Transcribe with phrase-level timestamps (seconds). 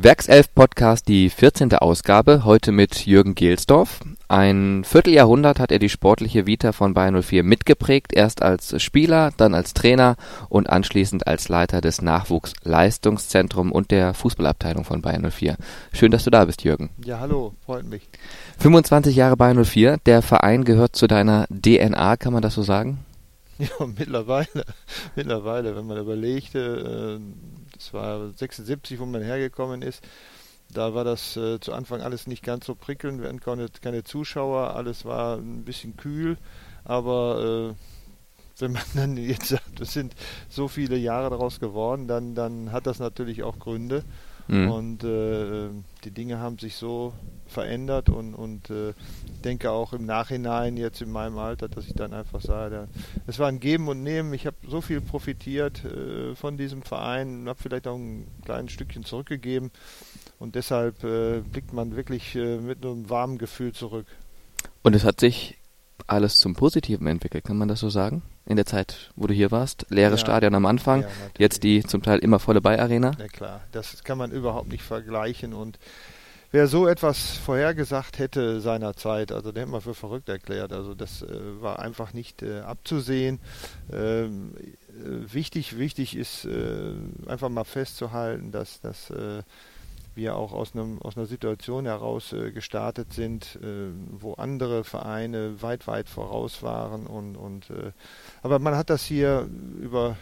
[0.00, 1.74] Werkself Podcast, die 14.
[1.74, 3.98] Ausgabe, heute mit Jürgen Gelsdorf.
[4.28, 9.56] Ein Vierteljahrhundert hat er die sportliche Vita von Bayern 04 mitgeprägt, erst als Spieler, dann
[9.56, 10.14] als Trainer
[10.48, 15.56] und anschließend als Leiter des Nachwuchsleistungszentrums und der Fußballabteilung von Bayern 04.
[15.92, 16.90] Schön, dass du da bist, Jürgen.
[17.04, 18.08] Ja, hallo, freut mich.
[18.60, 22.98] 25 Jahre Bayern 04, der Verein gehört zu deiner DNA, kann man das so sagen?
[23.58, 24.64] Ja, mittlerweile,
[25.16, 30.06] mittlerweile, wenn man überlegte, äh, das war 76, wo man hergekommen ist.
[30.70, 34.04] Da war das äh, zu Anfang alles nicht ganz so prickelnd, wir hatten keine, keine
[34.04, 36.36] Zuschauer, alles war ein bisschen kühl,
[36.84, 37.74] aber äh,
[38.60, 40.14] wenn man dann jetzt sagt, es sind
[40.48, 44.04] so viele Jahre daraus geworden, dann, dann hat das natürlich auch Gründe.
[44.48, 44.70] Mhm.
[44.70, 45.68] Und äh,
[46.04, 47.12] die Dinge haben sich so
[47.46, 48.92] verändert und, und äh,
[49.44, 52.88] denke auch im Nachhinein, jetzt in meinem Alter, dass ich dann einfach sage,
[53.26, 54.32] es war ein Geben und Nehmen.
[54.34, 58.72] Ich habe so viel profitiert äh, von diesem Verein und habe vielleicht auch ein kleines
[58.72, 59.70] Stückchen zurückgegeben.
[60.38, 64.06] Und deshalb äh, blickt man wirklich äh, mit einem warmen Gefühl zurück.
[64.82, 65.58] Und es hat sich
[66.06, 68.22] alles zum Positiven entwickelt, kann man das so sagen?
[68.48, 69.84] In der Zeit, wo du hier warst?
[69.90, 70.26] Leeres ja.
[70.26, 73.12] Stadion am Anfang, ja, jetzt die zum Teil immer volle Bay-Arena?
[73.18, 75.78] Ja klar, das kann man überhaupt nicht vergleichen und
[76.50, 80.72] wer so etwas vorhergesagt hätte seinerzeit, also der hätte man für verrückt erklärt.
[80.72, 83.38] Also das äh, war einfach nicht äh, abzusehen.
[83.92, 86.94] Ähm, äh, wichtig, wichtig ist äh,
[87.26, 89.42] einfach mal festzuhalten, dass, dass äh,
[90.18, 93.58] wir auch aus, einem, aus einer Situation heraus äh, gestartet sind,
[94.10, 97.06] wo andere Vereine weit, weit voraus waren.
[97.06, 97.72] Und, und,
[98.42, 99.48] aber man hat das hier
[99.80, 100.16] über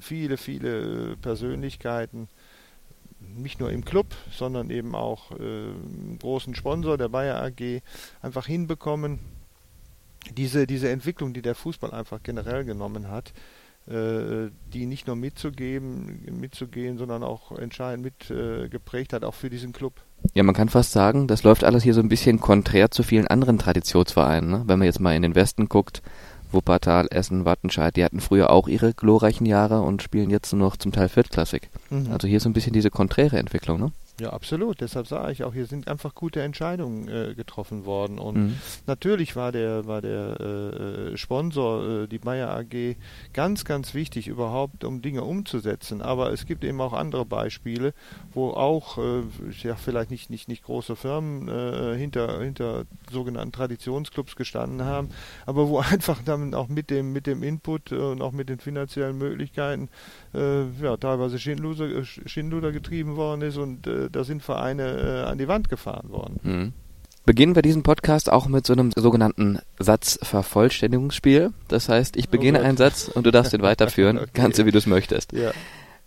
[0.00, 2.28] viele, viele Persönlichkeiten
[3.36, 5.72] nicht nur im Club, sondern eben auch äh,
[6.18, 7.82] großen Sponsor der Bayer AG
[8.20, 9.20] einfach hinbekommen.
[10.30, 16.24] Diese, diese Entwicklung, die der Fußball einfach generell genommen hat, äh, die nicht nur mitzugeben,
[16.40, 19.94] mitzugehen, sondern auch entscheidend mitgeprägt äh, hat, auch für diesen Club.
[20.34, 23.26] Ja, man kann fast sagen, das läuft alles hier so ein bisschen konträr zu vielen
[23.26, 24.50] anderen Traditionsvereinen.
[24.50, 24.62] Ne?
[24.66, 26.00] Wenn man jetzt mal in den Westen guckt,
[26.52, 30.76] Wuppertal, Essen, Wattenscheid, die hatten früher auch ihre glorreichen Jahre und spielen jetzt nur noch
[30.76, 31.68] zum Teil Viertklassig.
[31.90, 32.12] Mhm.
[32.12, 33.92] Also hier so ein bisschen diese konträre Entwicklung, ne?
[34.22, 34.80] Ja, absolut.
[34.80, 38.20] Deshalb sage ich auch, hier sind einfach gute Entscheidungen äh, getroffen worden.
[38.20, 38.56] Und mhm.
[38.86, 42.94] natürlich war der, war der äh, Sponsor, äh, die Bayer AG,
[43.32, 46.02] ganz, ganz wichtig überhaupt, um Dinge umzusetzen.
[46.02, 47.94] Aber es gibt eben auch andere Beispiele,
[48.32, 49.22] wo auch, äh,
[49.60, 55.08] ja, vielleicht nicht, nicht, nicht große Firmen äh, hinter, hinter sogenannten Traditionsclubs gestanden haben,
[55.46, 59.18] aber wo einfach dann auch mit dem, mit dem Input und auch mit den finanziellen
[59.18, 59.88] Möglichkeiten
[60.34, 65.48] äh, ja, teilweise Schindluder, Schindluder getrieben worden ist und da sind Vereine äh, an die
[65.48, 66.40] Wand gefahren worden.
[66.42, 66.72] Mhm.
[67.24, 71.52] Beginnen wir diesen Podcast auch mit so einem sogenannten Satzvervollständigungsspiel.
[71.68, 74.30] Das heißt, ich beginne oh einen Satz und du darfst ihn weiterführen, okay.
[74.34, 75.32] ganz so wie du es möchtest.
[75.32, 75.52] Ja.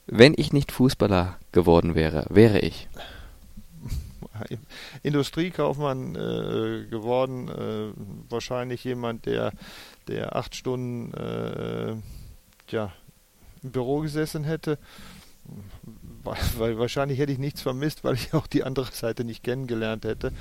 [0.08, 2.90] Wenn ich nicht Fußballer geworden wäre, wäre ich
[5.04, 7.94] Industriekaufmann äh, geworden, äh,
[8.30, 9.54] wahrscheinlich jemand, der,
[10.10, 11.96] der acht Stunden äh,
[12.70, 12.92] ja,
[13.66, 14.78] im Büro gesessen hätte
[16.56, 20.32] weil wahrscheinlich hätte ich nichts vermisst, weil ich auch die andere Seite nicht kennengelernt hätte.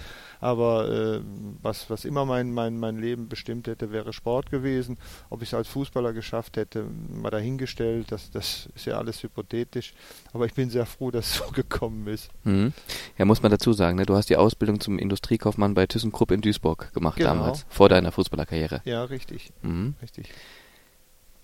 [0.41, 1.21] Aber äh,
[1.63, 4.99] was, was immer mein, mein, mein Leben bestimmt hätte, wäre Sport gewesen.
[5.31, 9.95] Ob ich es als Fußballer geschafft hätte, mal dahingestellt, das, das ist ja alles hypothetisch.
[10.33, 12.31] Aber ich bin sehr froh, dass es so gekommen ist.
[12.45, 12.73] Mhm.
[13.19, 14.07] Ja, muss man dazu sagen, ne?
[14.07, 17.31] du hast die Ausbildung zum Industriekaufmann bei ThyssenKrupp in Duisburg gemacht genau.
[17.31, 18.83] damals, vor deiner Fußballerkarriere.
[18.85, 19.53] Ja, richtig.
[19.63, 19.95] Mhm.
[20.03, 20.31] richtig.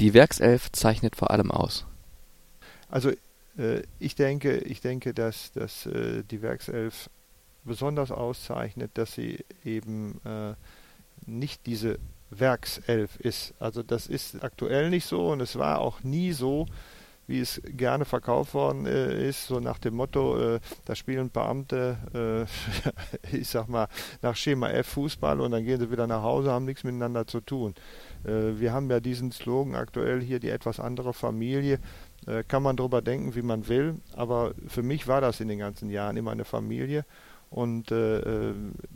[0.00, 1.84] Die Werkself zeichnet vor allem aus.
[2.88, 3.10] Also
[3.58, 7.10] äh, ich denke, ich denke, dass, dass äh, die Werkself
[7.64, 10.54] besonders auszeichnet, dass sie eben äh,
[11.26, 11.98] nicht diese
[12.30, 13.52] Werkself ist.
[13.60, 16.66] Also das ist aktuell nicht so und es war auch nie so,
[17.26, 22.48] wie es gerne verkauft worden äh, ist, so nach dem Motto, äh, da spielen Beamte,
[23.32, 23.86] äh, ich sag mal,
[24.22, 27.40] nach Schema F Fußball und dann gehen sie wieder nach Hause, haben nichts miteinander zu
[27.40, 27.74] tun.
[28.24, 31.78] Wir haben ja diesen Slogan aktuell hier, die etwas andere Familie.
[32.26, 35.58] Äh, kann man darüber denken, wie man will, aber für mich war das in den
[35.58, 37.04] ganzen Jahren immer eine Familie.
[37.48, 38.54] Und äh, äh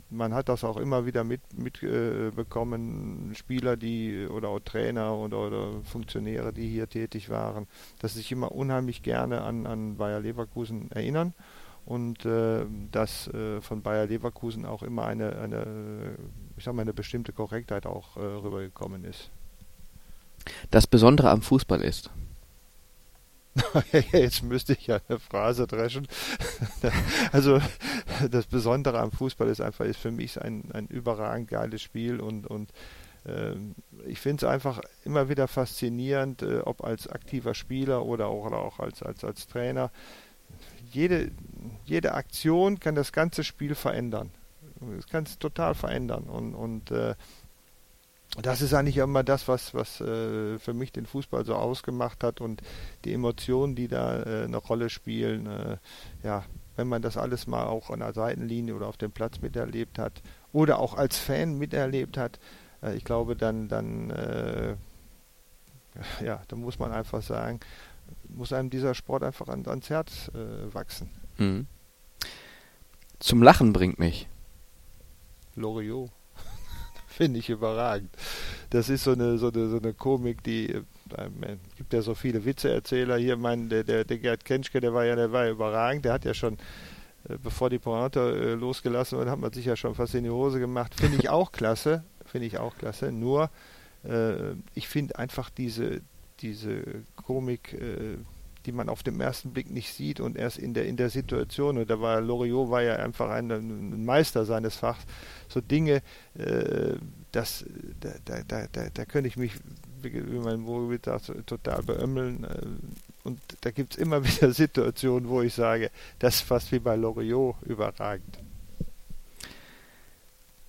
[0.09, 5.47] man hat das auch immer wieder mitbekommen, mit, äh, Spieler, die oder auch Trainer oder,
[5.47, 7.67] oder, Funktionäre, die hier tätig waren,
[7.99, 11.33] dass sie sich immer unheimlich gerne an, an Bayer Leverkusen erinnern
[11.85, 16.15] und äh, dass äh, von Bayer Leverkusen auch immer eine, eine,
[16.57, 19.29] ich sag mal, eine bestimmte Korrektheit auch rübergekommen ist.
[20.71, 22.11] Das Besondere am Fußball ist,
[24.11, 26.07] Jetzt müsste ich ja eine Phrase dreschen.
[27.31, 27.59] also
[28.29, 32.47] das Besondere am Fußball ist einfach, ist für mich ein, ein überragend geiles Spiel und,
[32.47, 32.71] und
[33.25, 33.53] äh,
[34.05, 38.57] ich finde es einfach immer wieder faszinierend, äh, ob als aktiver Spieler oder auch, oder
[38.57, 39.91] auch als, als, als Trainer.
[40.91, 41.31] Jede,
[41.85, 44.31] jede Aktion kann das ganze Spiel verändern.
[44.95, 46.23] Das kann es total verändern.
[46.23, 47.15] Und, und äh,
[48.41, 52.41] das ist eigentlich immer das, was, was äh, für mich den Fußball so ausgemacht hat
[52.41, 52.61] und
[53.05, 55.47] die Emotionen, die da äh, eine Rolle spielen.
[55.47, 55.77] Äh,
[56.23, 56.43] ja,
[56.75, 60.21] wenn man das alles mal auch an der Seitenlinie oder auf dem Platz miterlebt hat
[60.51, 62.39] oder auch als Fan miterlebt hat,
[62.81, 64.75] äh, ich glaube, dann, dann, äh,
[66.23, 67.61] ja, dann muss man einfach sagen,
[68.27, 71.09] muss einem dieser Sport einfach an, ans Herz äh, wachsen.
[71.37, 71.67] Mhm.
[73.19, 74.27] Zum Lachen bringt mich.
[75.55, 76.11] Loriot.
[77.07, 78.11] Finde ich überragend.
[78.69, 80.83] Das ist so eine, so eine, so eine Komik, die äh,
[81.77, 83.37] gibt ja so viele Witzeerzähler hier.
[83.37, 86.05] Mein, der, der, der Gerd Kenschke, der war ja, der war überragend.
[86.05, 86.55] Der hat ja schon,
[87.29, 90.29] äh, bevor die Pointe äh, losgelassen wurde, hat man sich ja schon fast in die
[90.29, 90.93] Hose gemacht.
[90.95, 92.03] Finde ich auch klasse.
[92.25, 93.11] Finde ich auch klasse.
[93.11, 93.49] Nur,
[94.03, 96.01] äh, ich finde einfach diese,
[96.41, 97.73] diese Komik,
[98.65, 101.77] die man auf den ersten Blick nicht sieht und erst in der in der Situation.
[101.77, 105.05] Und da war Loriot war ja einfach ein, ein Meister seines Fachs.
[105.47, 106.01] So Dinge
[106.37, 106.95] äh,
[107.31, 107.65] das
[107.99, 109.53] da, da, da, da, da könnte ich mich
[110.01, 112.43] wie mein Wohlgebiet sagt, total beömmeln.
[112.43, 116.79] Äh, und da gibt es immer wieder Situationen wo ich sage das ist fast wie
[116.79, 118.39] bei Loriot überragend.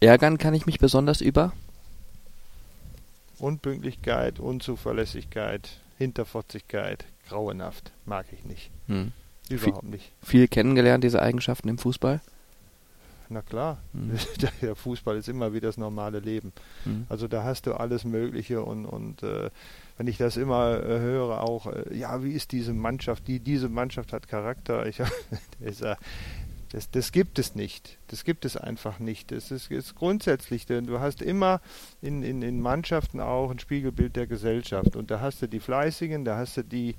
[0.00, 1.52] Ärgern kann ich mich besonders über?
[3.38, 8.70] Unpünktlichkeit Unzuverlässigkeit Hinterfotzigkeit, grauenhaft, mag ich nicht.
[8.86, 9.12] Hm.
[9.48, 10.12] Überhaupt viel, nicht.
[10.22, 12.20] Viel kennengelernt, diese Eigenschaften im Fußball?
[13.28, 14.12] Na klar, hm.
[14.62, 16.52] der Fußball ist immer wie das normale Leben.
[16.84, 17.06] Hm.
[17.08, 19.50] Also da hast du alles Mögliche und, und äh,
[19.96, 23.26] wenn ich das immer äh, höre, auch, äh, ja, wie ist diese Mannschaft?
[23.26, 24.86] Die, diese Mannschaft hat Charakter.
[24.86, 25.00] Ich,
[25.60, 25.98] ich sag,
[26.70, 27.98] das, das gibt es nicht.
[28.08, 29.30] Das gibt es einfach nicht.
[29.30, 31.60] Das ist, ist grundsätzlich, denn du hast immer
[32.02, 34.96] in, in, in Mannschaften auch ein Spiegelbild der Gesellschaft.
[34.96, 36.96] Und da hast du die Fleißigen, da hast du die,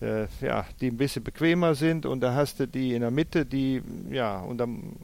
[0.00, 3.46] äh, ja, die ein bisschen bequemer sind und da hast du die in der Mitte,
[3.46, 4.96] die, ja, und dann,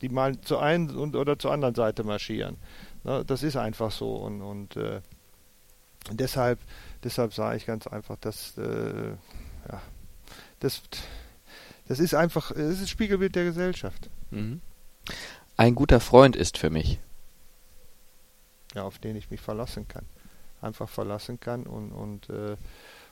[0.00, 2.56] die mal zur einen und, oder zur anderen Seite marschieren.
[3.02, 4.14] Na, das ist einfach so.
[4.14, 5.00] Und, und äh,
[6.12, 6.60] deshalb,
[7.02, 9.10] deshalb sage ich ganz einfach, dass, äh,
[9.68, 9.82] ja,
[10.60, 10.82] das
[11.88, 14.10] das ist einfach, es ist das Spiegelbild der Gesellschaft.
[14.30, 14.60] Mhm.
[15.56, 17.00] Ein guter Freund ist für mich.
[18.74, 20.04] Ja, auf den ich mich verlassen kann.
[20.60, 22.56] Einfach verlassen kann und, und äh,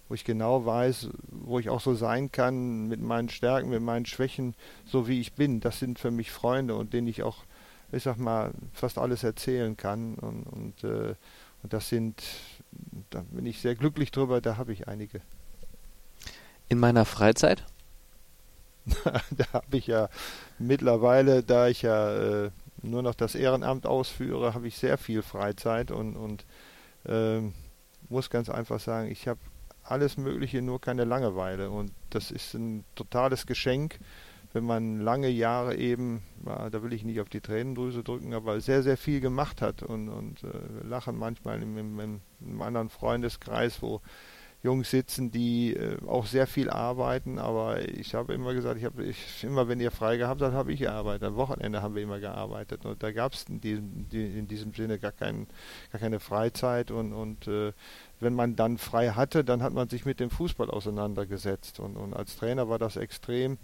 [0.09, 4.07] wo ich genau weiß, wo ich auch so sein kann mit meinen Stärken, mit meinen
[4.07, 5.61] Schwächen, so wie ich bin.
[5.61, 7.45] Das sind für mich Freunde und denen ich auch,
[7.93, 10.17] ich sag mal, fast alles erzählen kann.
[10.17, 11.15] Und, und, äh,
[11.63, 12.23] und das sind,
[13.11, 15.23] da bin ich sehr glücklich drüber, da habe ich einige.
[16.69, 17.65] In meiner Freizeit?
[19.31, 20.09] da habe ich ja
[20.59, 22.51] mittlerweile, da ich ja äh,
[22.83, 26.47] nur noch das Ehrenamt ausführe, habe ich sehr viel Freizeit und, und
[27.05, 27.41] äh,
[28.09, 29.41] muss ganz einfach sagen, ich habe
[29.83, 31.71] alles Mögliche, nur keine Langeweile.
[31.71, 33.99] Und das ist ein totales Geschenk,
[34.53, 38.83] wenn man lange Jahre eben, da will ich nicht auf die Tränendrüse drücken, aber sehr,
[38.83, 44.01] sehr viel gemacht hat und, und äh, lachen manchmal in, in einem anderen Freundeskreis, wo
[44.63, 49.05] Jungs sitzen, die äh, auch sehr viel arbeiten, aber ich habe immer gesagt, ich habe
[49.05, 51.25] ich, immer, wenn ihr frei gehabt habt, habe ich gearbeitet.
[51.25, 54.99] Am Wochenende haben wir immer gearbeitet und da gab es in diesem, in diesem Sinne
[54.99, 55.47] gar, kein,
[55.93, 57.73] gar keine Freizeit und, und äh,
[58.21, 62.15] wenn man dann frei hatte, dann hat man sich mit dem Fußball auseinandergesetzt und, und
[62.15, 63.59] als Trainer war das extrem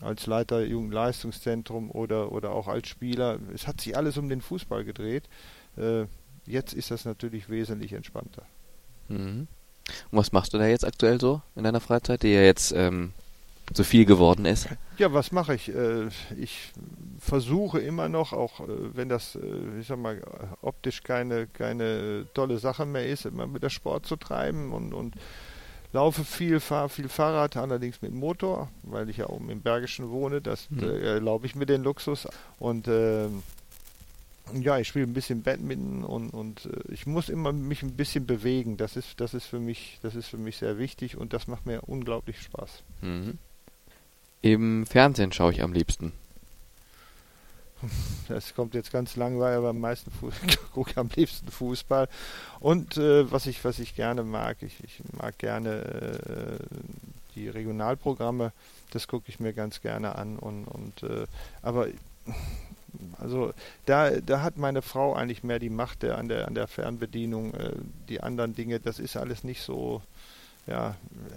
[0.00, 3.38] als Leiter Jugendleistungszentrum oder, oder auch als Spieler.
[3.54, 5.28] Es hat sich alles um den Fußball gedreht.
[5.76, 6.06] Äh,
[6.46, 8.44] jetzt ist das natürlich wesentlich entspannter.
[9.08, 9.48] Mhm.
[10.10, 13.12] Und was machst du da jetzt aktuell so in deiner Freizeit, die ja jetzt ähm,
[13.74, 14.68] so viel geworden ist?
[14.98, 15.68] Ja, was mache ich?
[15.68, 16.72] Äh, ich
[17.18, 20.20] versuche immer noch, auch äh, wenn das, äh, ich sag mal,
[20.62, 25.14] optisch keine, keine tolle Sache mehr ist, immer mit der Sport zu treiben und, und
[25.92, 30.40] laufe viel, fahre viel Fahrrad, allerdings mit Motor, weil ich ja oben im Bergischen wohne,
[30.40, 30.82] das mhm.
[30.82, 32.28] erlaube ich mir den Luxus
[32.58, 33.28] und äh,
[34.54, 38.26] ja, ich spiele ein bisschen Badminton und, und äh, ich muss immer mich ein bisschen
[38.26, 38.76] bewegen.
[38.76, 41.66] Das ist, das ist für mich, das ist für mich sehr wichtig und das macht
[41.66, 42.82] mir unglaublich Spaß.
[43.02, 43.38] Mhm.
[44.42, 46.12] Im Fernsehen schaue ich am liebsten.
[48.28, 50.10] Das kommt jetzt ganz langweilig, aber am meisten
[50.74, 52.08] gucke ich am liebsten Fußball.
[52.60, 56.64] Und äh, was ich, was ich gerne mag, ich, ich mag gerne äh,
[57.34, 58.52] die Regionalprogramme,
[58.90, 61.26] das gucke ich mir ganz gerne an und, und äh,
[61.62, 61.88] aber
[63.18, 63.52] also
[63.86, 67.54] da, da hat meine Frau eigentlich mehr die Macht der, an, der, an der Fernbedienung.
[67.54, 67.72] Äh,
[68.08, 70.02] die anderen Dinge, das ist alles nicht so.
[70.66, 70.96] Ja,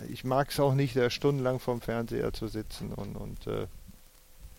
[0.09, 3.67] ich mag es auch nicht, da stundenlang vorm Fernseher zu sitzen und, und äh,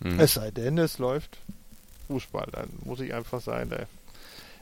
[0.02, 0.18] hm.
[0.18, 1.38] es sei denn, es läuft
[2.08, 3.86] Fußball, dann muss ich einfach sagen, da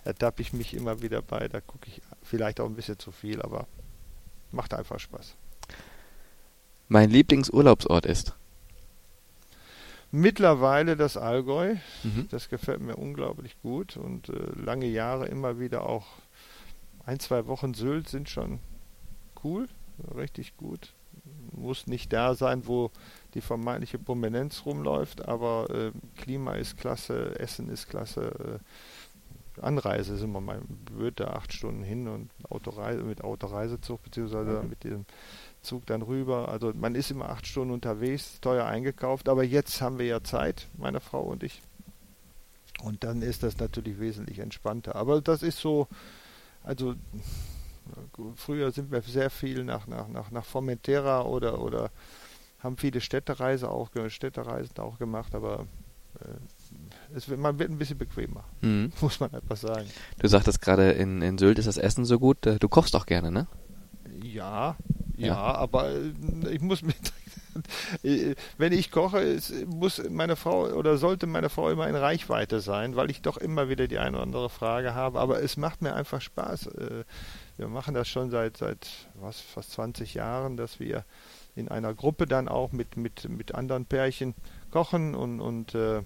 [0.05, 3.41] ertappe ich mich immer wieder bei, da gucke ich vielleicht auch ein bisschen zu viel,
[3.41, 3.67] aber
[4.51, 5.35] macht einfach Spaß.
[6.89, 8.35] Mein Lieblingsurlaubsort ist?
[10.13, 11.77] Mittlerweile das Allgäu.
[12.03, 12.27] Mhm.
[12.31, 16.07] Das gefällt mir unglaublich gut und äh, lange Jahre immer wieder auch
[17.05, 18.61] ein, zwei Wochen Sylt sind schon
[19.43, 19.69] cool,
[20.15, 20.95] richtig gut.
[21.53, 22.91] Muss nicht da sein, wo
[23.35, 28.61] die vermeintliche Prominenz rumläuft, aber äh, Klima ist klasse, Essen ist klasse.
[29.59, 34.63] Äh, Anreise sind wir mal blöd da acht Stunden hin und Autoreise mit Autoreisezug beziehungsweise
[34.63, 35.05] mit dem
[35.63, 36.49] Zug dann rüber.
[36.49, 40.69] Also man ist immer acht Stunden unterwegs, teuer eingekauft, aber jetzt haben wir ja Zeit,
[40.79, 41.63] meine Frau und ich.
[42.83, 44.97] Und dann ist das natürlich wesentlich entspannter.
[44.97, 45.87] Aber das ist so,
[46.65, 46.95] also
[48.37, 51.91] früher sind wir sehr viel nach, nach, nach, nach Formentera oder, oder
[52.61, 55.67] haben viele Städtereise auch, Städtereisen auch gemacht, aber
[56.21, 58.93] äh, es wird, man wird ein bisschen bequemer, Mhm.
[59.01, 59.87] muss man einfach sagen.
[60.19, 62.39] Du sagtest gerade, in, in Sylt ist das Essen so gut.
[62.47, 63.47] Du kochst auch gerne, ne?
[64.23, 64.77] Ja,
[65.21, 65.37] ja, Ja.
[65.55, 66.13] aber äh,
[66.51, 66.97] ich muss mit.
[68.59, 73.11] Wenn ich koche, muss meine Frau oder sollte meine Frau immer in Reichweite sein, weil
[73.11, 75.19] ich doch immer wieder die eine oder andere Frage habe.
[75.19, 76.67] Aber es macht mir einfach Spaß.
[76.69, 77.05] Äh,
[77.57, 78.87] Wir machen das schon seit seit
[79.21, 81.05] was fast 20 Jahren, dass wir
[81.57, 84.35] in einer Gruppe dann auch mit mit mit anderen Pärchen
[84.71, 86.03] kochen und und äh,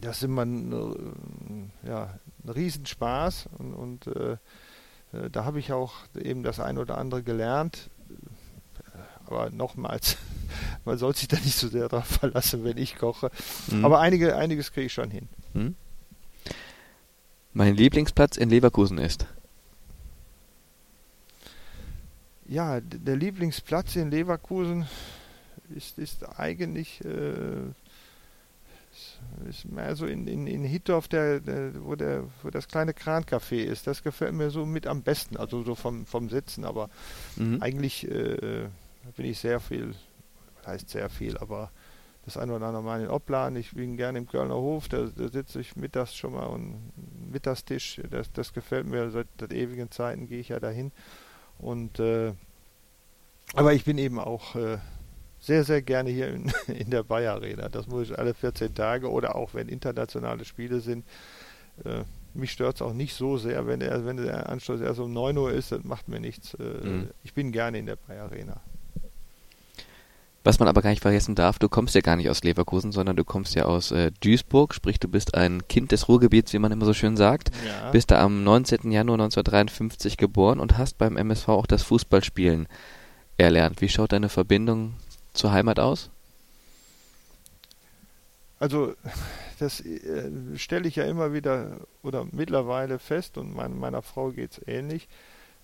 [0.00, 4.10] das ist immer ein, ja, ein Riesenspaß und, und
[5.32, 7.90] Da habe ich auch eben das ein oder andere gelernt.
[8.10, 10.16] Äh, Aber nochmals,
[10.84, 13.30] man soll sich da nicht so sehr darauf verlassen, wenn ich koche.
[13.70, 13.84] Mhm.
[13.84, 15.28] Aber einige, einiges kriege ich schon hin.
[15.54, 15.74] Mhm.
[17.52, 19.26] Mein Lieblingsplatz in Leverkusen ist.
[22.46, 24.86] Ja, der Lieblingsplatz in Leverkusen
[25.74, 27.72] ist, ist eigentlich äh,
[29.48, 32.92] ist, ist mehr so in, in, in Hittorf, der, der, wo, der, wo das kleine
[32.92, 33.86] Krancafé ist.
[33.86, 36.88] Das gefällt mir so mit am besten, also so vom, vom Sitzen, aber
[37.36, 37.62] Mhm.
[37.62, 38.68] Eigentlich äh,
[39.16, 39.94] bin ich sehr viel,
[40.66, 41.70] heißt sehr viel, aber
[42.24, 43.56] das eine oder andere Mal in Opladen.
[43.56, 46.92] Ich bin gerne im Kölner Hof, da, da sitze ich mittags schon mal und
[47.32, 50.92] Mittagstisch, das, das gefällt mir, seit, seit ewigen Zeiten gehe ich ja dahin.
[51.58, 52.32] Und äh,
[53.54, 54.78] aber ich bin eben auch äh,
[55.40, 57.68] sehr, sehr gerne hier in, in der Bayer Arena.
[57.68, 61.04] Das muss ich alle 14 Tage oder auch wenn internationale Spiele sind.
[61.84, 62.02] Äh,
[62.34, 65.36] mich stört es auch nicht so sehr, wenn der, wenn der Anschluss erst um 9
[65.36, 66.54] Uhr ist, das macht mir nichts.
[66.54, 67.08] Äh, Mhm.
[67.24, 68.60] Ich bin gerne in der Bayer Arena.
[70.42, 73.14] Was man aber gar nicht vergessen darf, du kommst ja gar nicht aus Leverkusen, sondern
[73.14, 76.72] du kommst ja aus äh, Duisburg, sprich du bist ein Kind des Ruhrgebiets, wie man
[76.72, 77.50] immer so schön sagt.
[77.66, 77.90] Ja.
[77.90, 78.90] Bist da am 19.
[78.90, 82.68] Januar 1953 geboren und hast beim MSV auch das Fußballspielen
[83.36, 83.82] erlernt.
[83.82, 84.94] Wie schaut deine Verbindung
[85.32, 86.10] zur Heimat aus?
[88.58, 88.94] Also
[89.58, 94.52] das äh, stelle ich ja immer wieder oder mittlerweile fest und mein, meiner Frau geht
[94.52, 95.08] es ähnlich.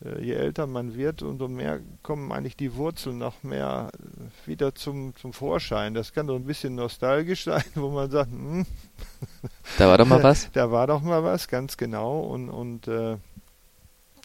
[0.05, 4.75] Äh, je älter man wird, umso mehr kommen eigentlich die Wurzeln noch mehr äh, wieder
[4.75, 5.95] zum, zum Vorschein.
[5.95, 8.67] Das kann so ein bisschen nostalgisch sein, wo man sagt, hm,
[9.79, 10.51] Da war doch mal was.
[10.53, 12.21] da war doch mal was, ganz genau.
[12.21, 13.17] Und, und äh,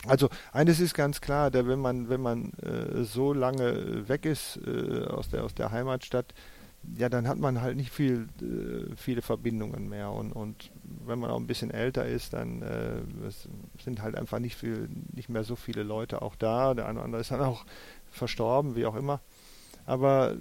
[0.08, 4.60] also eines ist ganz klar, da wenn man, wenn man äh, so lange weg ist
[4.66, 6.34] äh, aus, der, aus der Heimatstadt,
[6.98, 10.12] ja, dann hat man halt nicht viel, äh, viele Verbindungen mehr.
[10.12, 13.02] Und, und wenn man auch ein bisschen älter ist, dann äh,
[13.84, 16.74] sind halt einfach nicht viel, nicht mehr so viele Leute auch da.
[16.74, 17.66] Der eine oder andere ist dann auch
[18.10, 19.20] verstorben, wie auch immer.
[19.86, 20.38] Aber äh,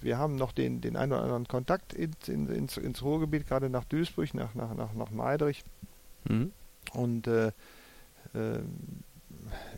[0.00, 3.68] wir haben noch den, den einen oder anderen Kontakt ins, in, ins, ins Ruhrgebiet, gerade
[3.68, 5.64] nach Duisburg, nach, nach, nach, nach Meidrich.
[6.24, 6.52] Mhm.
[6.94, 7.52] Und äh, äh,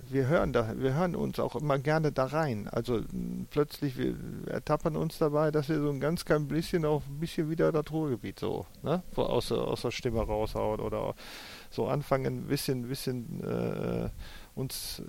[0.09, 2.69] wir hören da, wir hören uns auch immer gerne da rein.
[2.69, 3.01] Also
[3.51, 4.15] plötzlich wir
[4.47, 7.91] ertappern uns dabei, dass wir so ein ganz klein bisschen auch ein bisschen wieder das
[7.91, 11.15] Ruhrgebiet so, ne, so aus, der- aus der Stimme raushauen oder
[11.71, 14.11] so anfangen, ein bisschen, bisschen äh,
[14.55, 15.01] uns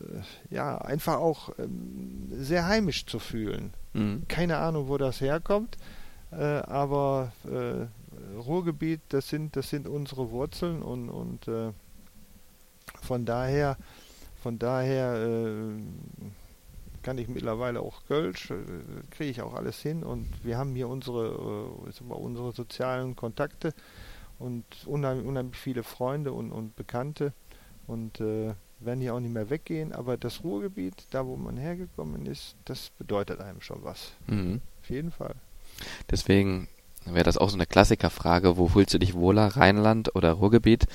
[0.49, 3.73] äh, ja einfach auch ähm, sehr heimisch zu fühlen.
[3.93, 4.23] Mhm.
[4.27, 5.77] Keine Ahnung, wo das herkommt,
[6.31, 7.85] äh, aber äh,
[8.39, 11.71] Ruhrgebiet, das sind, das sind unsere Wurzeln und, und äh,
[13.05, 13.77] von daher,
[14.41, 15.81] von daher äh,
[17.03, 18.55] kann ich mittlerweile auch Kölsch, äh,
[19.11, 21.27] kriege ich auch alles hin und wir haben hier unsere,
[21.87, 23.73] äh, unsere sozialen Kontakte
[24.39, 27.31] und unheimlich, unheimlich viele Freunde und, und Bekannte
[27.87, 32.25] und äh, werden hier auch nicht mehr weggehen, aber das Ruhrgebiet, da wo man hergekommen
[32.25, 34.11] ist, das bedeutet einem schon was.
[34.27, 34.61] Mhm.
[34.81, 35.35] Auf jeden Fall.
[36.09, 36.67] Deswegen
[37.05, 40.87] wäre das auch so eine Klassikerfrage, wo fühlst du dich wohler, Rheinland oder Ruhrgebiet?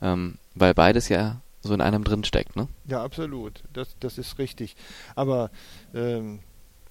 [0.00, 2.68] Ähm, weil beides ja so in einem drin steckt, ne?
[2.86, 3.62] Ja, absolut.
[3.72, 4.76] Das, das ist richtig.
[5.14, 5.50] Aber
[5.94, 6.40] ähm,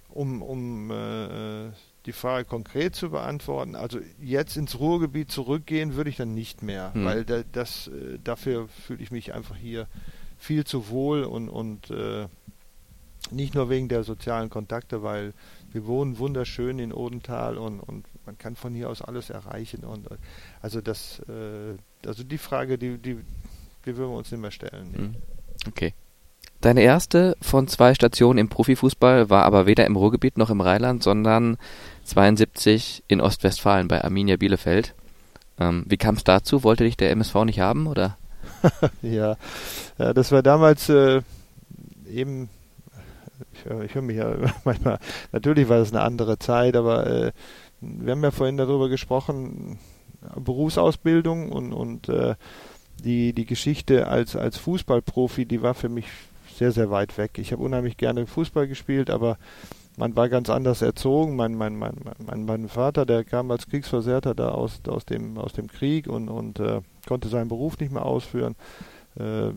[0.09, 1.69] um, um äh,
[2.05, 6.93] die Frage konkret zu beantworten, also jetzt ins Ruhrgebiet zurückgehen würde ich dann nicht mehr,
[6.93, 7.05] Hm.
[7.05, 9.88] weil da, das, äh, dafür fühle ich mich einfach hier
[10.38, 12.27] viel zu wohl und, und äh,
[13.31, 15.33] nicht nur wegen der sozialen Kontakte, weil
[15.71, 19.83] wir wohnen wunderschön in Odenthal und, und man kann von hier aus alles erreichen.
[19.83, 20.07] Und
[20.62, 21.75] also das, äh,
[22.07, 23.17] also die Frage, die, die,
[23.88, 24.91] die würden wir uns nicht mehr stellen.
[24.91, 25.01] Nee.
[25.01, 25.15] Mhm.
[25.67, 25.94] Okay.
[26.62, 31.03] Deine erste von zwei Stationen im Profifußball war aber weder im Ruhrgebiet noch im Rheinland,
[31.03, 31.58] sondern
[32.03, 34.96] 72 in Ostwestfalen bei Arminia Bielefeld.
[35.60, 36.63] Ähm, wie kam es dazu?
[36.63, 38.17] Wollte dich der MSV nicht haben oder?
[39.01, 39.38] ja,
[39.98, 41.22] ja, das war damals äh,
[42.10, 42.50] eben.
[43.53, 45.00] Ich, ich höre mich ja manchmal.
[45.32, 47.32] Natürlich war das eine andere Zeit, aber äh,
[47.82, 49.77] wir haben ja vorhin darüber gesprochen,
[50.36, 52.36] Berufsausbildung und, und äh,
[53.03, 56.05] die, die Geschichte als, als Fußballprofi, die war für mich
[56.55, 57.37] sehr, sehr weit weg.
[57.37, 59.37] Ich habe unheimlich gerne Fußball gespielt, aber
[59.97, 61.35] man war ganz anders erzogen.
[61.35, 65.53] Mein, mein, mein, mein, mein Vater, der kam als Kriegsversehrter da aus, aus, dem, aus
[65.53, 68.55] dem Krieg und, und äh, konnte seinen Beruf nicht mehr ausführen.
[69.19, 69.51] Äh,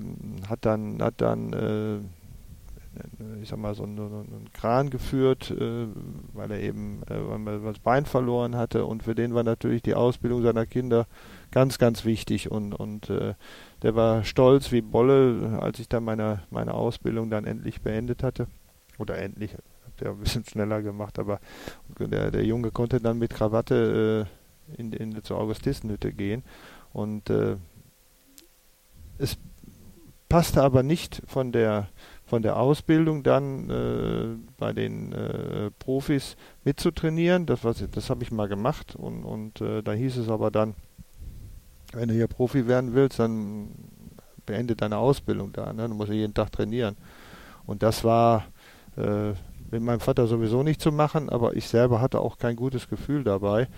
[0.48, 1.98] hat dann, hat dann äh,
[3.40, 5.86] ich sag mal, so einen, einen Kran geführt, äh,
[6.32, 9.82] weil er eben äh, weil er das Bein verloren hatte und für den war natürlich
[9.82, 11.06] die Ausbildung seiner Kinder
[11.50, 13.34] ganz, ganz wichtig und, und äh,
[13.82, 18.46] der war stolz wie Bolle, als ich dann meine, meine Ausbildung dann endlich beendet hatte.
[18.98, 21.40] Oder endlich, hat er ein bisschen schneller gemacht, aber
[21.98, 24.26] der, der Junge konnte dann mit Krawatte
[24.76, 26.42] äh, in, in, zur Augustistenhütte gehen.
[26.92, 27.56] Und äh,
[29.18, 29.38] es
[30.28, 31.88] passte aber nicht von der
[32.30, 37.44] von der Ausbildung dann äh, bei den äh, Profis mitzutrainieren.
[37.44, 40.74] Das, das habe ich mal gemacht und, und äh, da hieß es aber dann,
[41.92, 43.70] wenn du hier Profi werden willst, dann
[44.46, 45.72] beende deine Ausbildung da.
[45.72, 45.88] Ne?
[45.88, 46.96] Du musst jeden Tag trainieren.
[47.66, 48.46] Und das war
[48.96, 49.32] äh,
[49.70, 53.22] mit meinem Vater sowieso nicht zu machen, aber ich selber hatte auch kein gutes Gefühl
[53.22, 53.68] dabei.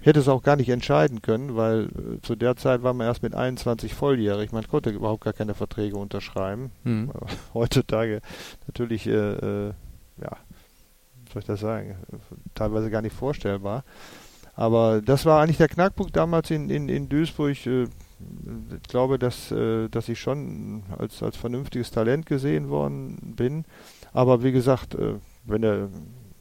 [0.00, 3.06] Ich hätte es auch gar nicht entscheiden können, weil äh, zu der Zeit war man
[3.06, 4.52] erst mit 21 volljährig.
[4.52, 6.72] Man konnte überhaupt gar keine Verträge unterschreiben.
[6.84, 7.10] Mhm.
[7.54, 8.20] Heutzutage
[8.66, 9.72] natürlich, äh, äh,
[10.20, 10.36] ja,
[11.32, 11.96] soll ich das sagen,
[12.54, 13.84] teilweise gar nicht vorstellbar.
[14.54, 17.66] Aber das war eigentlich der Knackpunkt damals in, in, in Duisburg.
[17.66, 23.64] Äh, ich glaube, dass, äh, dass ich schon als, als vernünftiges Talent gesehen worden bin.
[24.12, 25.88] Aber wie gesagt, äh, wenn er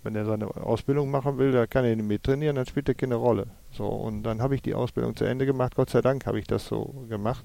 [0.04, 2.96] wenn er seine Ausbildung machen will, da kann er nicht mit trainieren, dann spielt er
[2.96, 3.48] keine Rolle.
[3.72, 5.76] So, und dann habe ich die Ausbildung zu Ende gemacht.
[5.76, 7.44] Gott sei Dank habe ich das so gemacht.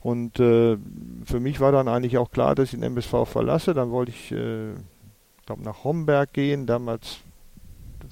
[0.00, 0.78] Und äh,
[1.24, 3.74] für mich war dann eigentlich auch klar, dass ich den MSV verlasse.
[3.74, 4.74] Dann wollte ich, äh,
[5.46, 6.66] glaube nach Homberg gehen.
[6.66, 7.18] Damals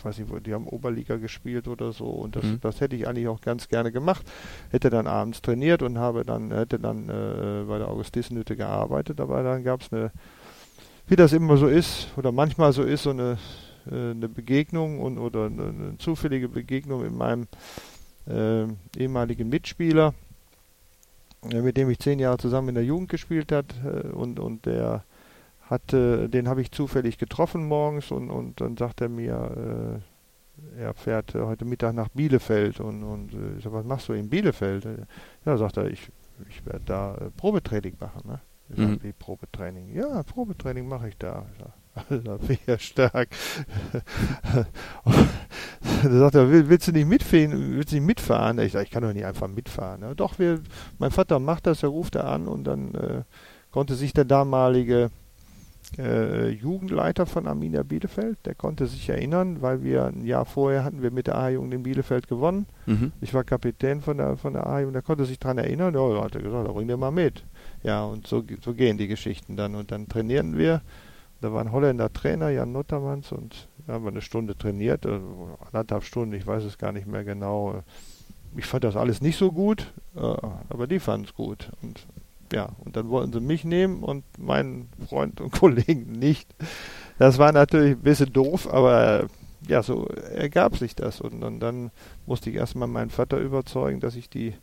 [0.05, 2.61] weiß nicht, die haben Oberliga gespielt oder so und das, mhm.
[2.61, 4.25] das hätte ich eigentlich auch ganz gerne gemacht.
[4.71, 9.43] Hätte dann abends trainiert und habe dann, hätte dann äh, bei der Augustistenhütte gearbeitet, aber
[9.43, 10.11] dann gab es eine,
[11.07, 13.39] wie das immer so ist oder manchmal so ist, so eine,
[13.91, 17.47] äh, eine Begegnung und oder eine, eine, zufällige Begegnung mit meinem
[18.29, 20.15] äh, ehemaligen Mitspieler,
[21.51, 24.67] äh, mit dem ich zehn Jahre zusammen in der Jugend gespielt hat äh, und, und
[24.67, 25.05] der
[25.69, 30.01] hatte, den habe ich zufällig getroffen morgens und, und dann sagt er mir,
[30.77, 34.13] äh, er fährt heute Mittag nach Bielefeld und, und äh, ich sag, was machst du
[34.13, 34.87] in Bielefeld?
[35.45, 36.11] Ja, sagt er, ich,
[36.49, 38.23] ich werde da äh, Probetraining machen.
[38.25, 38.41] Ne?
[38.71, 39.03] Ich sag, mhm.
[39.03, 39.95] wie Probetraining?
[39.95, 41.47] Ja, Probetraining mache ich da.
[41.53, 41.73] Ich sag,
[42.11, 43.29] Alter, wie stark.
[46.03, 47.77] da sagt er, willst du nicht mitfahren?
[47.77, 48.59] Willst du nicht mitfahren?
[48.61, 50.03] Ich sage, ich kann doch nicht einfach mitfahren.
[50.03, 50.61] Ja, doch, wir,
[50.99, 53.23] mein Vater macht das, er ruft er an und dann äh,
[53.71, 55.11] konnte sich der damalige
[55.97, 61.03] äh, Jugendleiter von Arminia Bielefeld, der konnte sich erinnern, weil wir ein Jahr vorher hatten
[61.03, 62.67] wir mit der A-Jugend in Bielefeld gewonnen.
[62.87, 63.13] Mhm.
[63.21, 66.25] Ich war Kapitän von der, von der A-Jugend, der konnte sich daran erinnern, ja, da
[66.25, 67.45] hat er gesagt, bring dir mal mit.
[67.83, 69.75] Ja, und so, so gehen die Geschichten dann.
[69.75, 70.83] Und dann trainieren wir.
[71.41, 75.57] Da war ein Holländer Trainer, Jan Nottermanns, und da haben wir eine Stunde trainiert, also
[75.67, 77.85] anderthalb Stunden, ich weiß es gar nicht mehr genau.
[78.57, 81.71] Ich fand das alles nicht so gut, äh, aber die fanden es gut.
[81.81, 82.07] Und
[82.53, 86.55] ja, und dann wollten sie mich nehmen und meinen Freund und Kollegen nicht.
[87.19, 89.27] Das war natürlich ein bisschen doof, aber
[89.67, 91.21] ja, so ergab sich das.
[91.21, 91.91] Und, und dann
[92.27, 94.55] musste ich erstmal meinen Vater überzeugen, dass ich die,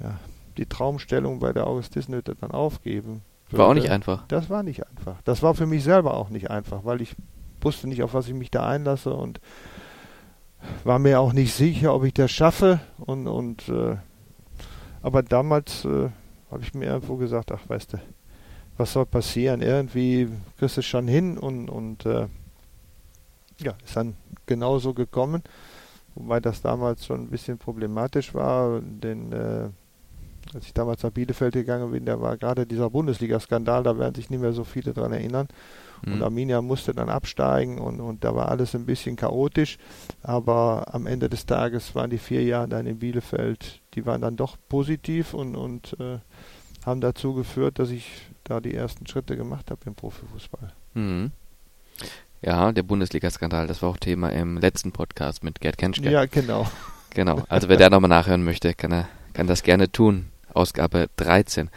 [0.00, 0.18] ja,
[0.56, 3.58] die Traumstellung bei der Augustistenhütte dann aufgeben würde.
[3.58, 4.24] War auch nicht einfach.
[4.28, 5.20] Das war nicht einfach.
[5.24, 7.14] Das war für mich selber auch nicht einfach, weil ich
[7.60, 9.40] wusste nicht, auf was ich mich da einlasse und
[10.84, 12.80] war mir auch nicht sicher, ob ich das schaffe.
[12.98, 13.96] Und, und äh,
[15.02, 16.10] aber damals äh,
[16.52, 17.98] habe ich mir irgendwo gesagt, ach weißt du,
[18.76, 19.62] was soll passieren?
[19.62, 22.28] Irgendwie kriegst du es schon hin und, und äh,
[23.58, 25.42] ja, ist dann genauso gekommen,
[26.14, 29.68] wobei das damals schon ein bisschen problematisch war, denn äh,
[30.54, 34.28] als ich damals nach Bielefeld gegangen bin, da war gerade dieser Bundesliga-Skandal, da werden sich
[34.28, 35.48] nicht mehr so viele dran erinnern.
[36.04, 36.14] Mhm.
[36.14, 39.78] Und Arminia musste dann absteigen und, und da war alles ein bisschen chaotisch.
[40.22, 44.36] Aber am Ende des Tages waren die vier Jahre dann in Bielefeld, die waren dann
[44.36, 46.18] doch positiv und, und äh,
[46.84, 48.10] haben dazu geführt, dass ich
[48.44, 50.72] da die ersten Schritte gemacht habe im Profifußball.
[50.94, 51.30] Mhm.
[52.40, 56.10] Ja, der Bundesliga-Skandal, das war auch Thema im letzten Podcast mit Gerd Kenschke.
[56.10, 56.66] Ja, genau.
[57.14, 60.28] Genau, also wer da nochmal nachhören möchte, kann er kann das gerne tun.
[60.54, 61.70] Ausgabe 13.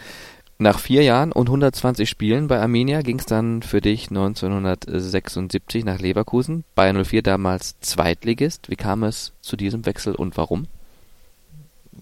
[0.58, 6.00] Nach vier Jahren und 120 Spielen bei Arminia ging es dann für dich 1976 nach
[6.00, 6.64] Leverkusen.
[6.76, 8.70] Bayern 04 damals Zweitligist.
[8.70, 10.68] Wie kam es zu diesem Wechsel und warum?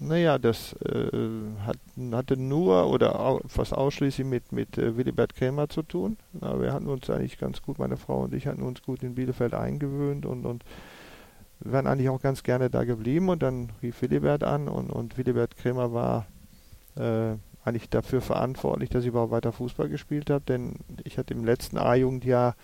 [0.00, 1.08] Naja, das äh,
[1.64, 1.78] hat,
[2.12, 6.16] hatte nur oder au, fast ausschließlich mit, mit äh, Willibert Krämer zu tun.
[6.32, 9.14] Na, wir hatten uns eigentlich ganz gut, meine Frau und ich hatten uns gut in
[9.14, 10.64] Bielefeld eingewöhnt und, und
[11.60, 13.28] wären eigentlich auch ganz gerne da geblieben.
[13.28, 16.26] Und dann rief Willibert an und, und Willibert Krämer war
[16.96, 21.44] äh, eigentlich dafür verantwortlich, dass ich überhaupt weiter Fußball gespielt habe, denn ich hatte im
[21.44, 22.56] letzten A-Jugendjahr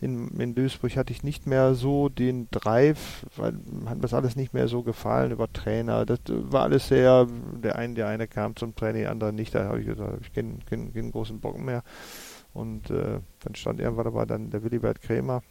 [0.00, 3.54] in, in Duisburg hatte ich nicht mehr so den Drive, weil
[3.86, 6.04] hat mir das alles nicht mehr so gefallen über Trainer.
[6.04, 7.26] Das war alles sehr,
[7.62, 9.54] der eine, der eine kam zum Training, der andere nicht.
[9.54, 11.82] Da habe ich gesagt, ich keinen kein, kein großen Bock mehr.
[12.52, 15.42] Und äh, dann stand irgendwann aber dann der Willibert Krämer,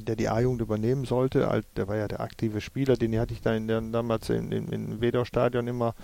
[0.00, 1.62] der die A-Jugend übernehmen sollte.
[1.76, 5.66] Der war ja der aktive Spieler, den hatte ich dann damals in, in, in Wedau-Stadion
[5.66, 5.94] immer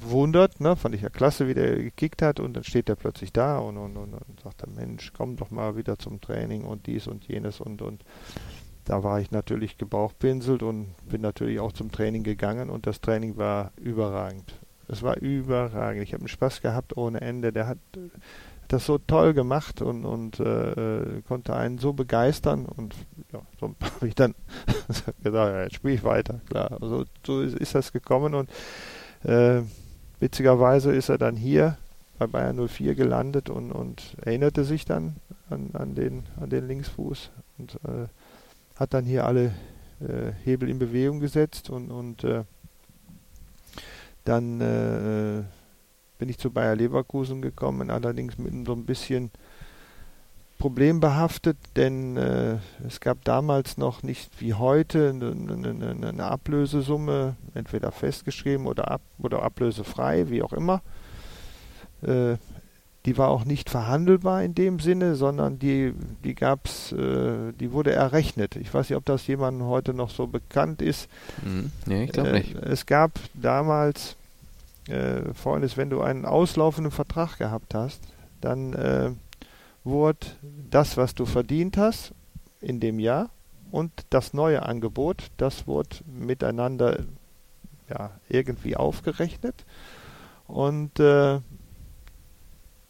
[0.00, 0.76] wundert, ne?
[0.76, 3.76] fand ich ja klasse, wie der gekickt hat und dann steht er plötzlich da und,
[3.76, 7.26] und, und, und sagt er, Mensch, komm doch mal wieder zum Training und dies und
[7.26, 8.04] jenes und, und
[8.84, 13.36] da war ich natürlich gebauchpinselt und bin natürlich auch zum Training gegangen und das Training
[13.36, 14.58] war überragend.
[14.88, 16.02] Es war überragend.
[16.02, 17.52] Ich habe einen Spaß gehabt ohne Ende.
[17.52, 17.78] Der hat
[18.68, 22.94] das so toll gemacht und, und äh, konnte einen so begeistern und
[23.32, 24.34] ja, so habe ich dann
[25.22, 26.40] gesagt, ja, jetzt spiele ich weiter.
[26.48, 28.50] Klar, also, so ist, ist das gekommen und
[29.24, 29.62] äh,
[30.22, 31.76] Witzigerweise ist er dann hier
[32.16, 35.16] bei Bayern 04 gelandet und, und erinnerte sich dann
[35.50, 38.06] an, an, den, an den Linksfuß und äh,
[38.76, 39.46] hat dann hier alle
[39.98, 42.44] äh, Hebel in Bewegung gesetzt und, und äh,
[44.24, 45.42] dann äh,
[46.18, 49.32] bin ich zu Bayer Leverkusen gekommen, allerdings mit so ein bisschen
[50.62, 57.90] problembehaftet, denn äh, es gab damals noch nicht wie heute eine, eine, eine Ablösesumme, entweder
[57.90, 60.80] festgeschrieben oder, ab, oder ablösefrei, wie auch immer.
[62.02, 62.36] Äh,
[63.06, 67.90] die war auch nicht verhandelbar in dem Sinne, sondern die, die gab's, äh, die wurde
[67.90, 68.54] errechnet.
[68.54, 71.08] Ich weiß nicht, ob das jemandem heute noch so bekannt ist.
[71.44, 71.72] Mhm.
[71.86, 72.54] Nee, ich glaube äh, nicht.
[72.54, 74.14] Es gab damals
[74.86, 78.00] äh, folgendes, wenn du einen auslaufenden Vertrag gehabt hast,
[78.40, 79.10] dann äh,
[79.84, 80.26] wurde
[80.70, 82.12] das, was du verdient hast
[82.60, 83.30] in dem Jahr
[83.70, 87.00] und das neue Angebot, das wurde miteinander
[87.88, 89.64] ja, irgendwie aufgerechnet
[90.46, 91.40] und äh,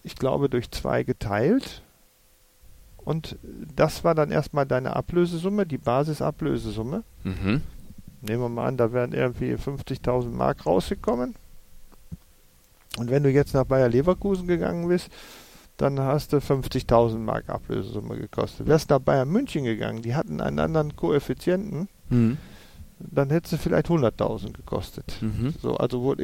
[0.02, 1.82] ich glaube durch zwei geteilt.
[3.04, 3.36] Und
[3.74, 7.02] das war dann erstmal deine Ablösesumme, die Basisablösesumme.
[7.24, 7.62] Mhm.
[8.20, 11.34] Nehmen wir mal an, da wären irgendwie 50.000 Mark rausgekommen.
[12.98, 15.10] Und wenn du jetzt nach Bayer Leverkusen gegangen bist,
[15.82, 18.68] dann hast du 50.000 Mark Ablösesumme gekostet.
[18.68, 22.38] Wärst nach Bayern München gegangen, die hatten einen anderen Koeffizienten, mhm.
[23.00, 25.18] dann hättest du vielleicht 100.000 gekostet.
[25.20, 25.54] Mhm.
[25.60, 26.22] So, also wurde,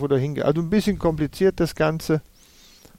[0.00, 2.20] wurde hinge also ein bisschen kompliziert das Ganze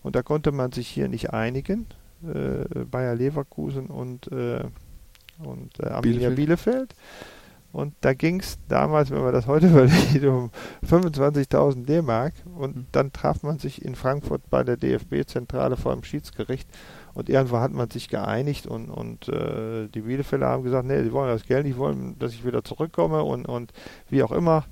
[0.01, 1.85] und da konnte man sich hier nicht einigen.
[2.23, 4.63] Äh, Bayer Leverkusen und, äh,
[5.37, 6.35] und äh, Arminia Bielefeld.
[6.35, 6.95] Bielefeld.
[7.71, 10.49] Und da ging es damals, wenn man das heute überlegt, um
[10.87, 12.33] 25.000 D-Mark.
[12.55, 12.85] Und mhm.
[12.91, 16.67] dann traf man sich in Frankfurt bei der DFB-Zentrale vor dem Schiedsgericht.
[17.13, 21.11] Und irgendwo hat man sich geeinigt und, und äh, die Bielefelder haben gesagt, nee, die
[21.11, 23.73] wollen das Geld, die wollen, dass ich wieder zurückkomme und, und
[24.09, 24.65] wie auch immer.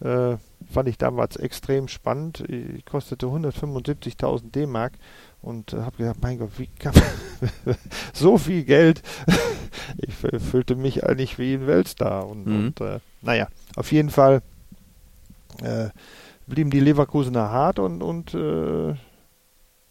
[0.00, 0.36] Äh,
[0.70, 2.40] fand ich damals extrem spannend.
[2.48, 4.92] Ich kostete 175.000 D-Mark
[5.44, 7.76] und äh, habe gedacht, mein Gott, wie kann man
[8.12, 9.02] so viel Geld?
[9.98, 12.26] ich fühlte mich eigentlich wie ein Weltstar.
[12.26, 12.56] Und, mhm.
[12.56, 14.42] und äh, naja, auf jeden Fall
[15.62, 15.90] äh,
[16.46, 18.94] blieben die Leverkusener hart und, und äh,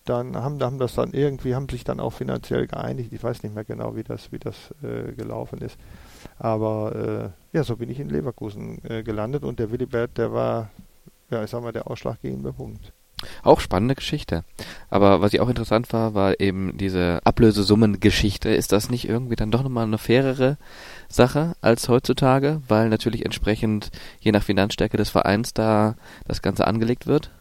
[0.05, 3.13] dann haben, haben das dann irgendwie, haben sich dann auch finanziell geeinigt.
[3.13, 5.77] Ich weiß nicht mehr genau, wie das, wie das äh, gelaufen ist.
[6.39, 10.71] Aber äh, ja, so bin ich in Leverkusen gelandet und der Willibert, der war,
[11.29, 12.91] ja, ich sag mal, der ausschlaggebende Punkt.
[13.41, 14.43] Auch spannende Geschichte.
[14.89, 18.49] Aber was ich auch interessant war, war eben diese Ablösesummengeschichte.
[18.49, 20.57] Ist das nicht irgendwie dann doch nochmal eine fairere
[21.09, 22.61] Sache als heutzutage?
[22.67, 25.95] Weil natürlich entsprechend je nach Finanzstärke des Vereins da
[26.27, 27.31] das Ganze angelegt wird?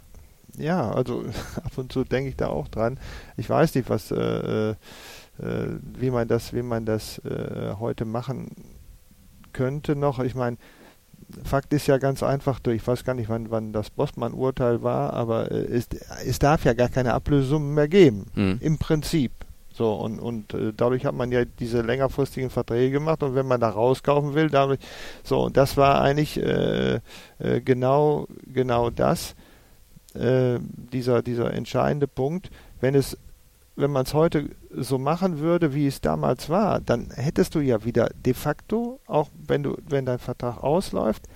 [0.57, 1.25] Ja, also
[1.65, 2.99] ab und zu denke ich da auch dran.
[3.37, 4.75] Ich weiß nicht, was, äh, äh,
[5.99, 8.51] wie man das, wie man das äh, heute machen
[9.53, 10.19] könnte noch.
[10.19, 10.57] Ich meine,
[11.45, 15.51] Fakt ist ja ganz einfach, ich weiß gar nicht, wann, wann das Bossmann-Urteil war, aber
[15.51, 15.89] äh, es,
[16.25, 18.59] es darf ja gar keine Ablösungen mehr geben, mhm.
[18.61, 19.33] im Prinzip.
[19.75, 23.61] So, und, und äh, dadurch hat man ja diese längerfristigen Verträge gemacht und wenn man
[23.61, 24.81] da rauskaufen will, dadurch,
[25.25, 27.01] so, und das war eigentlich äh,
[27.39, 29.35] äh, genau, genau das,
[30.15, 33.17] äh, dieser, dieser entscheidende Punkt, wenn es
[33.77, 37.85] wenn man es heute so machen würde, wie es damals war, dann hättest du ja
[37.85, 41.27] wieder de facto, auch wenn du, wenn dein Vertrag ausläuft,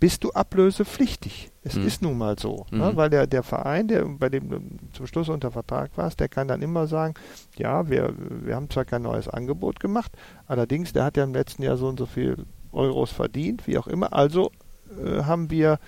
[0.00, 1.50] bist du ablösepflichtig.
[1.62, 1.86] Es mhm.
[1.86, 2.76] ist nun mal so, ne?
[2.76, 2.78] mhm.
[2.78, 2.96] ne?
[2.96, 4.60] weil der, der Verein, der bei dem du
[4.92, 7.14] zum Schluss unter Vertrag warst, der kann dann immer sagen,
[7.56, 10.12] ja, wir, wir haben zwar kein neues Angebot gemacht,
[10.46, 13.86] allerdings, der hat ja im letzten Jahr so und so viel Euros verdient, wie auch
[13.86, 14.50] immer, also
[15.02, 15.78] äh, haben wir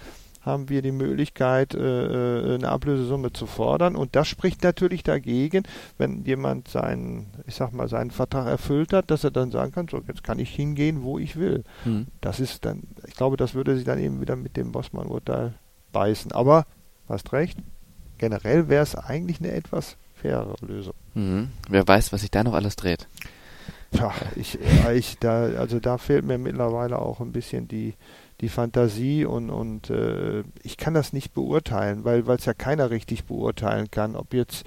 [0.47, 3.97] haben wir die Möglichkeit, äh, äh, eine Ablösesumme zu fordern.
[3.97, 5.65] Und das spricht natürlich dagegen,
[5.99, 9.89] wenn jemand seinen, ich sag mal, seinen Vertrag erfüllt hat, dass er dann sagen kann,
[9.89, 11.65] so, jetzt kann ich hingehen, wo ich will.
[11.85, 12.07] Mhm.
[12.21, 15.55] Das ist dann, ich glaube, das würde sich dann eben wieder mit dem Bossmann-Urteil
[15.93, 16.33] beißen.
[16.33, 16.65] Aber,
[17.09, 17.59] hast recht,
[18.19, 20.95] generell wäre es eigentlich eine etwas fairere Lösung.
[21.15, 21.49] Mhm.
[21.69, 23.09] Wer weiß, was sich da noch alles dreht.
[23.93, 24.59] Ja, ich,
[24.95, 27.95] ich da, also da fehlt mir mittlerweile auch ein bisschen die,
[28.41, 33.25] die Fantasie und, und äh, ich kann das nicht beurteilen, weil es ja keiner richtig
[33.25, 34.67] beurteilen kann, ob jetzt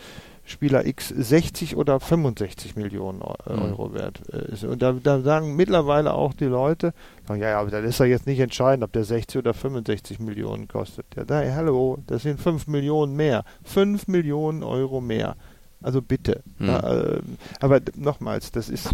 [0.49, 3.62] Spieler X 60 oder 65 Millionen äh, mhm.
[3.62, 3.93] Euro mhm.
[3.93, 4.63] wert äh, ist.
[4.63, 6.93] Und da, da, sagen mittlerweile auch die Leute,
[7.29, 10.67] ja, ja, aber dann ist ja jetzt nicht entscheidend, ob der 60 oder 65 Millionen
[10.67, 11.05] kostet.
[11.15, 13.43] Ja, da, hallo, das sind 5 Millionen mehr.
[13.63, 15.36] 5 Millionen Euro mehr.
[15.82, 16.41] Also bitte.
[16.58, 16.67] Mhm.
[16.67, 17.21] Da, äh,
[17.60, 18.89] aber nochmals, das ist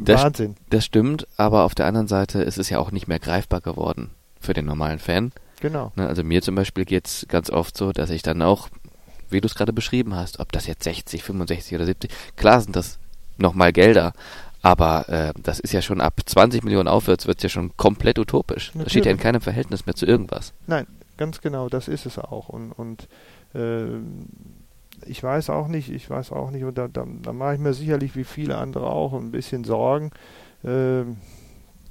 [0.00, 0.56] das, Wahnsinn.
[0.70, 4.10] Das stimmt, aber auf der anderen Seite ist es ja auch nicht mehr greifbar geworden
[4.40, 5.32] für den normalen Fan.
[5.60, 5.92] Genau.
[5.96, 8.68] Ne, also mir zum Beispiel geht es ganz oft so, dass ich dann auch,
[9.28, 12.74] wie du es gerade beschrieben hast, ob das jetzt 60, 65 oder 70, klar sind
[12.74, 12.98] das
[13.36, 14.12] nochmal Gelder,
[14.62, 18.18] aber äh, das ist ja schon ab 20 Millionen aufwärts wird es ja schon komplett
[18.18, 18.68] utopisch.
[18.68, 18.84] Natürlich.
[18.84, 20.52] Das steht ja in keinem Verhältnis mehr zu irgendwas.
[20.66, 20.86] Nein,
[21.16, 22.48] ganz genau, das ist es auch.
[22.48, 23.08] Und, und
[23.54, 23.86] äh,
[25.06, 27.74] ich weiß auch nicht, ich weiß auch nicht, und da, da, da mache ich mir
[27.74, 30.10] sicherlich wie viele andere auch ein bisschen Sorgen,
[30.62, 31.04] äh,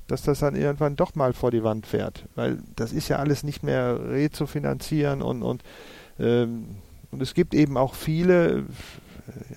[0.08, 2.26] dass das dann irgendwann doch mal vor die Wand fährt.
[2.36, 5.64] Weil das ist ja alles nicht mehr rezufinanzieren und, und,
[6.20, 6.78] ähm,
[7.12, 8.66] und es gibt eben auch viele,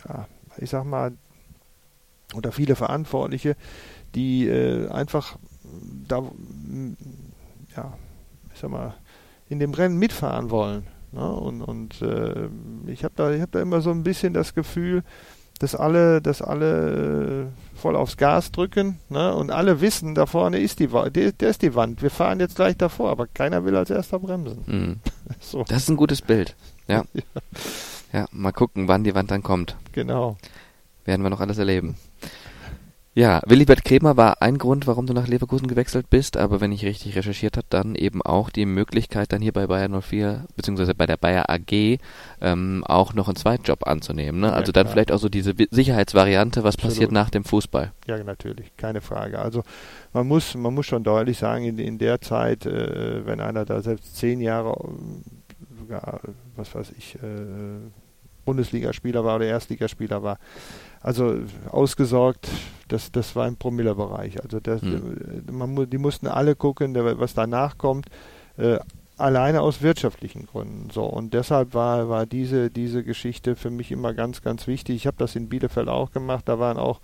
[0.09, 0.27] ja,
[0.59, 1.13] ich sag mal,
[2.35, 3.57] oder viele Verantwortliche,
[4.15, 5.39] die äh, einfach
[6.09, 6.23] da,
[7.77, 7.93] ja,
[8.53, 8.95] ich sag mal,
[9.49, 10.87] in dem Rennen mitfahren wollen.
[11.13, 11.31] Ne?
[11.31, 12.49] Und, und äh,
[12.87, 15.03] ich habe da, hab da immer so ein bisschen das Gefühl,
[15.59, 19.35] dass alle, dass alle äh, voll aufs Gas drücken ne?
[19.35, 22.03] und alle wissen, da vorne ist die Wand, der, der, ist die Wand.
[22.03, 24.65] Wir fahren jetzt gleich davor, aber keiner will als erster bremsen.
[24.67, 25.01] Mhm.
[25.41, 25.65] so.
[25.69, 26.57] Das ist ein gutes Bild.
[26.89, 27.05] Ja.
[27.15, 27.23] ja.
[28.13, 28.27] ja.
[28.33, 29.77] mal gucken, wann die Wand dann kommt.
[29.93, 30.37] Genau.
[31.05, 31.97] Werden wir noch alles erleben.
[33.15, 36.83] Ja, Willibert Kremer war ein Grund, warum du nach Leverkusen gewechselt bist, aber wenn ich
[36.83, 41.05] richtig recherchiert habe, dann eben auch die Möglichkeit, dann hier bei Bayern 04 beziehungsweise bei
[41.05, 41.99] der Bayer AG
[42.41, 44.41] ähm, auch noch einen Zweitjob anzunehmen.
[44.41, 44.51] Ne?
[44.51, 46.95] Also ja, dann vielleicht auch so diese Sicherheitsvariante, was Absolut.
[46.95, 47.93] passiert nach dem Fußball.
[48.07, 49.41] Ja, natürlich, keine Frage.
[49.41, 49.63] Also
[50.15, 53.83] man muss, man muss schon deutlich sagen, in, in der Zeit, äh, wenn einer da
[53.83, 54.75] selbst zehn Jahre,
[55.79, 56.21] sogar,
[56.57, 57.19] was weiß ich, äh,
[58.45, 60.39] Bundesligaspieler war oder Erstligaspieler war,
[61.01, 61.37] also
[61.71, 62.49] ausgesorgt,
[62.89, 64.43] das, das war im Promillebereich.
[64.43, 65.45] Also das, hm.
[65.51, 68.07] man, die mussten alle gucken, was danach kommt,
[68.57, 68.79] äh,
[69.17, 70.91] alleine aus wirtschaftlichen Gründen.
[70.91, 74.97] So und deshalb war, war diese, diese Geschichte für mich immer ganz, ganz wichtig.
[74.97, 76.49] Ich habe das in Bielefeld auch gemacht.
[76.49, 77.01] Da waren auch,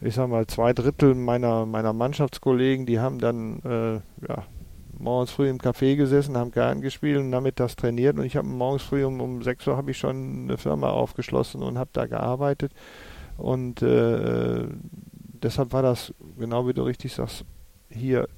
[0.00, 4.44] ich sag mal, zwei Drittel meiner, meiner Mannschaftskollegen, die haben dann äh, ja,
[4.98, 8.18] morgens früh im Café gesessen, haben Karten gespielt und nachmittags trainiert.
[8.18, 11.62] Und ich habe morgens früh um, um 6 Uhr habe ich schon eine Firma aufgeschlossen
[11.62, 12.72] und habe da gearbeitet.
[13.36, 14.64] Und äh,
[15.42, 17.44] deshalb war das, genau wie du richtig sagst,
[17.90, 18.28] hier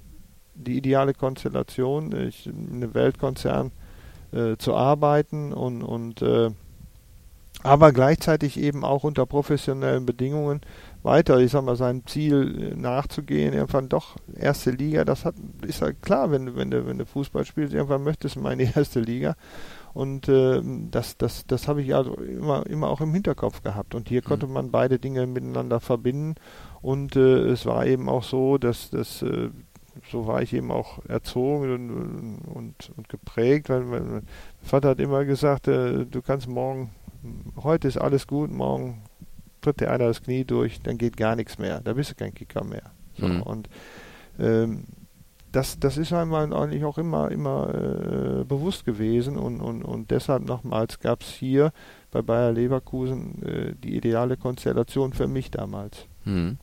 [0.54, 3.70] die ideale Konstellation, ich, in einem Weltkonzern
[4.32, 6.50] äh, zu arbeiten und, und äh,
[7.62, 10.60] aber gleichzeitig eben auch unter professionellen Bedingungen
[11.02, 15.34] weiter, ich sag mal, seinem Ziel nachzugehen, irgendwann doch erste Liga, das hat,
[15.66, 18.58] ist ja klar, wenn, wenn, du, wenn du Fußball spielst, irgendwann möchtest du mal in
[18.58, 19.36] die erste Liga
[19.98, 23.96] und äh, das, das, das habe ich also immer, immer auch im Hinterkopf gehabt.
[23.96, 24.28] Und hier mhm.
[24.28, 26.36] konnte man beide Dinge miteinander verbinden.
[26.82, 29.50] Und äh, es war eben auch so, dass das, äh,
[30.08, 34.22] so war ich eben auch erzogen und, und, und geprägt, weil mein
[34.62, 36.90] Vater hat immer gesagt, äh, du kannst morgen,
[37.60, 39.02] heute ist alles gut, morgen
[39.68, 41.80] tritt dir einer das Knie durch, dann geht gar nichts mehr.
[41.80, 42.90] Da bist du kein Kicker mehr.
[43.18, 43.42] So, mhm.
[43.42, 43.68] Und
[44.38, 44.84] ähm,
[45.52, 50.46] das, das ist einem eigentlich auch immer, immer äh, bewusst gewesen und, und, und deshalb
[50.46, 51.72] nochmals gab es hier
[52.10, 56.06] bei Bayer Leverkusen äh, die ideale Konstellation für mich damals.
[56.24, 56.58] Hm.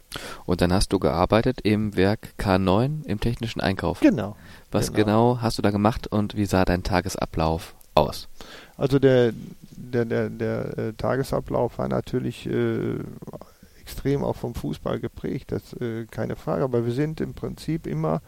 [0.46, 4.00] Und dann hast du gearbeitet im Werk K9 im technischen Einkauf.
[4.00, 4.36] Genau.
[4.72, 5.34] Was genau.
[5.34, 8.28] genau hast du da gemacht und wie sah dein Tagesablauf aus?
[8.78, 9.34] Also der,
[9.86, 13.00] der, der, der äh, Tagesablauf war natürlich äh,
[13.82, 16.63] extrem auch vom Fußball geprägt, das äh, keine Frage.
[16.63, 18.21] Aber wir sind im Prinzip immer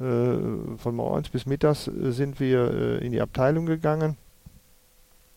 [0.00, 4.16] äh, von morgens bis mittags äh, sind wir äh, in die Abteilung gegangen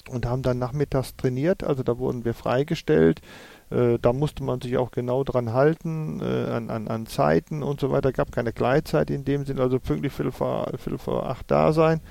[0.09, 1.63] und haben dann nachmittags trainiert.
[1.63, 3.21] Also da wurden wir freigestellt.
[3.69, 7.79] Äh, da musste man sich auch genau dran halten, äh, an, an, an Zeiten und
[7.79, 8.11] so weiter.
[8.11, 12.01] Gab keine Gleitzeit in dem Sinn, also pünktlich Viertel vor, Viertel vor acht da sein.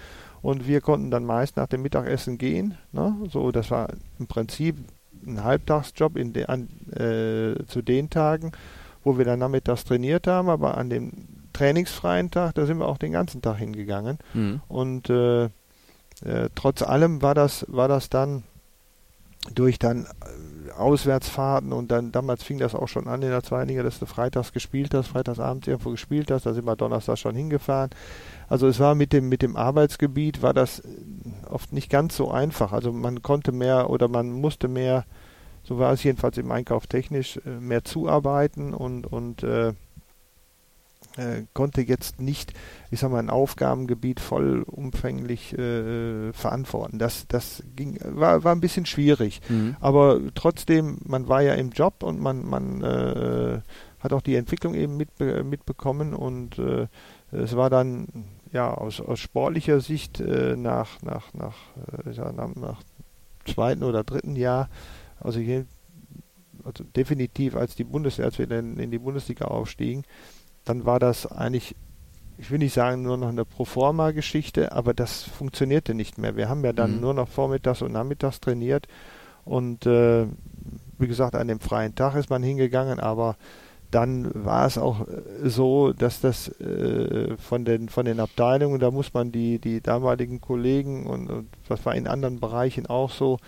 [0.45, 2.77] Und wir konnten dann meist nach dem Mittagessen gehen.
[2.93, 3.17] Ne?
[3.31, 4.77] So, das war im Prinzip
[5.27, 8.53] ein Halbtagsjob in de, an, äh, zu den Tagen,
[9.05, 11.13] wo wir dann nachmittags trainiert haben, aber an dem
[11.55, 14.19] trainingsfreien Tag, da sind wir auch den ganzen Tag hingegangen.
[14.35, 14.61] Mhm.
[14.69, 18.43] Und äh, äh, trotz allem war das, war das dann
[19.55, 23.69] durch dann äh, Auswärtsfahrten und dann damals fing das auch schon an in der zweiten
[23.69, 27.35] Liga, dass du freitags gespielt hast, freitagsabends irgendwo gespielt hast, da sind wir Donnerstag schon
[27.35, 27.91] hingefahren.
[28.49, 30.89] Also es war mit dem mit dem Arbeitsgebiet war das äh,
[31.49, 32.73] oft nicht ganz so einfach.
[32.73, 35.05] Also man konnte mehr oder man musste mehr,
[35.63, 39.73] so war es jedenfalls im Einkauf technisch, mehr zuarbeiten und und äh,
[41.17, 42.53] äh, konnte jetzt nicht,
[42.91, 46.99] ich sag mal, ein Aufgabengebiet vollumfänglich äh, verantworten.
[46.99, 49.41] Das, das ging, war, war ein bisschen schwierig.
[49.49, 49.77] Mhm.
[49.81, 53.61] Aber trotzdem, man war ja im Job und man, man äh,
[54.01, 56.89] hat auch die Entwicklung eben mitbe mitbekommen und äh,
[57.31, 58.09] es war dann
[58.55, 61.57] ja aus, aus sportlicher Sicht äh, nach, nach, nach,
[62.07, 62.81] äh, ja, nach, nach
[63.45, 64.71] zweiten oder dritten Jahr,
[65.21, 65.67] also hier
[66.65, 70.05] also definitiv als die Bundeswehr, als wir dann in die Bundesliga aufstiegen,
[70.65, 71.77] dann war das eigentlich,
[72.39, 76.37] ich will nicht sagen nur noch eine Proforma-Geschichte, aber das funktionierte nicht mehr.
[76.37, 77.01] Wir haben ja dann mhm.
[77.01, 78.87] nur noch vormittags und nachmittags trainiert
[79.45, 80.27] und äh,
[80.99, 83.37] wie gesagt, an dem freien Tag ist man hingegangen, aber
[83.95, 88.91] dann war es auch äh, so, dass das äh, von den von den Abteilungen, da
[88.91, 93.39] muss man die die damaligen Kollegen und, und was war in anderen Bereichen auch so,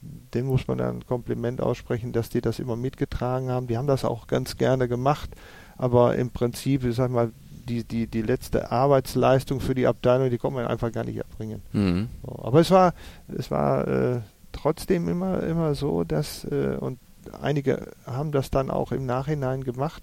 [0.00, 3.66] dem muss man dann ein Kompliment aussprechen, dass die das immer mitgetragen haben.
[3.66, 5.30] Die haben das auch ganz gerne gemacht
[5.76, 7.32] aber im Prinzip, ich sag mal,
[7.68, 11.62] die, die, die letzte Arbeitsleistung für die Abteilung, die konnte man einfach gar nicht erbringen.
[11.72, 12.08] Mhm.
[12.22, 12.92] So, aber es war,
[13.28, 14.20] es war äh,
[14.52, 16.98] trotzdem immer, immer so, dass, äh, und
[17.32, 20.02] einige haben das dann auch im Nachhinein gemacht,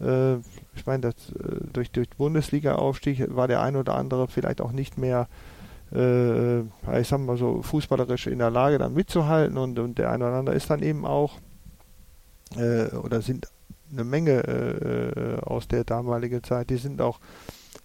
[0.00, 0.36] äh,
[0.74, 1.12] ich meine, äh,
[1.72, 5.28] durch, durch Bundesliga-Aufstieg war der ein oder andere vielleicht auch nicht mehr
[5.94, 10.24] äh, ich sag mal so, fußballerisch in der Lage, dann mitzuhalten und, und der eine
[10.24, 11.38] oder andere ist dann eben auch
[12.56, 13.48] äh, oder sind
[13.92, 16.70] eine Menge äh, aus der damaligen Zeit.
[16.70, 17.20] Die sind auch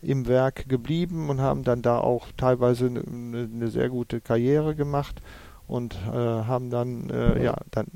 [0.02, 5.22] im Werk geblieben und haben dann da auch teilweise eine, eine sehr gute Karriere gemacht
[5.68, 7.88] und äh, haben dann äh, ja dann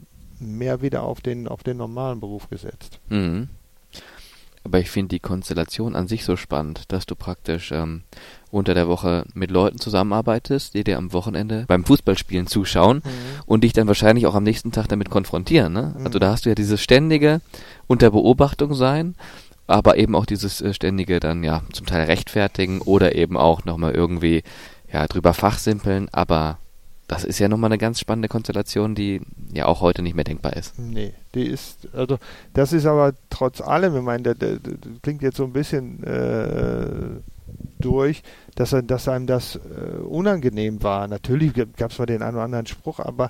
[0.42, 3.00] mehr wieder auf den auf den normalen Beruf gesetzt.
[3.10, 3.50] Mhm.
[4.64, 8.04] Aber ich finde die Konstellation an sich so spannend, dass du praktisch ähm,
[8.52, 13.42] unter der Woche mit Leuten zusammenarbeitest, die dir am Wochenende beim Fußballspielen zuschauen mhm.
[13.48, 15.74] und dich dann wahrscheinlich auch am nächsten Tag damit konfrontieren.
[15.74, 15.96] Ne?
[15.98, 16.06] Mhm.
[16.06, 17.42] Also da hast du ja dieses ständige
[17.88, 19.16] unter Beobachtung sein,
[19.66, 23.94] aber eben auch dieses äh, ständige dann ja zum Teil rechtfertigen oder eben auch nochmal
[23.94, 24.44] irgendwie
[24.94, 26.60] ja drüber fachsimpeln, aber
[27.12, 29.20] das ist ja nochmal eine ganz spannende Konstellation, die
[29.54, 30.80] ja auch heute nicht mehr denkbar ist.
[30.80, 32.18] Nee, die ist, also
[32.54, 37.20] das ist aber trotz allem, ich meine, das, das, klingt jetzt so ein bisschen äh,
[37.80, 38.24] durch,
[38.56, 41.10] dass, dass einem das äh, unangenehm war.
[41.10, 43.30] Natürlich gab es mal den einen oder anderen Spruch, aber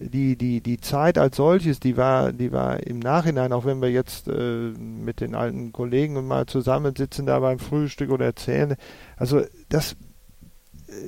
[0.00, 3.92] die, die, die Zeit als solches, die war, die war im Nachhinein, auch wenn wir
[3.92, 8.74] jetzt äh, mit den alten Kollegen mal zusammensitzen da beim Frühstück oder erzählen,
[9.16, 9.94] also das,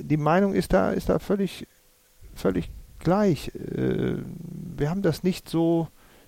[0.01, 1.67] die Meinung ist da, ist da völlig
[2.41, 3.51] völlig gleich.
[3.55, 4.17] Äh,
[4.77, 5.87] wir haben das nicht so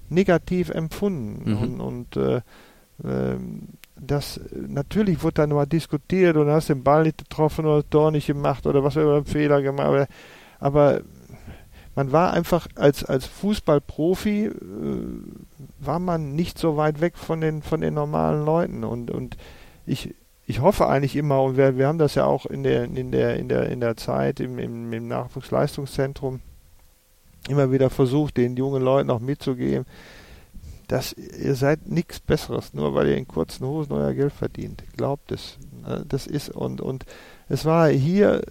[0.10, 1.52] negativ empfunden.
[1.52, 1.58] Mhm.
[1.58, 2.38] Und, und äh,
[3.04, 3.38] äh,
[3.96, 8.28] das natürlich wurde dann mal diskutiert und hast den Ball nicht getroffen oder Tor nicht
[8.28, 9.88] gemacht oder was für einen Fehler gemacht.
[9.88, 10.08] Aber,
[10.60, 11.02] aber
[11.96, 14.52] man war einfach als, als Fußballprofi äh,
[15.80, 18.84] war man nicht so weit weg von den, von den normalen Leuten.
[18.84, 19.38] Und, und
[19.86, 23.12] ich, ich hoffe eigentlich immer, und wir, wir haben das ja auch in der, in
[23.12, 26.42] der, in der, in der Zeit im, im, im Nachwuchsleistungszentrum
[27.48, 29.86] immer wieder versucht, den jungen Leuten auch mitzugeben,
[30.88, 34.84] dass ihr seid nichts Besseres, nur weil ihr in kurzen Hosen euer Geld verdient.
[34.96, 35.58] Glaubt es.
[35.86, 37.06] Ne, das ist und und
[37.50, 38.42] es war hier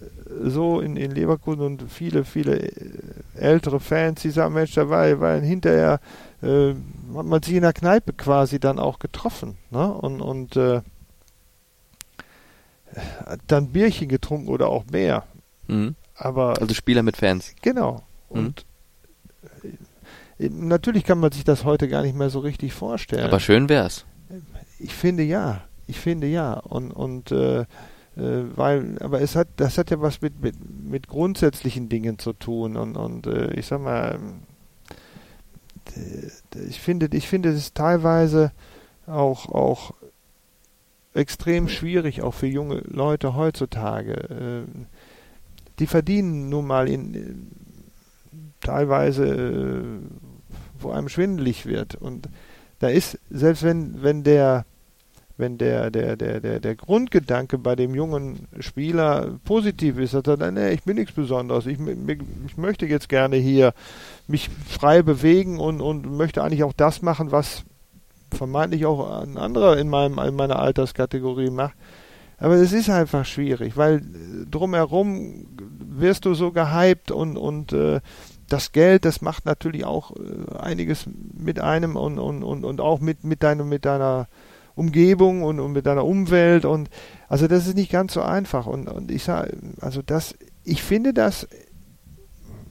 [0.43, 2.91] so in, in Leverkusen und viele, viele äh,
[3.35, 5.99] ältere Fans, die sagen, Mensch, da war, war hinterher
[6.41, 6.73] äh,
[7.15, 9.57] hat man sich in der Kneipe quasi dann auch getroffen.
[9.71, 9.91] Ne?
[9.93, 10.81] Und, und äh,
[13.47, 15.23] dann Bierchen getrunken oder auch mehr.
[15.67, 15.95] Mhm.
[16.15, 17.53] Aber also Spieler mit Fans.
[17.61, 18.03] Genau.
[18.29, 18.37] Mhm.
[18.37, 18.65] Und
[20.37, 20.67] mhm.
[20.67, 23.25] natürlich kann man sich das heute gar nicht mehr so richtig vorstellen.
[23.25, 24.05] Aber schön wär's.
[24.79, 25.61] Ich finde ja.
[25.87, 26.53] Ich finde ja.
[26.53, 27.65] Und und äh, äh,
[28.55, 32.77] weil, aber es hat, das hat ja was mit mit, mit grundsätzlichen Dingen zu tun
[32.77, 34.19] und und äh, ich sag mal,
[36.69, 38.51] ich finde, ich finde es teilweise
[39.07, 39.93] auch auch
[41.13, 44.13] extrem schwierig, auch für junge Leute heutzutage.
[44.13, 44.85] Äh,
[45.79, 47.51] die verdienen nun mal in
[48.61, 49.83] teilweise, äh,
[50.79, 51.95] wo einem schwindelig wird.
[51.95, 52.29] Und
[52.79, 54.65] da ist, selbst wenn, wenn der
[55.35, 60.37] wenn der, der, der, der, der Grundgedanke bei dem jungen Spieler positiv ist, dass er
[60.37, 63.73] dann, nee, ich bin nichts Besonderes, ich, ich möchte jetzt gerne hier
[64.27, 67.63] mich frei bewegen und, und möchte eigentlich auch das machen, was
[68.33, 71.75] vermeintlich auch ein anderer in, meinem, in meiner Alterskategorie macht.
[72.37, 74.01] Aber es ist einfach schwierig, weil
[74.49, 75.45] drumherum
[75.79, 78.01] wirst du so gehypt und, und äh,
[78.49, 82.99] das Geld, das macht natürlich auch äh, einiges mit einem und, und, und, und auch
[82.99, 84.27] mit, mit, deinem, mit deiner
[84.75, 86.89] Umgebung und, und mit deiner Umwelt und
[87.29, 91.13] also das ist nicht ganz so einfach und, und ich sage, also das, ich finde
[91.13, 91.47] das,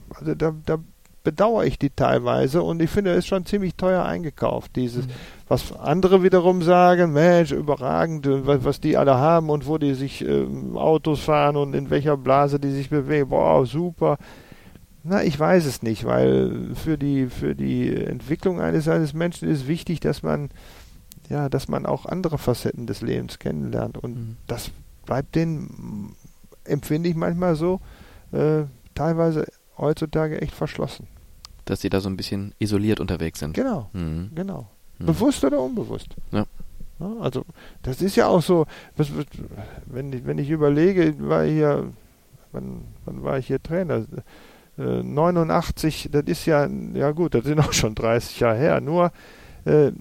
[0.09, 0.79] also da, da
[1.23, 5.11] bedauere ich die teilweise und ich finde, es ist schon ziemlich teuer eingekauft, dieses, mhm.
[5.53, 10.25] Was andere wiederum sagen, Mensch, überragend, was, was die alle haben und wo die sich
[10.25, 10.45] äh,
[10.75, 14.17] Autos fahren und in welcher Blase die sich bewegen, boah, super.
[15.03, 19.67] Na, ich weiß es nicht, weil für die, für die Entwicklung eines, eines Menschen ist
[19.67, 20.49] wichtig, dass man
[21.29, 23.97] ja, dass man auch andere Facetten des Lebens kennenlernt.
[23.97, 24.37] Und mhm.
[24.47, 24.71] das
[25.05, 26.15] bleibt denen,
[26.63, 27.79] empfinde ich manchmal so,
[28.31, 28.63] äh,
[28.95, 29.47] teilweise
[29.77, 31.07] heutzutage echt verschlossen.
[31.65, 33.53] Dass sie da so ein bisschen isoliert unterwegs sind.
[33.53, 34.31] Genau, mhm.
[34.35, 34.69] genau.
[35.03, 35.07] Mhm.
[35.07, 36.15] Bewusst oder unbewusst.
[36.31, 36.45] Ja.
[37.19, 37.43] Also,
[37.81, 39.09] das ist ja auch so, was,
[39.85, 41.91] wenn, ich, wenn ich überlege, war hier,
[42.51, 44.05] wann, wann war ich hier Trainer?
[44.77, 48.81] Äh, 89, das ist ja, ja gut, das sind auch schon 30 Jahre her.
[48.81, 49.11] Nur,
[49.65, 49.91] äh,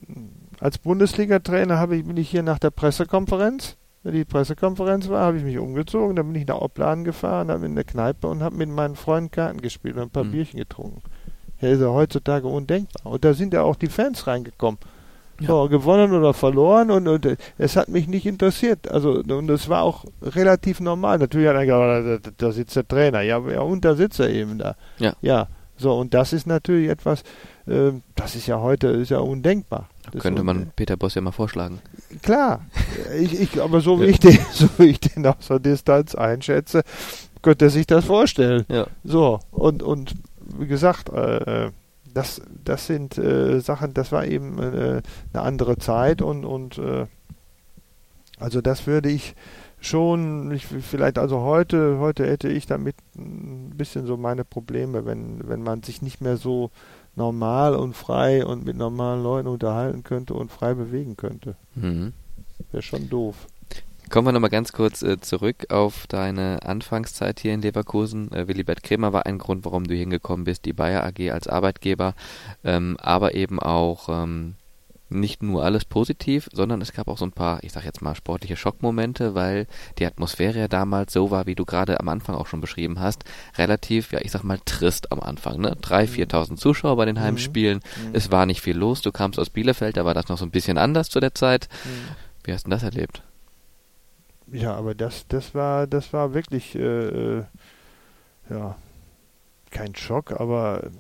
[0.61, 5.39] als Bundesliga-Trainer habe ich, bin ich hier nach der Pressekonferenz, wenn die Pressekonferenz war, habe
[5.39, 8.57] ich mich umgezogen, dann bin ich nach Opladen gefahren, habe in der Kneipe und habe
[8.57, 10.33] mit meinen Freunden Karten gespielt und ein paar mhm.
[10.33, 11.03] Bierchen getrunken.
[11.61, 13.13] Ja, ist ja heutzutage undenkbar.
[13.13, 14.81] Und da sind ja auch die Fans reingekommen.
[15.43, 15.49] Ja.
[15.49, 18.91] So, gewonnen oder verloren und, und es hat mich nicht interessiert.
[18.91, 21.19] Also, und es war auch relativ normal.
[21.19, 23.23] Natürlich hat er gesagt, da, da sitzt der Trainer.
[23.23, 24.77] Ja, ja, und da sitzt er eben da.
[24.99, 25.15] Ja.
[25.21, 25.49] Ja.
[25.77, 27.23] So, und das ist natürlich etwas,
[27.67, 29.89] äh, das ist ja heute, ist ja undenkbar.
[30.13, 31.81] Das könnte man Peter Boss ja mal vorschlagen.
[32.23, 32.67] Klar,
[33.19, 36.83] ich, ich, aber so wie, ich den, so wie ich den aus der Distanz einschätze,
[37.43, 38.65] könnte er sich das vorstellen.
[38.69, 38.87] Ja.
[39.03, 40.15] So, und, und
[40.57, 41.71] wie gesagt, äh,
[42.15, 45.03] das, das sind äh, Sachen, das war eben äh,
[45.33, 47.07] eine andere Zeit und, und äh,
[48.39, 49.35] also das würde ich
[49.81, 55.49] schon, ich, vielleicht also heute, heute hätte ich damit ein bisschen so meine Probleme, wenn,
[55.49, 56.71] wenn man sich nicht mehr so
[57.15, 61.57] normal und frei und mit normalen Leuten unterhalten könnte und frei bewegen könnte.
[61.75, 62.13] Mhm.
[62.71, 63.47] Wäre schon doof.
[64.13, 68.31] Kommen wir nochmal ganz kurz äh, zurück auf deine Anfangszeit hier in Leverkusen.
[68.31, 72.15] Äh, Willibert Kremer war ein Grund, warum du hingekommen bist, die Bayer AG als Arbeitgeber,
[72.63, 74.57] ähm, aber eben auch ähm,
[75.09, 78.15] nicht nur alles positiv, sondern es gab auch so ein paar, ich sag jetzt mal,
[78.15, 82.49] sportliche Schockmomente, weil die Atmosphäre ja damals so war, wie du gerade am Anfang auch
[82.49, 83.25] schon beschrieben hast,
[83.57, 85.75] relativ, ja, ich sag mal, trist am Anfang, ne?
[85.81, 86.09] Drei, mhm.
[86.09, 87.21] viertausend Zuschauer bei den mhm.
[87.21, 88.11] Heimspielen, mhm.
[88.13, 90.51] es war nicht viel los, du kamst aus Bielefeld, da war das noch so ein
[90.51, 91.71] bisschen anders zu der Zeit.
[91.87, 92.45] Mhm.
[92.45, 93.23] Wie hast du das erlebt?
[94.53, 97.45] Ja, aber das, das war, das war wirklich, äh, äh
[98.51, 98.77] ja,
[99.71, 100.91] kein Schock, aber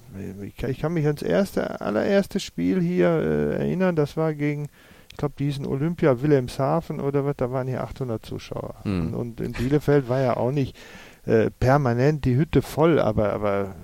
[0.40, 3.94] ich kann mich ans erste, allererste Spiel hier äh, erinnern.
[3.94, 4.68] Das war gegen,
[5.10, 8.76] ich glaube, diesen Olympia Wilhelmshaven oder was, da waren hier 800 Zuschauer.
[8.84, 9.00] Mhm.
[9.00, 10.76] Und, und, in Bielefeld war ja auch nicht
[11.26, 13.74] äh, permanent die Hütte voll, aber, aber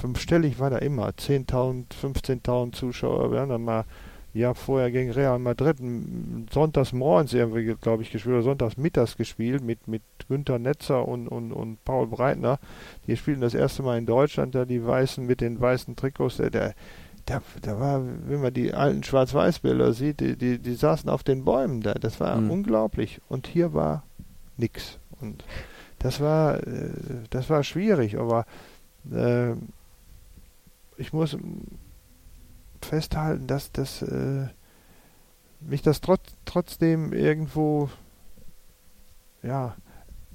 [0.00, 1.08] fünfstellig war da immer.
[1.08, 3.32] 10.000, 15.000 Zuschauer.
[3.32, 3.84] Wir haben dann mal
[4.34, 5.78] ja vorher gegen Real Madrid
[6.52, 11.28] sonntags morgens irgendwie, glaube ich, gespielt oder sonntags mittags gespielt mit, mit Günter Netzer und,
[11.28, 12.58] und, und Paul Breitner.
[13.06, 16.36] Die spielten das erste Mal in Deutschland, da die Weißen mit den weißen Trikots.
[16.36, 16.74] Der, der,
[17.64, 21.80] der war, wenn man die alten Schwarz-Weiß-Bilder sieht, die, die, die saßen auf den Bäumen
[21.80, 21.94] da.
[21.94, 22.50] Das war mhm.
[22.50, 23.20] unglaublich.
[23.28, 24.04] Und hier war
[24.56, 24.98] nix.
[25.20, 25.44] Und
[25.98, 26.90] das war, äh,
[27.30, 28.46] das war schwierig, aber
[29.10, 29.52] äh,
[30.96, 31.36] ich muss
[32.86, 34.48] festhalten, dass das äh,
[35.60, 37.90] mich das trotz, trotzdem irgendwo
[39.42, 39.76] ja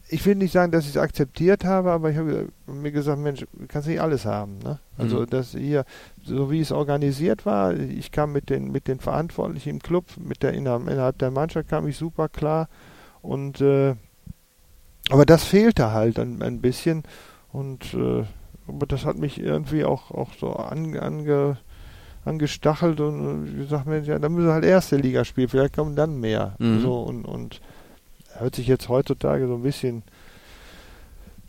[0.09, 3.39] ich will nicht sagen, dass ich es akzeptiert habe, aber ich habe mir gesagt, Mensch,
[3.51, 4.59] du kannst nicht alles haben.
[4.59, 4.79] Ne?
[4.97, 5.29] Also mhm.
[5.29, 5.85] das hier,
[6.23, 10.43] so wie es organisiert war, ich kam mit den mit den Verantwortlichen im Club, mit
[10.43, 12.67] der innerhalb der Mannschaft kam ich super klar
[13.21, 13.95] und äh,
[15.09, 17.03] aber das fehlte halt ein, ein bisschen
[17.51, 18.23] und äh,
[18.67, 21.57] aber das hat mich irgendwie auch auch so an, ange,
[22.25, 26.19] angestachelt und gesagt, Mensch, ja, dann müssen wir halt erste Liga spielen, vielleicht kommen dann
[26.19, 26.55] mehr.
[26.59, 26.81] Mhm.
[26.81, 27.61] So und, und
[28.37, 30.03] hört sich jetzt heutzutage so ein bisschen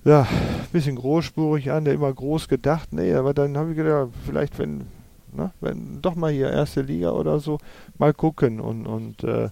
[0.04, 4.10] ja, ein bisschen großspurig an, der immer groß gedacht, nee, aber dann habe ich gedacht,
[4.26, 4.86] vielleicht wenn,
[5.32, 7.58] ne, wenn doch mal hier erste Liga oder so,
[7.96, 9.48] mal gucken und und äh,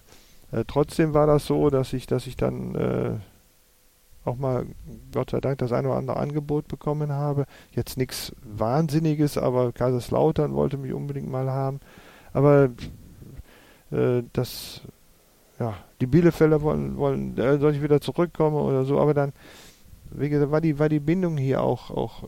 [0.51, 3.11] äh, trotzdem war das so, dass ich, dass ich dann äh,
[4.25, 4.65] auch mal,
[5.11, 7.45] Gott sei Dank, das eine oder andere Angebot bekommen habe.
[7.71, 11.79] Jetzt nichts Wahnsinniges, aber Kaiserslautern wollte mich unbedingt mal haben.
[12.31, 12.69] Aber
[13.91, 14.81] äh, das,
[15.59, 19.33] ja, die Bielefelder wollen, wollen, äh, soll ich wieder zurückkommen oder so, aber dann,
[20.11, 22.23] wie gesagt, war die, war die Bindung hier auch, auch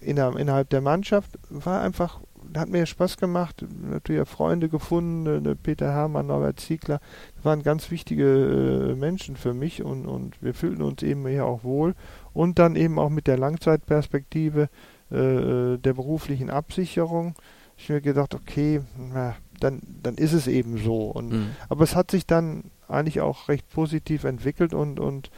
[0.00, 2.20] innerhalb, innerhalb der Mannschaft, war einfach
[2.58, 3.64] hat mir Spaß gemacht.
[3.82, 7.00] Natürlich auch Freunde gefunden, ne, Peter Hermann, Norbert Ziegler,
[7.42, 11.64] waren ganz wichtige äh, Menschen für mich und, und wir fühlten uns eben hier auch
[11.64, 11.94] wohl.
[12.32, 14.68] Und dann eben auch mit der Langzeitperspektive
[15.10, 17.34] äh, äh der beruflichen Absicherung.
[17.76, 18.80] Ich mir gedacht, okay,
[19.12, 21.06] na, dann, dann ist es eben so.
[21.06, 21.50] Und, mhm.
[21.68, 25.30] Aber es hat sich dann eigentlich auch recht positiv entwickelt und, und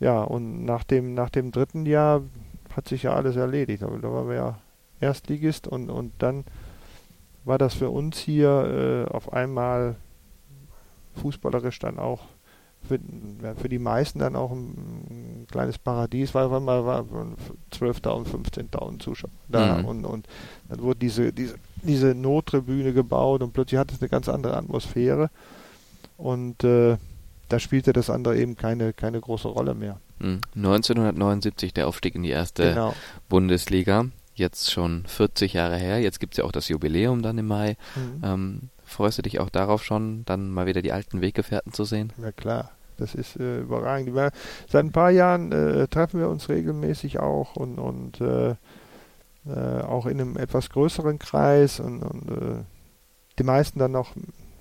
[0.00, 2.22] ja, und nach dem, nach dem dritten Jahr
[2.74, 3.82] hat sich ja alles erledigt.
[3.82, 4.58] Aber da waren wir ja
[5.00, 6.44] Erstligist und, und dann
[7.44, 9.96] war das für uns hier äh, auf einmal
[11.16, 12.20] fußballerisch dann auch
[12.86, 12.98] für,
[13.56, 14.66] für, die meisten dann auch ein,
[15.08, 17.00] ein kleines Paradies, weil man war
[17.72, 19.84] 12.000, 15.000 Zuschauer da mhm.
[19.86, 20.28] und, und
[20.68, 25.30] dann wurde diese, diese, diese Nottribüne gebaut und plötzlich hat es eine ganz andere Atmosphäre
[26.18, 26.98] und äh,
[27.48, 30.00] da spielte das andere eben keine, keine große Rolle mehr.
[30.56, 31.74] 1979 mhm.
[31.74, 32.94] der Aufstieg in die erste genau.
[33.28, 36.00] Bundesliga jetzt schon 40 Jahre her.
[36.00, 37.76] Jetzt gibt es ja auch das Jubiläum dann im Mai.
[37.94, 38.22] Mhm.
[38.24, 42.12] Ähm, freust du dich auch darauf schon, dann mal wieder die alten Weggefährten zu sehen?
[42.20, 44.14] Ja klar, das ist äh, überragend.
[44.14, 44.30] Wir,
[44.68, 48.50] seit ein paar Jahren äh, treffen wir uns regelmäßig auch und, und äh,
[49.46, 52.62] äh auch in einem etwas größeren Kreis und, und äh,
[53.38, 54.14] die meisten dann noch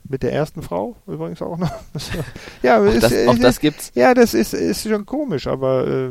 [0.04, 1.72] mit der ersten Frau übrigens auch noch.
[2.62, 3.92] ja, auch, ist, das, auch das gibt's.
[3.96, 6.10] Ja, das ist, ist schon komisch, aber äh,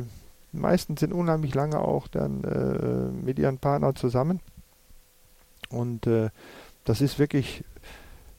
[0.52, 4.40] meisten sind unheimlich lange auch dann äh, mit ihren Partnern zusammen.
[5.70, 6.30] Und äh,
[6.84, 7.64] das ist wirklich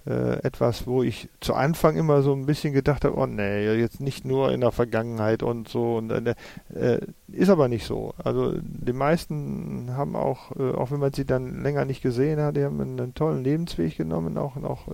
[0.06, 4.02] äh, etwas, wo ich zu Anfang immer so ein bisschen gedacht habe, oh nee, jetzt
[4.02, 5.96] nicht nur in der Vergangenheit und so.
[5.96, 6.36] Und äh,
[6.74, 7.00] äh,
[7.30, 8.14] ist aber nicht so.
[8.22, 12.58] Also die meisten haben auch, äh, auch wenn man sie dann länger nicht gesehen hat,
[12.58, 14.88] die haben einen, einen tollen Lebensweg genommen, auch, auch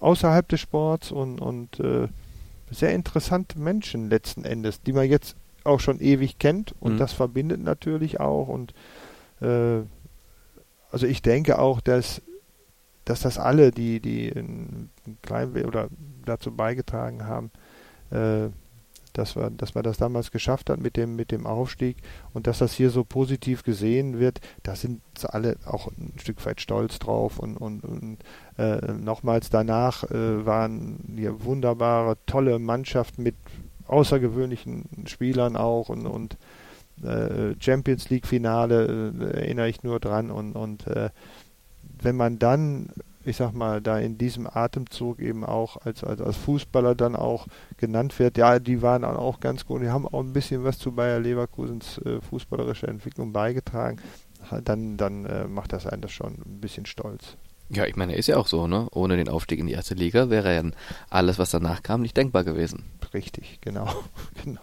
[0.00, 1.80] außerhalb des Sports und, und
[2.70, 6.98] sehr interessante Menschen letzten Endes, die man jetzt auch schon ewig kennt und mhm.
[6.98, 8.74] das verbindet natürlich auch und
[9.40, 9.82] äh,
[10.90, 12.22] also ich denke auch, dass
[13.04, 14.90] dass das alle, die die in
[15.22, 15.88] klein oder
[16.24, 17.50] dazu beigetragen haben,
[18.10, 18.48] äh,
[19.16, 21.96] dass wir, dass wir das damals geschafft haben mit dem, mit dem Aufstieg
[22.34, 26.60] und dass das hier so positiv gesehen wird, da sind alle auch ein Stück weit
[26.60, 28.18] stolz drauf und, und, und
[28.58, 33.36] äh, nochmals danach äh, waren hier wunderbare, tolle Mannschaften mit
[33.88, 36.36] außergewöhnlichen Spielern auch und, und
[37.02, 41.10] äh, Champions League Finale äh, erinnere ich nur dran und, und äh,
[42.02, 42.90] wenn man dann,
[43.24, 47.46] ich sag mal, da in diesem Atemzug eben auch als, als, als Fußballer dann auch
[47.76, 50.92] genannt wird, ja, die waren auch ganz gut, die haben auch ein bisschen was zu
[50.92, 53.98] Bayer Leverkusens äh, fußballerischer Entwicklung beigetragen,
[54.64, 57.36] dann, dann äh, macht das einen das schon ein bisschen stolz.
[57.68, 58.88] Ja, ich meine, ist ja auch so, ne?
[58.92, 60.62] Ohne den Aufstieg in die erste Liga wäre ja
[61.10, 62.84] alles, was danach kam, nicht denkbar gewesen.
[63.12, 63.88] Richtig, genau,
[64.44, 64.60] genau.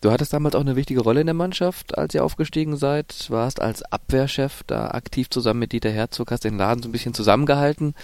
[0.00, 3.28] Du hattest damals auch eine wichtige Rolle in der Mannschaft, als ihr aufgestiegen seid.
[3.28, 7.12] Warst als Abwehrchef da aktiv zusammen mit Dieter Herzog, hast den Laden so ein bisschen
[7.12, 7.94] zusammengehalten.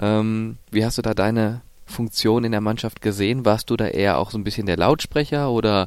[0.00, 3.44] Ähm, wie hast du da deine Funktion in der Mannschaft gesehen?
[3.44, 5.86] Warst du da eher auch so ein bisschen der Lautsprecher oder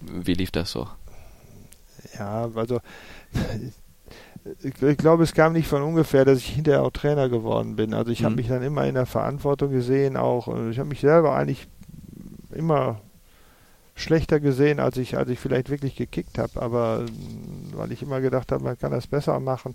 [0.00, 0.88] wie lief das so?
[2.18, 2.80] Ja, also
[4.62, 7.94] ich, glaube, es kam nicht von ungefähr, dass ich hinterher auch Trainer geworden bin.
[7.94, 8.24] Also ich mhm.
[8.24, 11.68] habe mich dann immer in der Verantwortung gesehen, auch ich habe mich selber eigentlich
[12.52, 13.00] immer
[13.94, 16.60] schlechter gesehen, als ich, als ich vielleicht wirklich gekickt habe.
[16.60, 17.04] Aber
[17.74, 19.74] weil ich immer gedacht habe, man kann das besser machen.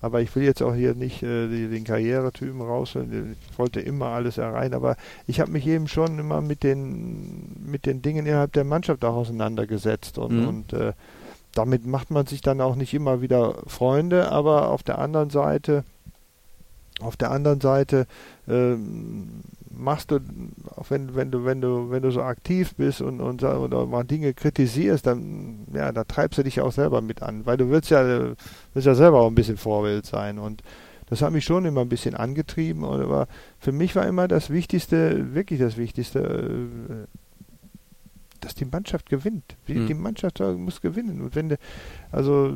[0.00, 3.36] Aber ich will jetzt auch hier nicht äh, die, den Karrieretypen rausholen.
[3.50, 4.74] Ich wollte immer alles erreichen.
[4.74, 4.96] Aber
[5.28, 9.14] ich habe mich eben schon immer mit den, mit den Dingen innerhalb der Mannschaft auch
[9.14, 10.18] auseinandergesetzt.
[10.18, 10.48] Und, mhm.
[10.48, 10.92] und äh,
[11.54, 14.30] damit macht man sich dann auch nicht immer wieder Freunde.
[14.30, 15.84] Aber auf der anderen Seite,
[17.00, 18.06] auf der anderen Seite
[18.48, 18.76] äh,
[19.70, 20.20] machst du,
[20.76, 24.04] auch wenn, wenn du, wenn du, wenn du so aktiv bist und, und oder mal
[24.04, 27.90] Dinge kritisierst, dann, ja, da treibst du dich auch selber mit an, weil du willst
[27.90, 28.04] ja,
[28.74, 30.62] willst ja selber auch ein bisschen Vorbild sein und
[31.06, 33.28] das hat mich schon immer ein bisschen angetrieben, aber
[33.58, 37.06] für mich war immer das Wichtigste, wirklich das Wichtigste, äh,
[38.44, 39.56] dass die Mannschaft gewinnt.
[39.68, 39.86] Die, mhm.
[39.86, 41.20] die Mannschaft muss gewinnen.
[41.22, 41.58] Und wenn de,
[42.10, 42.54] also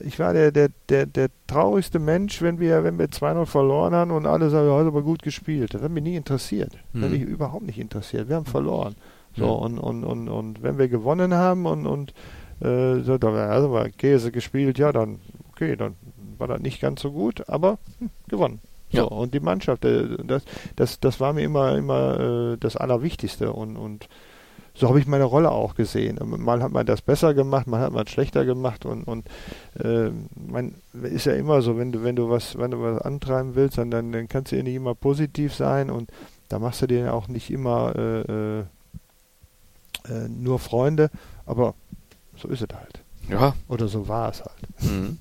[0.00, 4.10] ich war der, der, der, der traurigste Mensch, wenn wir, wenn wir 2-0 verloren haben
[4.10, 5.74] und alle sagen, heute aber gut gespielt.
[5.74, 6.72] Das hat mich nie interessiert.
[6.92, 7.18] Das hat mhm.
[7.18, 8.28] mich überhaupt nicht interessiert.
[8.28, 8.94] Wir haben verloren.
[9.36, 9.50] So, ja.
[9.50, 12.12] und, und, und, und wenn wir gewonnen haben und, und
[12.60, 15.20] äh, so, da also Käse gespielt, ja, dann,
[15.52, 15.96] okay, dann
[16.38, 18.60] war das nicht ganz so gut, aber hm, gewonnen.
[18.90, 19.04] So, ja.
[19.04, 20.44] und die Mannschaft, äh, das,
[20.76, 24.08] das, das war mir immer, immer äh, das Allerwichtigste und, und
[24.74, 26.18] so habe ich meine Rolle auch gesehen.
[26.22, 29.26] Mal hat man das besser gemacht, mal hat man es schlechter gemacht und, und
[29.78, 33.54] äh, man ist ja immer so, wenn du, wenn du was, wenn du was antreiben
[33.54, 36.10] willst, dann, dann, dann kannst du ja nicht immer positiv sein und
[36.48, 38.60] da machst du dir auch nicht immer äh, äh,
[40.08, 41.10] äh nur Freunde,
[41.44, 41.74] aber
[42.36, 43.02] so ist es halt.
[43.28, 43.54] Ja.
[43.68, 44.82] Oder so war es halt.
[44.82, 45.18] Mhm.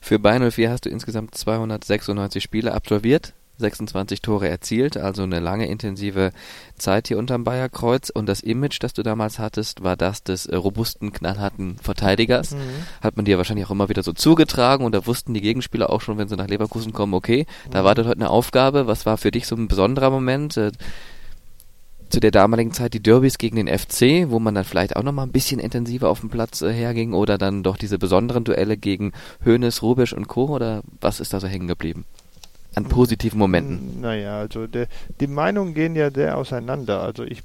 [0.00, 5.66] Für Bayern 04 hast du insgesamt 296 Spiele absolviert, 26 Tore erzielt, also eine lange
[5.66, 6.32] intensive
[6.76, 8.10] Zeit hier unterm Bayerkreuz.
[8.10, 12.52] Und das Image, das du damals hattest, war das des äh, robusten, knallharten Verteidigers.
[12.52, 12.58] Mhm.
[13.00, 16.00] Hat man dir wahrscheinlich auch immer wieder so zugetragen und da wussten die Gegenspieler auch
[16.00, 17.70] schon, wenn sie nach Leverkusen kommen, okay, mhm.
[17.70, 18.86] da wartet heute eine Aufgabe.
[18.86, 20.56] Was war für dich so ein besonderer Moment?
[20.56, 20.72] Äh,
[22.08, 25.26] zu der damaligen Zeit die Derbys gegen den FC, wo man dann vielleicht auch nochmal
[25.26, 29.12] ein bisschen intensiver auf dem Platz äh, herging oder dann doch diese besonderen Duelle gegen
[29.44, 30.46] Hoeneß, Rubisch und Co.
[30.46, 32.04] oder was ist da so hängen geblieben?
[32.76, 34.00] An positiven Momenten?
[34.02, 34.86] Naja, also der,
[35.20, 37.02] die Meinungen gehen ja sehr auseinander.
[37.02, 37.42] Also ich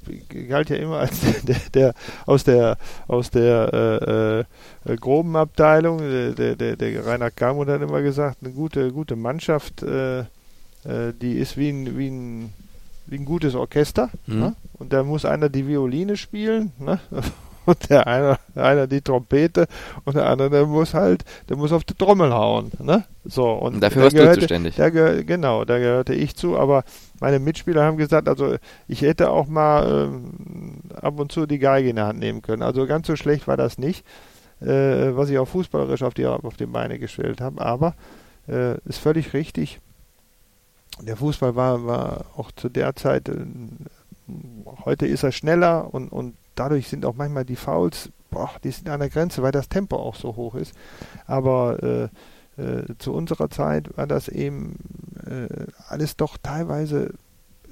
[0.48, 1.94] galt ja immer als der, der
[2.26, 2.76] aus der
[3.08, 4.46] aus der
[4.86, 5.98] äh, äh, groben Abteilung.
[5.98, 10.24] Der, der, der Rainer Kamut hat immer gesagt, eine gute gute Mannschaft, äh, äh,
[11.20, 12.52] die ist wie ein wie ein
[13.06, 14.10] wie ein gutes Orchester.
[14.26, 14.38] Mhm.
[14.38, 14.56] Ne?
[14.74, 16.72] Und da muss einer die Violine spielen.
[16.78, 17.00] Ne?
[17.66, 19.66] und der eine, einer die Trompete
[20.04, 23.04] und der andere, der muss halt, der muss auf die Trommel hauen, ne?
[23.24, 24.76] So und, und dafür warst gehörte, du zuständig.
[24.76, 26.84] Gehör, genau, da gehörte ich zu, aber
[27.20, 28.56] meine Mitspieler haben gesagt, also
[28.88, 32.62] ich hätte auch mal ähm, ab und zu die Geige in der Hand nehmen können.
[32.62, 34.04] Also ganz so schlecht war das nicht,
[34.60, 37.94] äh, was ich auch fußballerisch auf die auf die Beine gestellt habe, aber
[38.48, 39.78] äh, ist völlig richtig.
[41.00, 43.36] Der Fußball war, war auch zu der Zeit, äh,
[44.84, 48.88] heute ist er schneller und, und dadurch sind auch manchmal die Fouls, boah, die sind
[48.88, 50.74] an der Grenze, weil das Tempo auch so hoch ist.
[51.26, 52.08] Aber äh,
[52.62, 54.76] äh, zu unserer Zeit war das eben
[55.26, 57.14] äh, alles doch teilweise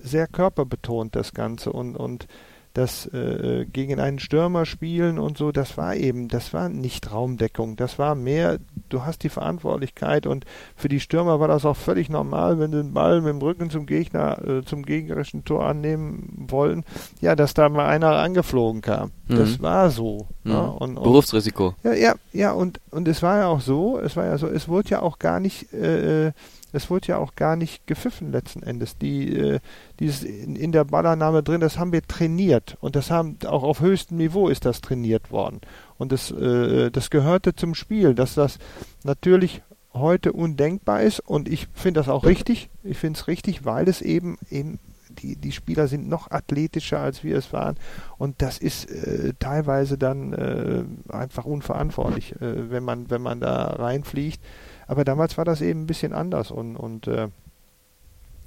[0.02, 1.72] sehr körperbetont, das Ganze.
[1.72, 2.26] Und, und
[2.72, 7.76] das äh, gegen einen Stürmer spielen und so, das war eben, das war nicht Raumdeckung,
[7.76, 8.58] das war mehr,
[8.92, 10.44] du hast die Verantwortlichkeit und
[10.76, 13.70] für die Stürmer war das auch völlig normal, wenn sie den Ball mit dem Rücken
[13.70, 16.84] zum Gegner, äh, zum gegnerischen Tor annehmen wollen,
[17.20, 19.12] ja, dass da mal einer angeflogen kam.
[19.28, 19.36] Mhm.
[19.36, 20.28] Das war so.
[20.44, 20.52] Mhm.
[20.52, 21.74] Ja, und, und, Berufsrisiko.
[21.82, 24.68] Ja, ja, ja, und, und es war ja auch so, es war ja so, es
[24.68, 26.32] wurde ja auch gar nicht äh, äh
[26.72, 28.96] es wurde ja auch gar nicht gepfiffen letzten Endes.
[28.98, 29.60] Die, äh,
[29.98, 33.80] dieses in, in, der Ballannahme drin, das haben wir trainiert und das haben auch auf
[33.80, 35.60] höchstem Niveau ist das trainiert worden.
[36.00, 38.58] Und das, äh, das gehörte zum Spiel, dass das
[39.04, 39.60] natürlich
[39.92, 42.70] heute undenkbar ist und ich finde das auch richtig.
[42.82, 44.78] Ich finde es richtig, weil es eben eben
[45.10, 47.76] die, die Spieler sind noch athletischer, als wir es waren.
[48.16, 53.64] Und das ist äh, teilweise dann äh, einfach unverantwortlich, äh, wenn man, wenn man da
[53.64, 54.40] reinfliegt.
[54.86, 57.24] Aber damals war das eben ein bisschen anders und, und äh,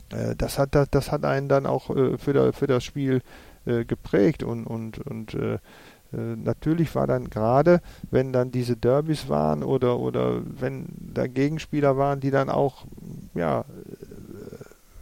[0.10, 3.22] äh, das, hat, das, das hat einen dann auch äh, für, der, für das Spiel
[3.66, 5.38] geprägt und, und, und
[6.18, 12.20] natürlich war dann gerade, wenn dann diese Derbys waren oder, oder wenn da Gegenspieler waren,
[12.20, 12.86] die dann auch,
[13.34, 13.66] ja,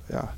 [0.09, 0.29] ja,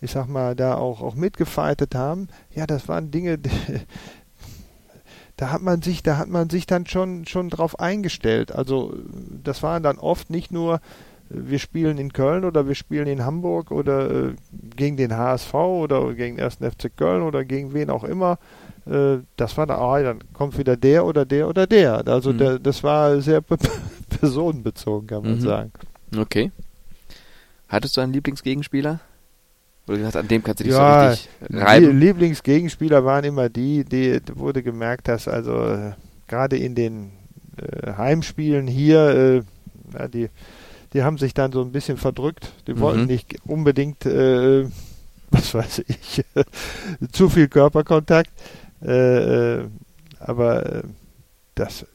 [0.00, 3.38] ich sag mal, da auch, auch mitgefeitet haben, ja, das waren Dinge,
[5.36, 8.52] da hat man sich, da hat man sich dann schon, schon drauf eingestellt.
[8.52, 8.94] Also
[9.42, 10.80] das waren dann oft nicht nur,
[11.28, 14.34] wir spielen in Köln oder wir spielen in Hamburg oder äh,
[14.76, 16.56] gegen den HSV oder gegen den 1.
[16.56, 18.38] FC Köln oder gegen wen auch immer.
[18.86, 22.06] Äh, das war ah, dann kommt wieder der oder der oder der.
[22.06, 22.38] Also mhm.
[22.38, 23.40] der, das war sehr
[24.20, 25.40] personenbezogen, kann man mhm.
[25.40, 25.72] sagen.
[26.16, 26.52] Okay.
[27.68, 29.00] Hattest du einen Lieblingsgegenspieler?
[29.88, 31.28] Oder gesagt, an dem kannst du dich ja, so richtig
[31.62, 31.98] reiben?
[31.98, 35.92] Lieblingsgegenspieler waren immer die, die wurde gemerkt, dass also äh,
[36.26, 37.12] gerade in den
[37.56, 39.42] äh, Heimspielen hier, äh,
[39.96, 40.28] ja, die,
[40.92, 42.52] die haben sich dann so ein bisschen verdrückt.
[42.66, 42.80] Die mhm.
[42.80, 44.66] wollten nicht unbedingt, äh,
[45.30, 46.24] was weiß ich,
[47.12, 48.30] zu viel Körperkontakt.
[48.82, 49.68] Äh, äh,
[50.18, 50.82] aber
[51.54, 51.86] das,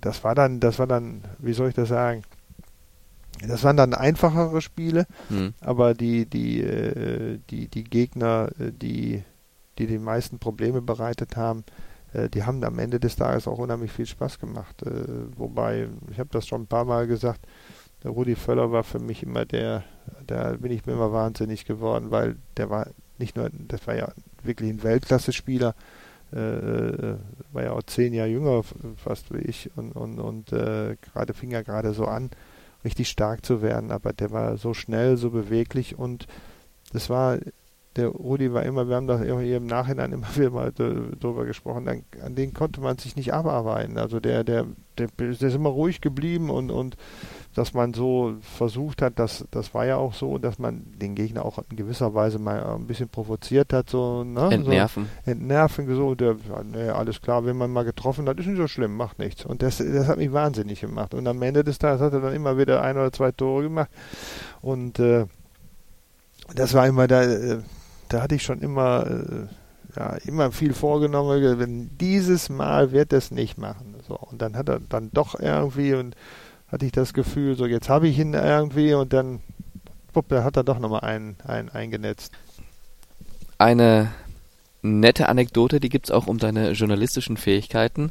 [0.00, 2.22] das war dann, das war dann, wie soll ich das sagen?
[3.46, 5.54] Das waren dann einfachere Spiele, mhm.
[5.60, 9.22] aber die, die, äh, die, die Gegner, äh, die,
[9.78, 11.64] die die meisten Probleme bereitet haben,
[12.12, 14.82] äh, die haben am Ende des Tages auch unheimlich viel Spaß gemacht.
[14.82, 17.40] Äh, wobei, ich habe das schon ein paar Mal gesagt,
[18.02, 19.84] der Rudi Völler war für mich immer der,
[20.26, 24.12] da bin ich mir immer wahnsinnig geworden, weil der war nicht nur, das war ja
[24.42, 25.74] wirklich ein Weltklasse-Spieler,
[26.32, 27.16] äh, äh,
[27.52, 28.62] war ja auch zehn Jahre jünger
[28.96, 32.30] fast wie ich und, und, und äh, gerade fing er gerade so an
[32.84, 36.26] richtig stark zu werden, aber der war so schnell, so beweglich und
[36.92, 37.38] das war
[37.96, 42.04] der Rudi war immer, wir haben da im Nachhinein immer wieder mal drüber gesprochen, dann,
[42.22, 43.98] an den konnte man sich nicht abarbeiten.
[43.98, 44.66] Also der, der,
[44.98, 46.96] der, der ist immer ruhig geblieben und, und
[47.54, 51.44] dass man so versucht hat, das, das war ja auch so, dass man den Gegner
[51.44, 54.48] auch in gewisser Weise mal ein bisschen provoziert hat, so, ne?
[54.52, 55.08] Entnerven.
[55.24, 58.68] So, entnerven, so, der, ne, alles klar, wenn man mal getroffen hat, ist nicht so
[58.68, 59.44] schlimm, macht nichts.
[59.44, 61.14] Und das, das hat mich wahnsinnig gemacht.
[61.14, 63.90] Und am Ende des Tages hat er dann immer wieder ein oder zwei Tore gemacht.
[64.60, 65.26] Und äh,
[66.54, 67.58] das war immer da, äh,
[68.08, 73.30] da hatte ich schon immer, äh, ja, immer viel vorgenommen, wenn dieses Mal wird es
[73.30, 73.96] nicht machen.
[74.08, 76.16] So, und dann hat er dann doch irgendwie und
[76.68, 79.40] hatte ich das Gefühl, so jetzt habe ich ihn irgendwie und dann
[80.12, 82.32] wupp, da hat er doch nochmal einen, einen eingenetzt.
[83.58, 84.10] Eine
[84.82, 88.10] nette Anekdote, die gibt es auch um deine journalistischen Fähigkeiten.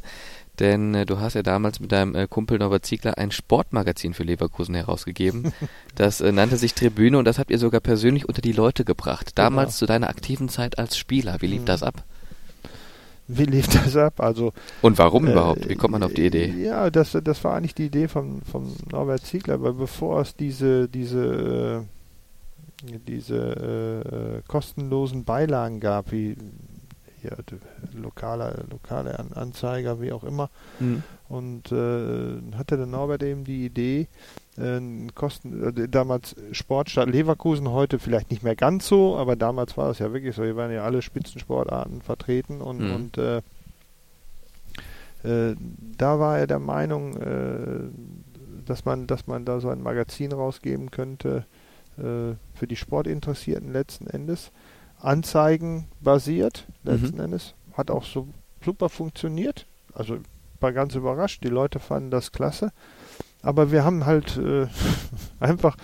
[0.58, 4.24] Denn äh, du hast ja damals mit deinem äh, Kumpel Norbert Ziegler ein Sportmagazin für
[4.24, 5.52] Leverkusen herausgegeben.
[5.94, 9.32] Das äh, nannte sich Tribüne und das habt ihr sogar persönlich unter die Leute gebracht.
[9.34, 9.78] Damals genau.
[9.78, 11.38] zu deiner aktiven Zeit als Spieler.
[11.40, 11.66] Wie lief mhm.
[11.66, 12.04] das ab?
[13.28, 14.20] Wie lief das ab?
[14.20, 15.68] Also und warum äh, überhaupt?
[15.68, 16.46] Wie kommt man auf die Idee?
[16.46, 20.88] Ja, das, das war eigentlich die Idee von, von Norbert Ziegler, aber bevor es diese
[20.88, 21.84] diese
[22.84, 26.36] äh, diese äh, kostenlosen Beilagen gab, wie
[27.20, 27.36] hier
[27.92, 30.50] lokale, lokale Anzeiger, wie auch immer.
[30.78, 31.02] Mhm.
[31.28, 34.08] Und äh, hatte der Norbert eben die Idee,
[34.56, 34.80] äh,
[35.14, 39.98] Kosten, äh, damals Sportstadt Leverkusen, heute vielleicht nicht mehr ganz so, aber damals war es
[39.98, 42.94] ja wirklich so, hier waren ja alle Spitzensportarten vertreten und, mhm.
[42.94, 43.38] und äh,
[45.22, 45.54] äh
[45.98, 47.90] da war er der Meinung, äh,
[48.64, 51.44] dass man, dass man da so ein Magazin rausgeben könnte
[51.98, 54.50] äh, für die Sportinteressierten letzten Endes.
[55.00, 57.24] Anzeigen basiert, letzten mhm.
[57.24, 57.54] Endes.
[57.74, 58.28] Hat auch so
[58.64, 59.66] super funktioniert.
[59.94, 60.18] Also
[60.60, 61.44] war ganz überrascht.
[61.44, 62.72] Die Leute fanden das klasse.
[63.42, 64.66] Aber wir haben halt äh,
[65.40, 65.76] einfach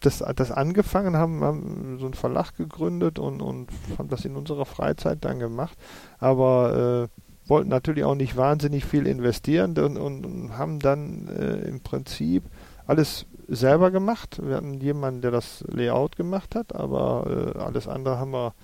[0.00, 4.66] das, das angefangen, haben, haben so einen Verlag gegründet und, und haben das in unserer
[4.66, 5.76] Freizeit dann gemacht.
[6.18, 11.68] Aber äh, wollten natürlich auch nicht wahnsinnig viel investieren und, und, und haben dann äh,
[11.68, 12.44] im Prinzip
[12.86, 14.40] alles selber gemacht.
[14.42, 18.54] Wir hatten jemanden, der das Layout gemacht hat, aber äh, alles andere haben wir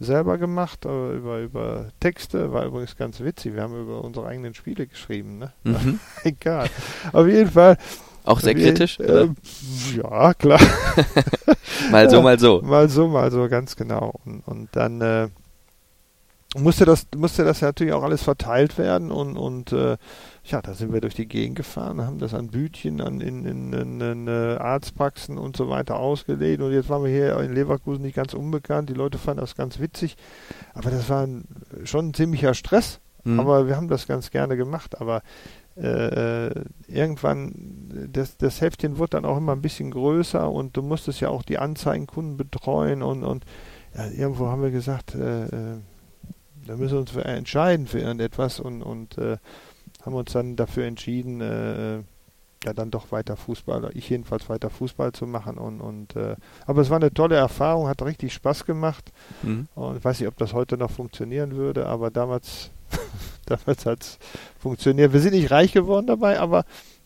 [0.00, 2.52] selber gemacht, äh, über, über Texte.
[2.52, 3.54] War übrigens ganz witzig.
[3.54, 5.38] Wir haben über unsere eigenen Spiele geschrieben.
[5.38, 5.52] Ne?
[5.64, 6.00] Mhm.
[6.24, 6.68] Egal.
[7.12, 7.78] Auf jeden Fall.
[8.24, 8.98] Auch sehr kritisch?
[9.00, 9.28] Äh,
[9.96, 10.60] ja, klar.
[11.90, 12.62] mal so, mal so.
[12.62, 14.14] Mal so, mal so, ganz genau.
[14.24, 15.28] Und, und dann äh,
[16.56, 19.96] musste das musste das natürlich auch alles verteilt werden und und äh,
[20.44, 23.72] ja, da sind wir durch die Gegend gefahren, haben das an Bütchen, an in, in,
[23.72, 28.02] in, in uh, Arztpraxen und so weiter ausgelegt und jetzt waren wir hier in Leverkusen
[28.02, 28.90] nicht ganz unbekannt.
[28.90, 30.16] Die Leute fanden das ganz witzig,
[30.74, 31.26] aber das war
[31.84, 33.00] schon ein ziemlicher Stress.
[33.24, 33.40] Mhm.
[33.40, 35.00] Aber wir haben das ganz gerne gemacht.
[35.00, 35.22] Aber
[35.76, 40.82] äh, äh, irgendwann, das, das Heftchen wird dann auch immer ein bisschen größer und du
[40.82, 43.44] musstest ja auch die Anzeigenkunden betreuen und, und
[43.96, 45.78] ja, irgendwo haben wir gesagt, äh, äh
[46.66, 49.36] da müssen wir uns entscheiden für irgendetwas und, und äh,
[50.04, 52.02] haben uns dann dafür entschieden, äh,
[52.64, 56.36] ja dann doch weiter Fußball, ich jedenfalls weiter Fußball zu machen und, und äh,
[56.66, 59.68] aber es war eine tolle Erfahrung, hat richtig Spaß gemacht mhm.
[59.74, 62.70] und ich weiß nicht, ob das heute noch funktionieren würde, aber damals,
[63.46, 64.18] damals hat es
[64.58, 65.12] funktioniert.
[65.12, 66.64] Wir sind nicht reich geworden dabei, aber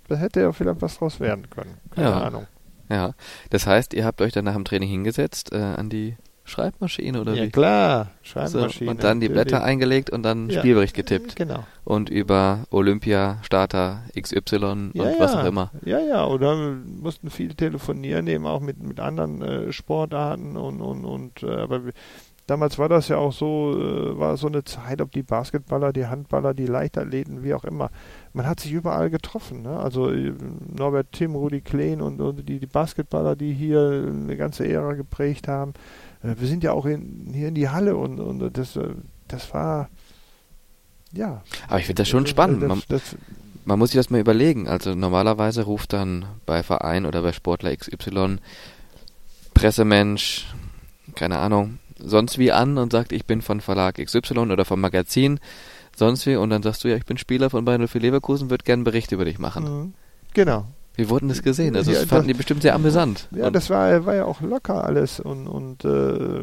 [0.09, 1.75] da hätte ja vielleicht was draus werden können.
[1.91, 2.21] Keine ja.
[2.21, 2.47] Ahnung.
[2.89, 3.13] Ja,
[3.51, 6.17] das heißt, ihr habt euch dann nach dem Training hingesetzt äh, an die
[6.49, 7.45] Schreibmaschine oder ja, wie?
[7.47, 8.87] Ja klar, Schreibmaschine.
[8.87, 11.37] So, und dann die Blätter eingelegt und dann ja, Spielbericht getippt.
[11.37, 11.65] Genau.
[11.85, 15.71] Und über Olympia, Starter, XY ja, und was auch immer.
[15.85, 21.05] Ja, ja, oder mussten viel telefonieren, eben auch mit, mit anderen äh, Sportarten und, und,
[21.05, 21.81] und äh, aber
[22.49, 26.07] damals war das ja auch so, äh, war so eine Zeit, ob die Basketballer, die
[26.07, 27.91] Handballer, die Leichtathleten, wie auch immer.
[28.33, 29.63] Man hat sich überall getroffen.
[29.63, 29.79] Ne?
[29.79, 30.33] Also äh,
[30.77, 35.47] Norbert Tim, Rudi Kleen und, und die, die Basketballer, die hier eine ganze Ära geprägt
[35.47, 35.75] haben.
[36.23, 38.89] Äh, wir sind ja auch in, hier in die Halle und, und das, äh,
[39.29, 39.89] das war,
[41.13, 41.43] ja.
[41.69, 42.63] Aber ich finde das schon das, spannend.
[42.63, 43.17] Das, das,
[43.65, 44.69] man, muss sich das mal überlegen.
[44.69, 48.39] Also normalerweise ruft dann bei Verein oder bei Sportler XY
[49.55, 50.47] Pressemensch,
[51.17, 55.41] keine Ahnung, sonst wie an und sagt, ich bin von Verlag XY oder vom Magazin,
[55.97, 58.63] sonst wie, und dann sagst du, ja, ich bin Spieler von Bayern 04 Leverkusen, würde
[58.63, 59.65] gerne einen Bericht über dich machen.
[59.65, 59.95] Mhm.
[60.33, 60.67] Genau,
[60.99, 61.77] wie wurden das gesehen?
[61.77, 63.29] Also das fanden das, die bestimmt sehr amüsant.
[63.31, 66.41] Ja, und das war, war ja auch locker alles und, und äh,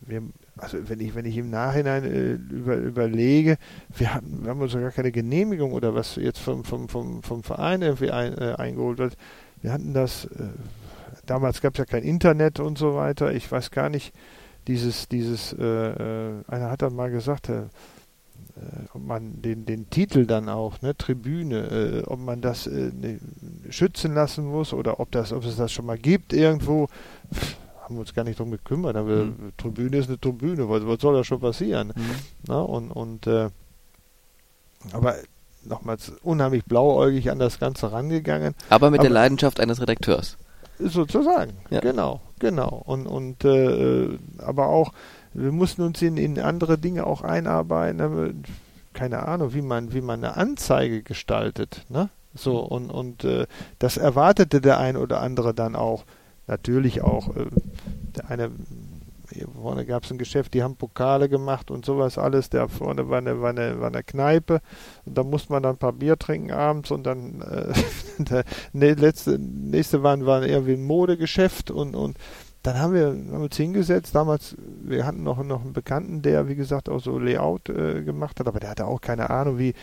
[0.00, 0.22] wir,
[0.56, 3.56] also wenn ich, wenn ich im Nachhinein äh, über, überlege,
[3.96, 7.44] wir, hatten, wir haben uns gar keine Genehmigung oder was jetzt vom, vom, vom, vom
[7.44, 9.16] Verein irgendwie ein, äh, eingeholt wird.
[9.62, 10.48] Wir hatten das, äh,
[11.26, 13.32] damals gab es ja kein Internet und so weiter.
[13.32, 14.12] Ich weiß gar nicht,
[14.66, 17.62] dieses, dieses, äh, äh, einer hat dann mal gesagt, äh,
[18.94, 23.20] ob man den, den Titel dann auch, ne, Tribüne, äh, ob man das äh, ne,
[23.70, 26.88] schützen lassen muss oder ob das, ob es das schon mal gibt irgendwo,
[27.82, 28.96] haben wir uns gar nicht drum gekümmert.
[28.96, 29.52] Aber mhm.
[29.56, 31.92] Tribüne ist eine Tribüne, was, was soll da schon passieren?
[31.94, 32.14] Mhm.
[32.48, 33.50] Na, und und äh,
[34.92, 35.16] aber
[35.64, 38.54] nochmals unheimlich blauäugig an das Ganze rangegangen.
[38.70, 40.36] Aber mit aber, der Leidenschaft eines Redakteurs.
[40.78, 41.80] Sozusagen, ja.
[41.80, 42.82] genau, genau.
[42.84, 44.92] Und, und äh, aber auch,
[45.36, 48.44] wir mussten uns in, in andere Dinge auch einarbeiten.
[48.92, 52.08] Keine Ahnung, wie man, wie man eine Anzeige gestaltet, ne?
[52.34, 53.46] So, und, und äh,
[53.78, 56.04] das erwartete der ein oder andere dann auch.
[56.46, 57.34] Natürlich auch.
[57.34, 57.46] Äh,
[58.14, 58.50] der eine
[59.32, 62.50] hier vorne gab es ein Geschäft, die haben Pokale gemacht und sowas alles.
[62.50, 64.60] Da vorne war eine, war eine, war eine Kneipe
[65.04, 67.72] und da musste man dann ein paar Bier trinken abends und dann äh,
[68.22, 72.16] der ne, letzte, nächste waren, waren irgendwie ein Modegeschäft und, und
[72.66, 74.14] dann haben wir, haben uns hingesetzt.
[74.14, 78.40] Damals, wir hatten noch, noch einen Bekannten, der, wie gesagt, auch so Layout äh, gemacht
[78.40, 79.74] hat, aber der hatte auch keine Ahnung, wie,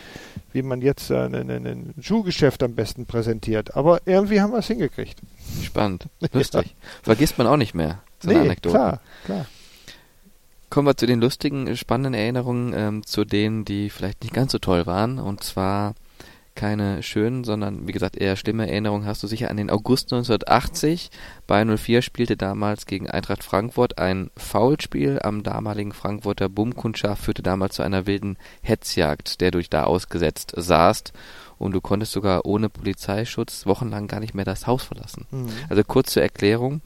[0.52, 3.74] wie man jetzt äh, ein, ein Schuhgeschäft am besten präsentiert.
[3.74, 5.20] Aber irgendwie haben wir es hingekriegt.
[5.62, 6.66] Spannend, lustig.
[6.66, 6.88] Ja.
[7.02, 8.00] Vergisst man auch nicht mehr.
[8.20, 8.76] So nee, Anekdoten.
[8.78, 9.46] klar, klar.
[10.68, 14.58] Kommen wir zu den lustigen, spannenden Erinnerungen, ähm, zu denen, die vielleicht nicht ganz so
[14.58, 15.18] toll waren.
[15.18, 15.94] Und zwar
[16.54, 21.10] keine schönen, sondern wie gesagt eher schlimme Erinnerungen hast du sicher an den August 1980.
[21.46, 27.76] Bei 04 spielte damals gegen Eintracht Frankfurt ein Foulspiel am damaligen Frankfurter Bumkundschaft führte damals
[27.76, 31.12] zu einer wilden Hetzjagd, der du dich da ausgesetzt saßt
[31.58, 35.26] und du konntest sogar ohne Polizeischutz wochenlang gar nicht mehr das Haus verlassen.
[35.30, 35.48] Mhm.
[35.68, 36.80] Also kurz zur Erklärung.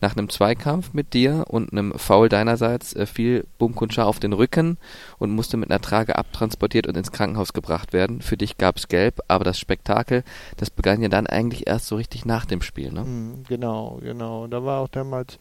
[0.00, 4.76] Nach einem Zweikampf mit dir und einem Foul deinerseits äh, fiel Bumkundscha auf den Rücken
[5.18, 8.20] und musste mit einer Trage abtransportiert und ins Krankenhaus gebracht werden.
[8.20, 10.22] Für dich gab's Gelb, aber das Spektakel,
[10.58, 13.02] das begann ja dann eigentlich erst so richtig nach dem Spiel, ne?
[13.02, 14.46] Mhm, genau, genau.
[14.46, 15.38] Da war auch damals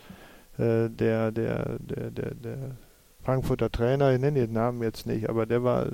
[0.58, 2.58] äh, der, der, der, der, der
[3.24, 5.88] Frankfurter Trainer, ich nenne den Namen jetzt nicht, aber der war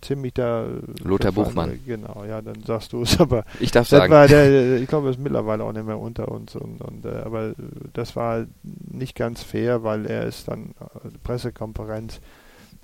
[0.00, 0.66] ziemlich da.
[1.04, 1.78] Lothar Buchmann.
[1.86, 3.44] Genau, ja, dann sagst du es, aber.
[3.60, 4.10] Ich darf sagen.
[4.10, 6.56] Der, ich glaube, er ist mittlerweile auch nicht mehr unter uns.
[6.56, 7.54] Und, und äh, aber
[7.92, 12.20] das war nicht ganz fair, weil er ist dann äh, Pressekonferenz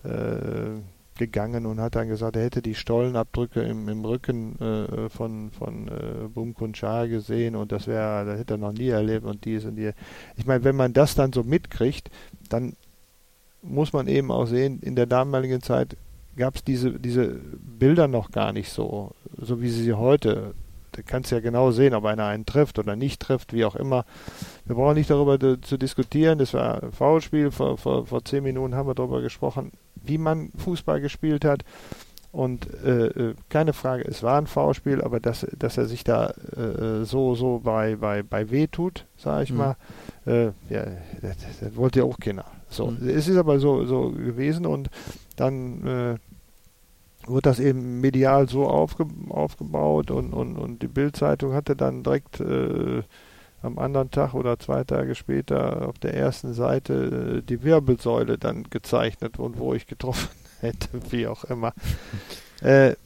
[0.05, 0.81] äh,
[1.17, 5.89] gegangen und hat dann gesagt, er hätte die Stollenabdrücke im, im Rücken äh, von, von
[5.89, 9.77] äh, Bumkun gesehen und das wäre, das hätte er noch nie erlebt und dies und
[9.77, 9.93] die.
[10.37, 12.11] Ich meine, wenn man das dann so mitkriegt,
[12.51, 12.75] dann
[13.69, 15.97] muss man eben auch sehen, in der damaligen Zeit
[16.37, 17.41] gab es diese, diese
[17.79, 20.55] Bilder noch gar nicht so, so wie sie heute.
[20.93, 23.77] Da kannst du ja genau sehen, ob einer einen trifft oder nicht trifft, wie auch
[23.77, 24.05] immer.
[24.65, 26.39] Wir brauchen nicht darüber zu diskutieren.
[26.39, 27.51] Das war ein Foulspiel.
[27.51, 31.65] Vor, vor, vor zehn Minuten haben wir darüber gesprochen, wie man Fußball gespielt hat.
[32.33, 36.35] Und äh, äh keine Frage, es war ein Foulspiel, aber dass, dass er sich da
[36.57, 39.59] äh, so, so bei, bei, bei weh tut, sage ich mhm.
[39.59, 39.77] mal,
[40.27, 40.85] äh, ja,
[41.23, 42.45] das, das wollte ja auch keiner.
[42.69, 43.09] So, mhm.
[43.09, 44.91] es ist aber so, so gewesen und
[45.37, 46.17] dann äh,
[47.29, 52.41] wird das eben medial so aufge aufgebaut und, und, und die Bildzeitung hatte dann direkt
[52.41, 53.03] äh,
[53.63, 58.65] am anderen Tag oder zwei Tage später auf der ersten Seite äh, die Wirbelsäule dann
[58.65, 60.29] gezeichnet und wo ich getroffen
[60.61, 61.73] hätte, wie auch immer.
[62.63, 62.97] Äh,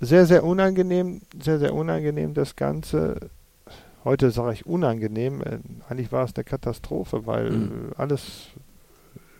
[0.00, 3.30] sehr, sehr unangenehm, sehr, sehr unangenehm das Ganze.
[4.04, 5.42] Heute sage ich unangenehm.
[5.42, 7.92] Äh, eigentlich war es eine Katastrophe, weil mhm.
[7.96, 8.48] alles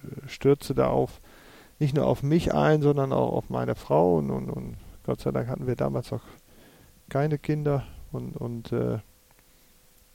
[0.05, 1.21] äh, stürzte da auf,
[1.79, 4.17] nicht nur auf mich ein, sondern auch auf meine Frau.
[4.19, 6.23] Und, und, und Gott sei Dank hatten wir damals auch
[7.09, 7.85] keine Kinder.
[8.13, 8.99] Und, und äh,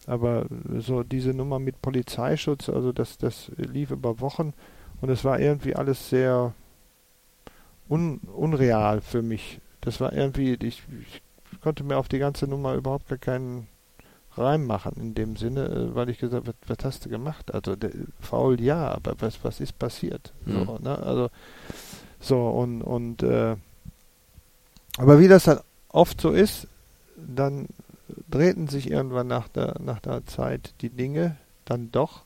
[0.07, 0.45] aber
[0.77, 4.53] so diese Nummer mit Polizeischutz, also das, das lief über Wochen
[5.01, 6.53] und es war irgendwie alles sehr
[7.89, 9.59] un, unreal für mich.
[9.81, 13.67] Das war irgendwie, ich, ich konnte mir auf die ganze Nummer überhaupt gar keinen
[14.37, 17.53] reinmachen in dem Sinne, äh, weil ich gesagt habe, was, was hast du gemacht?
[17.53, 20.33] Also der, faul ja, aber was, was ist passiert?
[20.45, 20.65] Mhm.
[20.65, 20.99] So, ne?
[20.99, 21.29] Also
[22.19, 23.55] so und und äh,
[24.97, 25.59] aber wie das dann
[25.89, 26.67] oft so ist,
[27.17, 27.67] dann
[28.29, 32.23] drehten sich irgendwann nach der nach der Zeit die Dinge dann doch,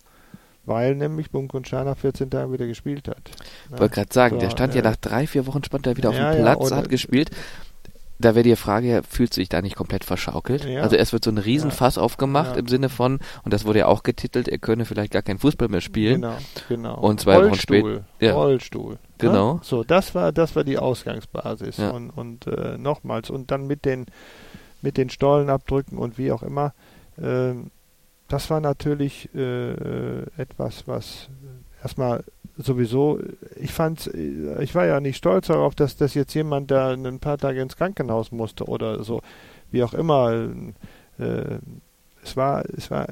[0.65, 3.31] weil nämlich Bunk und Schana 14 Tage wieder gespielt hat.
[3.71, 6.29] Ich wollte gerade sagen, so, der stand ja nach drei, vier Wochen spontan wieder ja,
[6.29, 7.31] auf dem Platz, ja, hat gespielt
[8.19, 10.65] da wäre die Frage, fühlt sich da nicht komplett verschaukelt?
[10.65, 10.81] Ja.
[10.81, 12.01] Also es wird so ein Riesenfass ja.
[12.01, 12.59] aufgemacht ja.
[12.59, 15.69] im Sinne von, und das wurde ja auch getitelt, er könne vielleicht gar keinen Fußball
[15.69, 16.21] mehr spielen.
[16.21, 16.99] Genau, genau.
[16.99, 18.05] Und zwei Rollstuhl, Wochen später.
[18.19, 18.33] Ja.
[18.33, 18.99] Rollstuhl.
[19.17, 19.53] Genau.
[19.55, 19.59] Ne?
[19.63, 21.79] So, das war, das war die Ausgangsbasis.
[21.79, 24.05] Und, und äh, nochmals, und dann mit den,
[24.81, 26.73] mit den Stollenabdrücken und wie auch immer,
[27.17, 27.53] äh,
[28.27, 31.29] das war natürlich äh, etwas, was
[31.81, 32.23] erstmal
[32.59, 33.19] sowieso,
[33.55, 37.37] ich fand, ich war ja nicht stolz darauf, dass, dass jetzt jemand da ein paar
[37.37, 39.21] Tage ins Krankenhaus musste oder so,
[39.71, 40.49] wie auch immer.
[41.17, 41.59] Äh,
[42.21, 43.07] es war, es war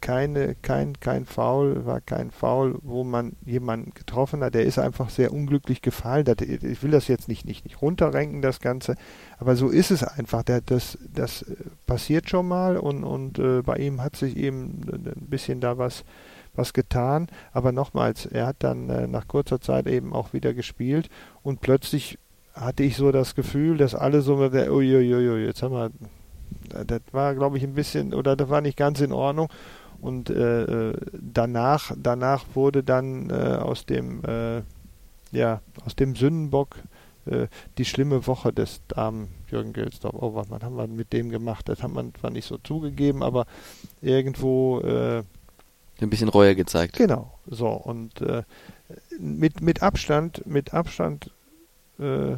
[0.00, 4.54] keine, kein, kein Foul, war kein Foul, wo man jemanden getroffen hat.
[4.54, 6.24] Der ist einfach sehr unglücklich gefallen.
[6.40, 8.94] Ich will das jetzt nicht, nicht, nicht runterrenken, das Ganze,
[9.38, 10.42] aber so ist es einfach.
[10.42, 11.44] Der, das, das
[11.86, 16.04] passiert schon mal und, und äh, bei ihm hat sich eben ein bisschen da was
[16.58, 17.28] was getan.
[17.52, 21.08] Aber nochmals, er hat dann äh, nach kurzer Zeit eben auch wieder gespielt
[21.42, 22.18] und plötzlich
[22.52, 25.90] hatte ich so das Gefühl, dass alle so, uiuiui, jetzt haben wir,
[26.84, 29.48] das war glaube ich ein bisschen, oder das war nicht ganz in Ordnung.
[30.00, 34.62] Und äh, äh, danach, danach wurde dann äh, aus dem, äh,
[35.32, 36.76] ja, aus dem Sündenbock
[37.26, 37.48] äh,
[37.78, 40.14] die schlimme Woche des armen Jürgen Gelsdorf.
[40.14, 41.68] Oh, was, haben wir mit dem gemacht?
[41.68, 43.46] Das hat man zwar nicht so zugegeben, aber
[44.00, 45.24] irgendwo äh,
[46.00, 46.96] ein bisschen Reue gezeigt.
[46.96, 48.42] Genau, so und äh,
[49.18, 51.30] mit mit Abstand, mit Abstand
[51.98, 52.36] äh,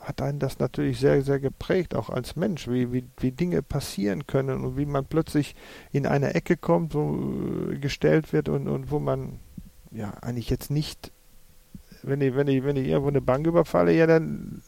[0.00, 4.26] hat einen das natürlich sehr, sehr geprägt, auch als Mensch, wie, wie, wie Dinge passieren
[4.26, 5.54] können und wie man plötzlich
[5.90, 9.40] in eine Ecke kommt, wo äh, gestellt wird und, und wo man
[9.90, 11.12] ja eigentlich jetzt nicht,
[12.02, 14.62] wenn ich, wenn ich, wenn ich irgendwo eine Bank überfalle, ja dann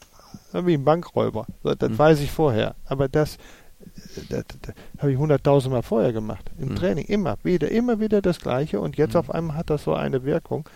[0.53, 1.45] wie ein Bankräuber.
[1.63, 1.97] Das mhm.
[1.97, 2.75] weiß ich vorher.
[2.85, 3.37] Aber das,
[4.29, 6.49] das, das habe ich hunderttausendmal vorher gemacht.
[6.59, 6.75] Im mhm.
[6.75, 9.19] Training immer wieder, immer wieder das Gleiche und jetzt mhm.
[9.19, 10.67] auf einmal hat das so eine Wirkung.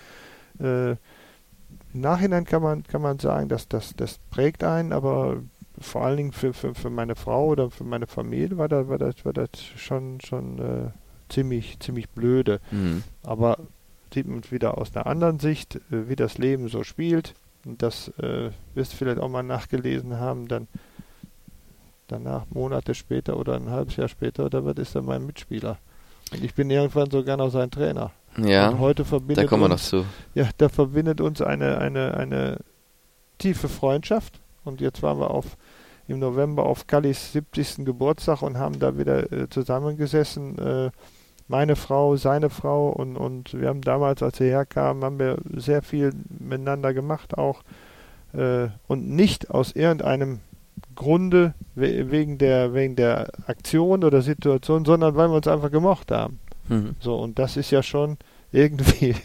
[0.59, 5.37] Äh, im Nachhinein kann man, kann man sagen, dass das, das prägt einen, aber
[5.79, 8.97] vor allen Dingen für, für, für meine Frau oder für meine Familie war das, war
[8.97, 10.89] das, war das schon, schon äh,
[11.29, 12.59] ziemlich, ziemlich blöde.
[12.71, 13.03] Mhm.
[13.23, 13.57] Aber
[14.13, 17.33] sieht man wieder aus einer anderen Sicht, äh, wie das Leben so spielt.
[17.65, 20.67] Und das äh, wirst du vielleicht auch mal nachgelesen haben, dann
[22.07, 25.77] danach, Monate später oder ein halbes Jahr später, oder was ist er mein Mitspieler?
[26.31, 28.11] Und ich bin irgendwann sogar noch sein Trainer.
[28.37, 30.05] Ja, und heute verbindet da kommen wir uns, noch zu.
[30.33, 32.57] Ja, da verbindet uns eine, eine, eine
[33.37, 34.39] tiefe Freundschaft.
[34.63, 35.57] Und jetzt waren wir auf,
[36.07, 37.85] im November auf Kallis 70.
[37.85, 40.57] Geburtstag und haben da wieder äh, zusammengesessen.
[40.57, 40.91] Äh,
[41.47, 45.81] meine Frau, seine Frau und, und wir haben damals, als er herkam, haben wir sehr
[45.81, 47.61] viel miteinander gemacht auch.
[48.33, 50.39] Äh, und nicht aus irgendeinem
[50.95, 56.39] Grunde wegen der, wegen der Aktion oder Situation, sondern weil wir uns einfach gemocht haben.
[56.69, 56.95] Mhm.
[56.99, 58.17] So, und das ist ja schon
[58.51, 59.15] irgendwie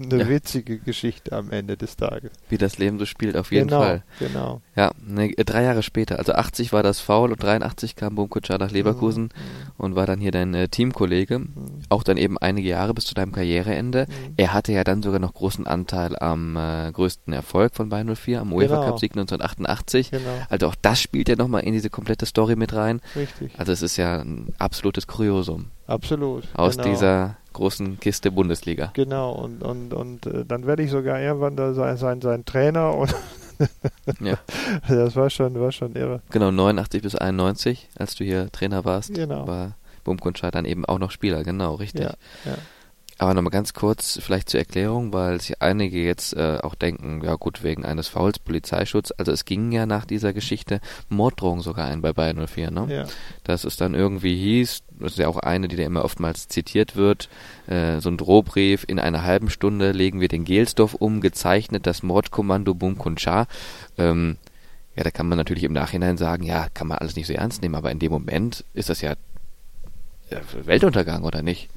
[0.00, 0.28] eine ja.
[0.28, 2.30] witzige Geschichte am Ende des Tages.
[2.48, 4.04] Wie das Leben so spielt, auf jeden genau, Fall.
[4.18, 4.62] Genau.
[4.74, 8.70] Ja, ne, drei Jahre später, also 80 war das Foul und 83 kam Bumkutscher nach
[8.70, 9.72] Leverkusen mhm.
[9.76, 11.40] und war dann hier dein äh, Teamkollege.
[11.40, 11.48] Mhm.
[11.88, 14.06] Auch dann eben einige Jahre bis zu deinem Karriereende.
[14.08, 14.34] Mhm.
[14.36, 18.40] Er hatte ja dann sogar noch großen Anteil am äh, größten Erfolg von Bayern 04,
[18.40, 18.86] am UEFA genau.
[18.86, 20.10] Cup Sieg 1988.
[20.10, 20.22] Genau.
[20.48, 23.00] Also auch das spielt ja nochmal in diese komplette Story mit rein.
[23.14, 23.52] Richtig.
[23.58, 25.66] Also es ist ja ein absolutes Kuriosum.
[25.90, 26.44] Absolut.
[26.54, 26.88] Aus genau.
[26.88, 28.90] dieser großen Kiste Bundesliga.
[28.94, 32.94] Genau, und, und, und äh, dann werde ich sogar irgendwann da sein, sein, sein Trainer
[32.96, 33.14] und
[34.20, 34.38] ja.
[34.88, 36.22] Das war schon, war schon irre.
[36.30, 39.46] Genau, 89 bis 91, als du hier Trainer warst, genau.
[39.46, 42.04] war Bumkunschad dann eben auch noch Spieler, genau, richtig.
[42.04, 42.14] Ja,
[42.44, 42.54] ja.
[43.20, 47.34] Aber nochmal ganz kurz, vielleicht zur Erklärung, weil sich einige jetzt äh, auch denken, ja
[47.34, 49.12] gut, wegen eines Fouls, Polizeischutz.
[49.18, 52.86] Also es ging ja nach dieser Geschichte Morddrohung sogar ein bei Bayern 04, ne?
[52.88, 53.04] Ja.
[53.44, 56.96] Dass es dann irgendwie hieß, das ist ja auch eine, die da immer oftmals zitiert
[56.96, 57.28] wird,
[57.66, 62.02] äh, so ein Drohbrief, in einer halben Stunde legen wir den Gelsdorf um, gezeichnet das
[62.02, 63.48] Mordkommando Bum Kuncha.
[63.98, 64.38] Ähm,
[64.96, 67.60] ja, da kann man natürlich im Nachhinein sagen, ja, kann man alles nicht so ernst
[67.60, 69.12] nehmen, aber in dem Moment ist das ja
[70.64, 71.68] Weltuntergang, oder nicht?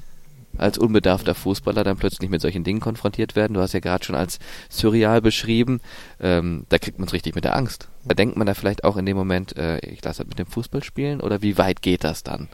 [0.58, 3.54] Als unbedarfter Fußballer dann plötzlich mit solchen Dingen konfrontiert werden.
[3.54, 4.38] Du hast ja gerade schon als
[4.68, 5.80] surreal beschrieben.
[6.20, 7.88] Ähm, da kriegt man es richtig mit der Angst.
[8.04, 10.46] Da denkt man da vielleicht auch in dem Moment, äh, ich lasse das mit dem
[10.46, 12.48] Fußball spielen oder wie weit geht das dann?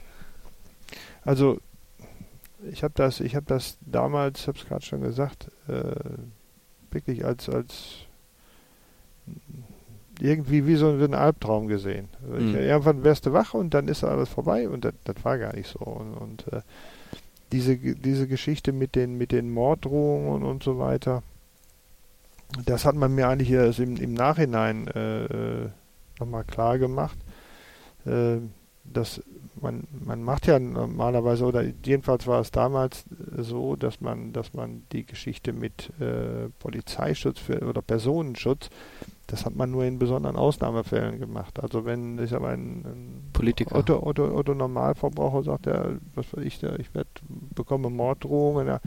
[1.25, 1.59] Also
[2.71, 5.95] ich habe das, ich habe das damals, ich habe es gerade schon gesagt, äh,
[6.91, 8.07] wirklich als als
[10.21, 12.09] irgendwie wie so ein Albtraum gesehen.
[12.21, 12.49] Mhm.
[12.49, 15.55] Ich, irgendwann wärst du wach und dann ist alles vorbei und das, das war gar
[15.55, 15.79] nicht so.
[15.79, 16.61] Und, und äh,
[17.53, 21.23] diese, diese Geschichte mit den, mit den Morddrohungen und so weiter,
[22.65, 25.69] das hat man mir eigentlich erst im, im Nachhinein äh, äh
[26.19, 27.17] nochmal klar gemacht.
[28.05, 28.41] Äh,
[28.85, 29.23] dass
[29.61, 33.05] man, man macht ja normalerweise, oder jedenfalls war es damals
[33.37, 38.71] so, dass man, dass man die Geschichte mit äh, Polizeischutz für, oder Personenschutz
[39.31, 41.63] das hat man nur in besonderen Ausnahmefällen gemacht.
[41.63, 43.77] Also wenn ich mal, ein, ein Politiker.
[43.77, 47.09] Otto, Otto, Otto Normalverbraucher sagt, ja, was weiß ich, ich werd,
[47.55, 48.81] bekomme Morddrohungen, ja,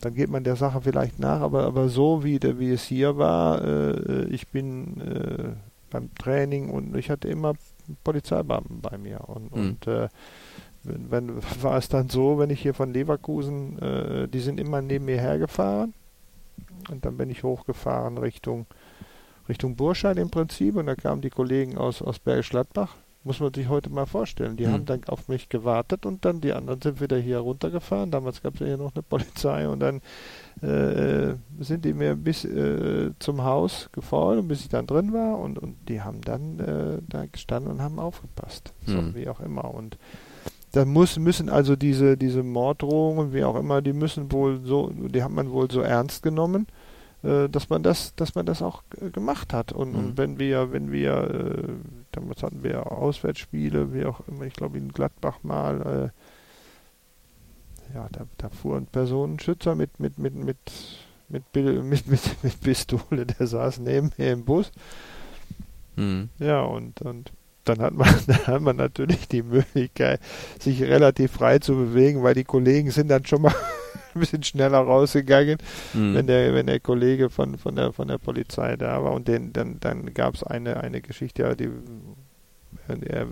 [0.00, 3.16] dann geht man der Sache vielleicht nach, aber, aber so wie, der, wie es hier
[3.16, 5.52] war, äh, ich bin äh,
[5.90, 7.54] beim Training und ich hatte immer
[8.04, 9.62] Polizeibeamten bei mir und, mhm.
[9.62, 10.08] und äh,
[10.84, 14.80] wenn, wenn, war es dann so, wenn ich hier von Leverkusen, äh, die sind immer
[14.80, 15.94] neben mir hergefahren
[16.90, 18.66] und dann bin ich hochgefahren Richtung
[19.48, 22.96] Richtung Burscheid im Prinzip und da kamen die Kollegen aus, aus Bergisch Gladbach.
[23.24, 24.56] Muss man sich heute mal vorstellen.
[24.56, 24.72] Die mhm.
[24.72, 28.10] haben dann auf mich gewartet und dann die anderen sind wieder hier runtergefahren.
[28.10, 30.00] Damals gab es ja hier noch eine Polizei und dann
[30.60, 35.60] äh, sind die mir bis äh, zum Haus gefolgt, bis ich dann drin war und,
[35.60, 38.72] und die haben dann äh, da gestanden und haben aufgepasst.
[38.86, 39.14] So, mhm.
[39.14, 39.72] wie auch immer.
[39.72, 39.98] Und
[40.72, 45.22] da muss, müssen also diese, diese Morddrohungen, wie auch immer, die müssen wohl so, die
[45.22, 46.66] hat man wohl so ernst genommen,
[47.22, 49.72] äh, dass man das, dass man das auch äh, gemacht hat.
[49.72, 49.98] Und, mhm.
[49.98, 51.68] und wenn wir, wenn wir, äh,
[52.10, 56.12] damals hatten wir Auswärtsspiele, wie auch immer, ich glaube in Gladbach mal,
[57.92, 60.56] äh, ja, da, da fuhr ein Personenschützer mit, mit, mit, mit,
[61.28, 64.72] mit, mit, mit, mit Pistole, der saß neben mir im Bus.
[65.96, 66.28] Mhm.
[66.38, 67.32] Ja, und, und
[67.64, 70.20] dann hat man, dann hat man natürlich die Möglichkeit,
[70.58, 73.54] sich relativ frei zu bewegen, weil die Kollegen sind dann schon mal
[74.14, 75.58] ein bisschen schneller rausgegangen,
[75.94, 76.14] mhm.
[76.14, 79.12] wenn der, wenn der Kollege von, von der, von der Polizei da war.
[79.12, 81.70] Und den, dann, dann gab es eine, eine Geschichte, die,
[82.88, 83.26] er,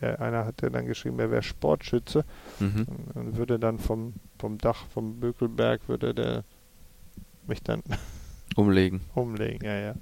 [0.00, 2.24] er, einer hatte dann geschrieben, er wäre Sportschütze
[2.58, 2.86] mhm.
[3.14, 6.44] und würde dann vom, vom Dach vom Bökelberg würde der
[7.46, 7.82] mich dann
[8.56, 9.00] umlegen.
[9.14, 9.94] umlegen, ja, ja.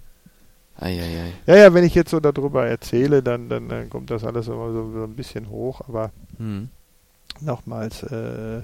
[0.78, 1.32] Eieiei.
[1.46, 4.72] Ja, ja, wenn ich jetzt so darüber erzähle, dann, dann, dann kommt das alles immer
[4.72, 6.68] so, so ein bisschen hoch, aber mhm.
[7.40, 8.62] nochmals, äh,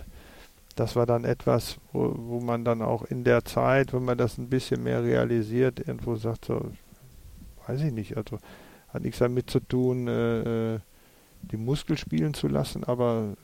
[0.83, 4.37] das war dann etwas, wo, wo man dann auch in der Zeit, wenn man das
[4.37, 6.73] ein bisschen mehr realisiert, irgendwo sagt so,
[7.69, 8.39] weiß ich nicht, also
[8.89, 10.79] hat nichts damit zu tun, äh, äh
[11.51, 13.35] die Muskel spielen zu lassen, aber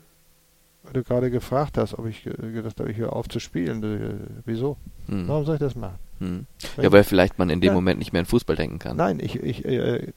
[0.85, 3.83] weil du gerade gefragt hast, ob ich gedacht habe, ich höre auf zu spielen.
[3.83, 4.77] Äh, wieso?
[5.07, 5.27] Hm.
[5.27, 5.99] Warum soll ich das machen?
[6.19, 6.47] Hm.
[6.81, 7.75] Ja, weil vielleicht man in dem ja.
[7.75, 8.97] Moment nicht mehr an Fußball denken kann.
[8.97, 10.13] Nein, ich, ich, äh,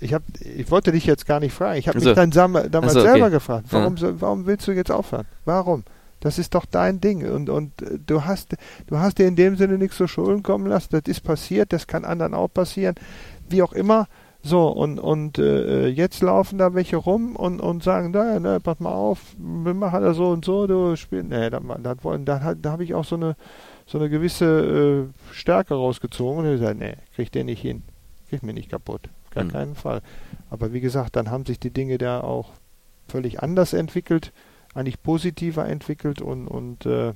[0.00, 1.78] ich, hab, ich wollte dich jetzt gar nicht fragen.
[1.78, 2.10] Ich habe also.
[2.10, 2.30] mich dann
[2.70, 3.12] damals so, okay.
[3.12, 4.20] selber gefragt, warum, ja.
[4.20, 5.26] warum willst du jetzt aufhören?
[5.46, 5.84] Warum?
[6.20, 8.56] Das ist doch dein Ding und, und äh, du hast
[8.86, 10.88] du hast dir in dem Sinne nichts zu Schulden kommen lassen.
[10.90, 12.94] Das ist passiert, das kann anderen auch passieren.
[13.48, 14.06] Wie auch immer,
[14.46, 18.78] so, und, und äh, jetzt laufen da welche rum und, und sagen, da, ne, pass
[18.78, 21.30] mal auf, wir machen das so und so, du spielst.
[21.30, 23.36] Ne, da, da, da, da habe ich auch so eine,
[23.86, 27.84] so eine gewisse äh, Stärke rausgezogen und ich gesagt, ne, krieg den nicht hin.
[28.28, 29.08] Krieg mir nicht kaputt.
[29.30, 29.48] Gar mhm.
[29.48, 30.02] keinen Fall.
[30.50, 32.50] Aber wie gesagt, dann haben sich die Dinge da auch
[33.08, 34.34] völlig anders entwickelt,
[34.74, 37.12] eigentlich positiver entwickelt und, und äh,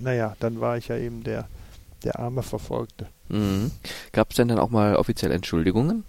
[0.00, 1.48] naja, dann war ich ja eben der,
[2.04, 3.06] der arme Verfolgte.
[3.28, 3.70] Mhm.
[4.12, 6.04] Gab es denn dann auch mal offiziell Entschuldigungen?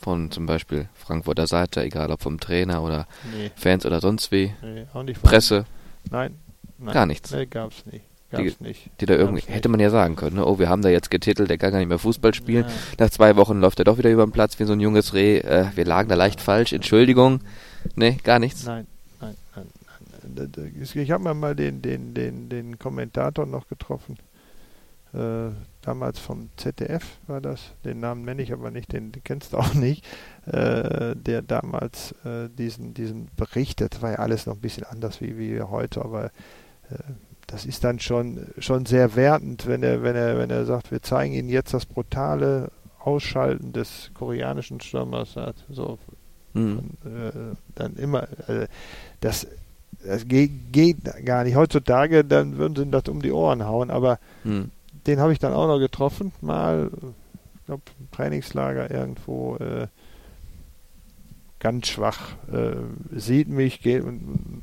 [0.00, 3.50] Von zum Beispiel Frankfurter Seite, egal ob vom Trainer oder nee.
[3.54, 4.52] Fans oder sonst wie?
[4.60, 5.22] Nee, auch nicht.
[5.22, 5.64] Presse?
[6.10, 6.34] Nein,
[6.78, 6.92] nein.
[6.92, 7.30] Gar nichts?
[7.30, 8.04] Nee, gab's nicht.
[8.30, 8.90] Gab's die, nicht.
[9.00, 10.46] Die da irgendwie, hätte man ja sagen können, ne?
[10.46, 12.64] oh, wir haben da jetzt getitelt, der kann gar nicht mehr Fußball spielen.
[12.64, 13.04] Ja.
[13.04, 15.38] Nach zwei Wochen läuft er doch wieder über den Platz wie so ein junges Reh.
[15.38, 17.40] Äh, wir lagen da leicht falsch, Entschuldigung.
[17.94, 18.64] Nee, gar nichts.
[18.64, 18.93] Nein, nein, nein.
[20.94, 24.16] Ich habe mal den, den, den, den Kommentator noch getroffen.
[25.14, 29.52] Äh, damals vom ZDF war das, den Namen nenne ich aber nicht, den, den kennst
[29.52, 30.04] du auch nicht,
[30.46, 35.20] äh, der damals äh, diesen, diesen Bericht, das war ja alles noch ein bisschen anders
[35.20, 36.26] wie, wie heute, aber
[36.90, 36.98] äh,
[37.46, 41.02] das ist dann schon, schon sehr wertend, wenn er, wenn er, wenn er sagt, wir
[41.02, 45.98] zeigen Ihnen jetzt das brutale Ausschalten des koreanischen Stürmers, hat, so
[46.54, 46.90] mhm.
[47.04, 48.66] äh, dann immer, äh,
[49.20, 49.46] das
[50.04, 51.56] das geht, geht, gar nicht.
[51.56, 54.70] Heutzutage, dann würden sie das um die Ohren hauen, aber mhm
[55.06, 56.90] den habe ich dann auch noch getroffen, mal,
[57.54, 59.86] ich glaube, im Trainingslager irgendwo, äh,
[61.60, 62.76] ganz schwach, äh,
[63.18, 64.62] sieht mich, geht und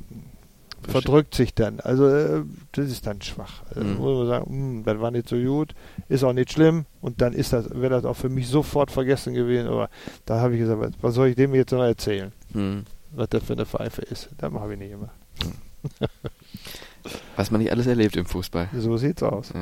[0.82, 1.78] verdrückt sich dann.
[1.80, 3.62] Also äh, das ist dann schwach.
[3.68, 3.96] Also, mhm.
[3.96, 5.74] Muss man sagen, hm, das war nicht so gut,
[6.08, 9.34] ist auch nicht schlimm und dann ist das, wäre das auch für mich sofort vergessen
[9.34, 9.68] gewesen.
[9.68, 9.90] Aber
[10.26, 12.32] da habe ich gesagt, was, soll ich dem jetzt noch erzählen?
[12.52, 12.84] Mhm.
[13.14, 14.30] Was das für eine Pfeife ist.
[14.38, 15.10] Das habe ich nicht immer.
[17.36, 18.68] Was man nicht alles erlebt im Fußball.
[18.76, 19.52] So sieht's aus.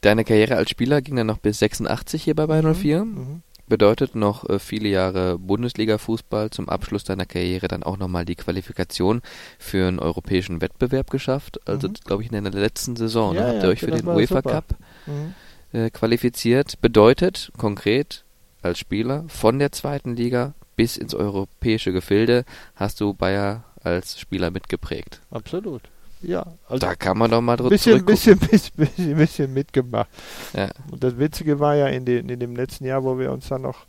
[0.00, 3.04] Deine Karriere als Spieler ging dann noch bis 86 hier bei Bayern 04.
[3.04, 3.14] Mhm.
[3.14, 3.42] mhm.
[3.68, 6.48] Bedeutet noch äh, viele Jahre Bundesliga-Fußball.
[6.48, 9.20] Zum Abschluss deiner Karriere dann auch nochmal die Qualifikation
[9.58, 11.60] für einen europäischen Wettbewerb geschafft.
[11.68, 11.94] Also, mhm.
[12.04, 13.40] glaube ich, in der letzten Saison ne?
[13.40, 13.52] ja, ne?
[13.52, 14.50] habt ihr euch für den UEFA super.
[14.50, 14.64] Cup
[15.04, 15.34] mhm.
[15.78, 16.80] äh, qualifiziert.
[16.80, 18.24] Bedeutet konkret
[18.62, 22.44] als Spieler von der zweiten Liga bis ins europäische Gefilde
[22.76, 25.20] hast du Bayer als Spieler mitgeprägt.
[25.30, 25.82] Absolut.
[26.20, 30.08] Ja, also da kann man doch mal drüber bisschen, bisschen, bisschen, bisschen, mitgemacht.
[30.52, 30.68] Ja.
[30.90, 33.62] Und das Witzige war ja in, den, in dem letzten Jahr, wo wir uns dann
[33.62, 33.86] noch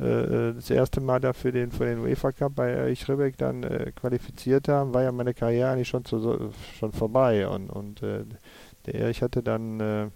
[0.00, 3.36] äh, äh das erste Mal da für den, für den UEFA Cup bei Ich Ribbeck
[3.36, 7.46] dann äh, qualifiziert haben, war ja meine Karriere eigentlich schon, zu, schon vorbei.
[7.46, 8.24] Und, und äh,
[8.86, 10.06] der, ich hatte dann äh,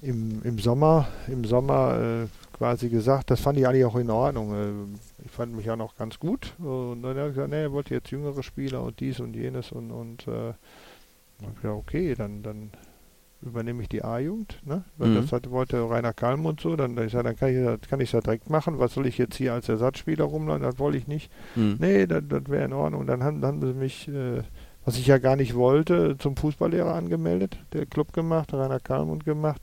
[0.00, 4.54] im, im Sommer, im Sommer äh, quasi gesagt, das fand ich eigentlich auch in Ordnung.
[4.54, 6.54] Äh, ich fand mich ja noch ganz gut.
[6.58, 9.72] Und dann hat er gesagt, nee, er wollte jetzt jüngere Spieler und dies und jenes
[9.72, 10.54] und, und äh,
[11.62, 12.70] ja, okay, dann, dann
[13.42, 14.84] übernehme ich die A-Jugend, ne?
[14.96, 15.14] Weil mhm.
[15.16, 18.22] das hat, wollte Rainer Kalm so, dann, ich sag, dann kann ich kann ich das
[18.22, 21.30] direkt machen, was soll ich jetzt hier als Ersatzspieler rumlaufen, das wollte ich nicht.
[21.56, 21.76] Mhm.
[21.80, 23.06] Nee, das, das wäre in Ordnung.
[23.06, 24.42] Dann haben, dann haben sie mich, äh,
[24.84, 29.60] was ich ja gar nicht wollte, zum Fußballlehrer angemeldet, der Club gemacht, Rainer Kalmund gemacht.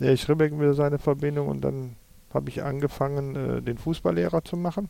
[0.00, 1.96] Der Schribbeck wieder seine Verbindung und dann
[2.34, 4.88] habe ich angefangen, äh, den Fußballlehrer zu machen.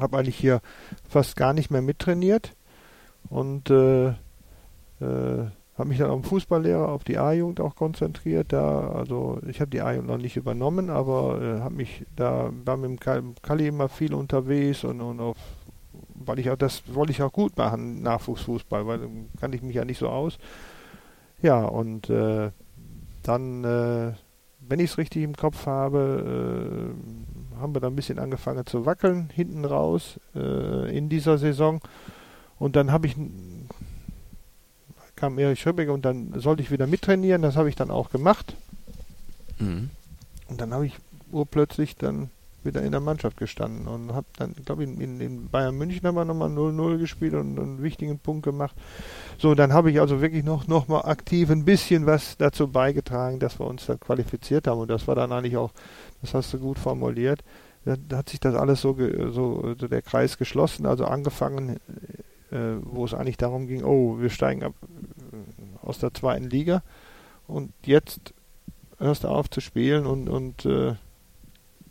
[0.00, 0.60] habe eigentlich hier
[1.08, 2.54] fast gar nicht mehr mittrainiert
[3.28, 5.46] und äh, äh,
[5.78, 8.52] habe mich dann auf den Fußballlehrer, auf die A-Jugend auch konzentriert.
[8.52, 12.76] Da, also ich habe die A-Jugend noch nicht übernommen, aber äh, habe mich da war
[12.76, 15.38] mit dem Kali immer viel unterwegs und, und auf,
[16.14, 19.08] weil ich auch das wollte ich auch gut machen, Nachwuchsfußball, weil
[19.40, 20.38] kann ich mich ja nicht so aus.
[21.42, 22.50] Ja, und äh,
[23.22, 24.12] dann, äh,
[24.70, 28.86] wenn ich es richtig im Kopf habe, äh, haben wir dann ein bisschen angefangen zu
[28.86, 31.80] wackeln, hinten raus äh, in dieser Saison.
[32.58, 33.16] Und dann habe ich
[35.16, 37.42] kam Erich Schöbbeck und dann sollte ich wieder mittrainieren.
[37.42, 38.56] Das habe ich dann auch gemacht.
[39.58, 39.90] Mhm.
[40.48, 40.94] Und dann habe ich
[41.30, 42.30] urplötzlich dann
[42.64, 46.14] wieder in der Mannschaft gestanden und habe dann, glaube ich, in, in, Bayern München haben
[46.14, 48.76] wir nochmal 0-0 gespielt und, einen wichtigen Punkt gemacht.
[49.38, 53.38] So, dann habe ich also wirklich noch, noch mal aktiv ein bisschen was dazu beigetragen,
[53.38, 54.80] dass wir uns dann qualifiziert haben.
[54.80, 55.72] Und das war dann eigentlich auch,
[56.20, 57.42] das hast du gut formuliert,
[57.84, 58.96] da, da hat sich das alles so,
[59.30, 61.78] so, so der Kreis geschlossen, also angefangen,
[62.50, 64.74] äh, wo es eigentlich darum ging, oh, wir steigen ab
[65.32, 66.82] äh, aus der zweiten Liga
[67.46, 68.34] und jetzt
[68.98, 70.94] hörst du auf zu spielen und, und äh,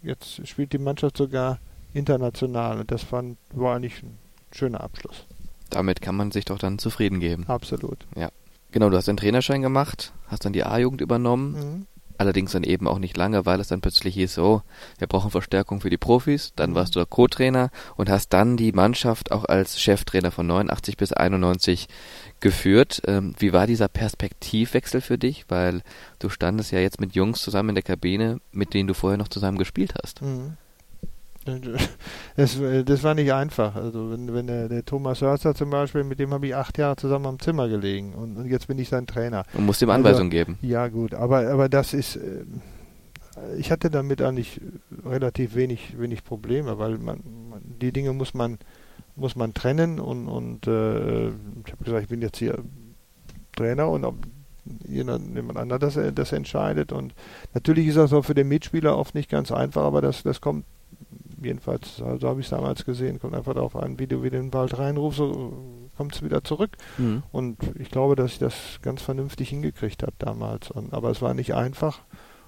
[0.01, 1.59] jetzt spielt die Mannschaft sogar
[1.93, 4.17] international und das fand, war eigentlich ein
[4.51, 5.25] schöner Abschluss.
[5.69, 7.45] Damit kann man sich doch dann zufrieden geben.
[7.47, 8.05] Absolut.
[8.15, 8.29] Ja.
[8.71, 11.53] Genau, du hast den Trainerschein gemacht, hast dann die A-Jugend übernommen.
[11.53, 11.85] Mhm.
[12.19, 14.61] Allerdings dann eben auch nicht lange, weil es dann plötzlich hieß, so,
[14.97, 16.51] wir brauchen Verstärkung für die Profis.
[16.53, 21.13] Dann warst du Co-Trainer und hast dann die Mannschaft auch als Cheftrainer von 89 bis
[21.13, 21.87] 91
[22.41, 23.01] geführt.
[23.07, 25.45] Ähm, wie war dieser Perspektivwechsel für dich?
[25.47, 25.81] Weil
[26.19, 29.29] du standest ja jetzt mit Jungs zusammen in der Kabine, mit denen du vorher noch
[29.29, 30.21] zusammen gespielt hast.
[30.21, 30.57] Mhm.
[32.35, 33.75] Das, das, war nicht einfach.
[33.75, 36.95] Also wenn, wenn der, der, Thomas Hörster zum Beispiel, mit dem habe ich acht Jahre
[36.95, 39.43] zusammen am Zimmer gelegen und, und jetzt bin ich sein Trainer.
[39.53, 40.57] Und musst ihm Anweisungen also, geben.
[40.61, 42.45] Ja gut, aber, aber das ist, äh,
[43.57, 44.61] ich hatte damit eigentlich
[45.05, 47.21] relativ wenig, wenig Probleme, weil man,
[47.81, 48.57] die Dinge muss man
[49.19, 52.57] muss man trennen und, und äh, ich habe gesagt, ich bin jetzt hier
[53.55, 54.15] Trainer und ob
[54.87, 57.13] jemand anderes das, äh, das entscheidet und
[57.53, 60.65] natürlich ist das auch für den Mitspieler oft nicht ganz einfach, aber das, das kommt
[61.41, 64.37] jedenfalls, so also habe ich es damals gesehen, kommt einfach darauf an, wie du wieder
[64.37, 65.53] in den Wald reinrufst, so
[65.97, 66.71] kommt es wieder zurück.
[66.97, 67.23] Mhm.
[67.31, 70.71] Und ich glaube, dass ich das ganz vernünftig hingekriegt habe damals.
[70.71, 71.99] Und, aber es war nicht einfach.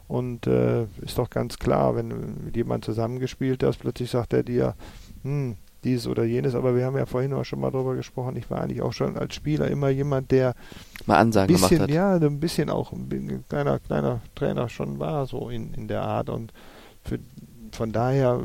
[0.07, 4.75] Und äh, ist doch ganz klar, wenn mit jemand zusammengespielt hast, plötzlich sagt er dir,
[5.23, 8.49] hm, dieses oder jenes, aber wir haben ja vorhin auch schon mal darüber gesprochen, ich
[8.51, 10.53] war eigentlich auch schon als Spieler immer jemand, der
[11.05, 11.95] mal Ansagen bisschen, gemacht hat.
[11.95, 16.29] Ja, ein bisschen auch ein kleiner, kleiner Trainer schon war, so in, in der Art
[16.29, 16.53] und
[17.03, 17.19] für,
[17.75, 18.41] von daher,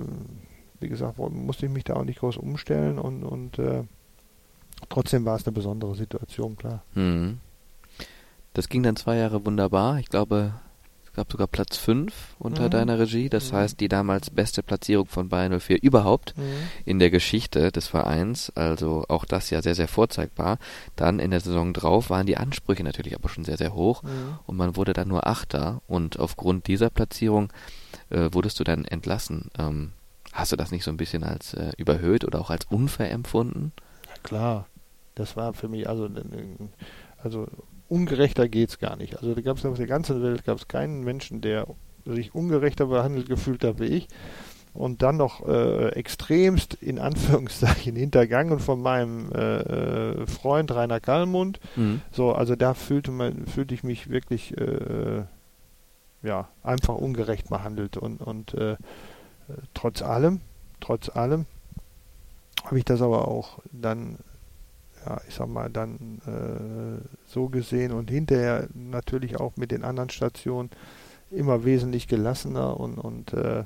[0.80, 3.84] wie gesagt, musste ich mich da auch nicht groß umstellen und, und äh,
[4.88, 6.82] trotzdem war es eine besondere Situation, klar.
[6.94, 7.38] Mhm.
[8.54, 9.98] Das ging dann zwei Jahre wunderbar.
[9.98, 10.54] Ich glaube,
[11.16, 12.70] gab sogar Platz 5 unter mhm.
[12.70, 13.28] deiner Regie.
[13.28, 13.56] Das mhm.
[13.56, 16.42] heißt, die damals beste Platzierung von Bayern 04 überhaupt mhm.
[16.84, 18.52] in der Geschichte des Vereins.
[18.54, 20.58] Also auch das ja sehr, sehr vorzeigbar.
[20.94, 24.02] Dann in der Saison drauf waren die Ansprüche natürlich aber schon sehr, sehr hoch.
[24.02, 24.38] Mhm.
[24.46, 25.80] Und man wurde dann nur Achter.
[25.86, 27.52] Und aufgrund dieser Platzierung
[28.10, 29.51] äh, wurdest du dann entlassen.
[29.59, 29.93] Ähm,
[30.32, 33.73] hast du das nicht so ein bisschen als äh, überhöht oder auch als unfair empfunden?
[34.09, 34.66] Ja, klar.
[35.14, 36.09] Das war für mich also
[37.23, 37.48] also
[37.89, 39.16] ungerechter geht es gar nicht.
[39.16, 41.66] Also da gab es auf der ganzen Welt gab es keinen Menschen, der
[42.05, 44.09] sich ungerechter behandelt gefühlt hat wie ich.
[44.73, 51.60] Und dann noch äh, extremst in Anführungszeichen hintergangen von meinem äh, äh, Freund Rainer Kallmund.
[51.77, 52.02] Mhm.
[52.12, 55.23] So, also da fühlte man, fühlte ich mich wirklich äh,
[56.26, 58.76] ja einfach ungerecht behandelt und und äh,
[59.74, 60.40] trotz allem,
[60.80, 61.46] trotz allem
[62.64, 64.18] habe ich das aber auch dann
[65.06, 70.10] ja, ich sag mal, dann äh, so gesehen und hinterher natürlich auch mit den anderen
[70.10, 70.70] Stationen
[71.30, 73.64] immer wesentlich gelassener und, und äh,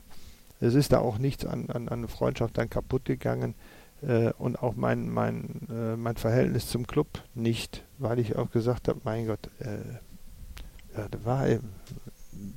[0.60, 3.54] es ist da auch nichts an, an, an Freundschaft dann kaputt gegangen
[4.02, 8.88] äh, und auch mein, mein, äh, mein Verhältnis zum Club nicht, weil ich auch gesagt
[8.88, 11.46] habe, mein Gott, äh, ja, da war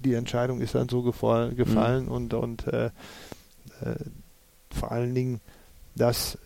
[0.04, 2.12] die Entscheidung ist dann so gefallen mhm.
[2.12, 2.90] und, und äh,
[4.70, 5.42] vor allen Dingen,
[5.96, 6.38] dass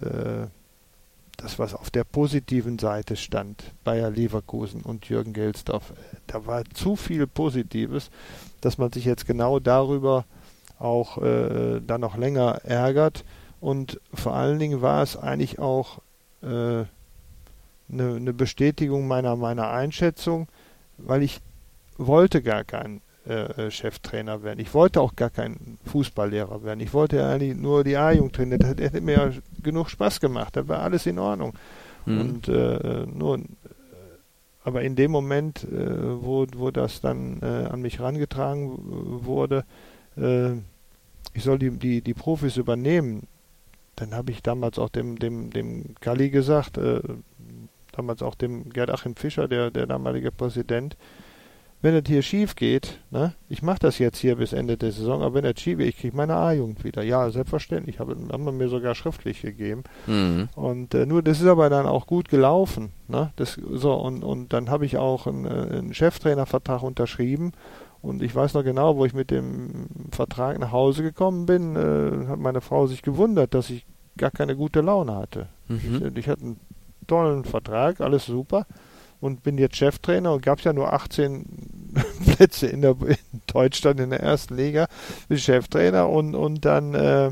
[1.38, 5.94] das, was auf der positiven Seite stand, Bayer Leverkusen und Jürgen Gelsdorf,
[6.26, 8.10] da war zu viel Positives,
[8.60, 10.26] dass man sich jetzt genau darüber
[10.80, 13.24] auch äh, dann noch länger ärgert.
[13.60, 16.00] Und vor allen Dingen war es eigentlich auch
[16.42, 16.88] eine
[17.90, 20.48] äh, ne, ne Bestätigung meiner, meiner Einschätzung,
[20.98, 21.40] weil ich
[21.98, 24.60] wollte gar keinen äh, äh, Cheftrainer werden.
[24.60, 26.80] Ich wollte auch gar kein Fußballlehrer werden.
[26.80, 28.60] Ich wollte ja eigentlich nur die A-Jugend trainieren.
[28.60, 29.32] Das hätte mir ja
[29.62, 30.56] genug Spaß gemacht.
[30.56, 31.54] Da war alles in Ordnung.
[32.06, 32.20] Mhm.
[32.22, 33.40] Und äh, nur,
[34.64, 38.78] aber in dem Moment, äh, wo, wo das dann äh, an mich herangetragen
[39.26, 39.66] wurde,
[40.16, 40.54] äh,
[41.34, 43.28] ich soll die, die, die Profis übernehmen,
[43.98, 47.02] dann habe ich damals auch dem, dem, dem Galli gesagt, äh,
[47.92, 50.96] damals auch dem Gerd Achim Fischer, der, der damalige Präsident,
[51.82, 55.22] wenn es hier schief geht, ne, ich mache das jetzt hier bis Ende der Saison,
[55.22, 57.04] aber wenn es schief geht, ich kriege meine A-Jugend wieder.
[57.04, 59.84] Ja, selbstverständlich, habe, haben wir mir sogar schriftlich gegeben.
[60.08, 60.50] Mhm.
[60.56, 62.90] Und äh, nur, das ist aber dann auch gut gelaufen.
[63.08, 63.32] Ne?
[63.36, 67.52] Das, so, und, und dann habe ich auch einen, äh, einen Cheftrainervertrag unterschrieben.
[68.02, 72.28] Und ich weiß noch genau, wo ich mit dem Vertrag nach Hause gekommen bin, äh,
[72.28, 73.86] hat meine Frau sich gewundert, dass ich
[74.18, 75.48] gar keine gute Laune hatte.
[75.68, 76.12] Mhm.
[76.16, 76.60] Ich, ich hatte einen
[77.06, 78.66] tollen Vertrag, alles super
[79.20, 81.46] und bin jetzt Cheftrainer und gab es ja nur 18
[82.26, 84.88] Plätze in, der, in Deutschland in der ersten Liga,
[85.28, 87.32] bin Cheftrainer und, und dann äh,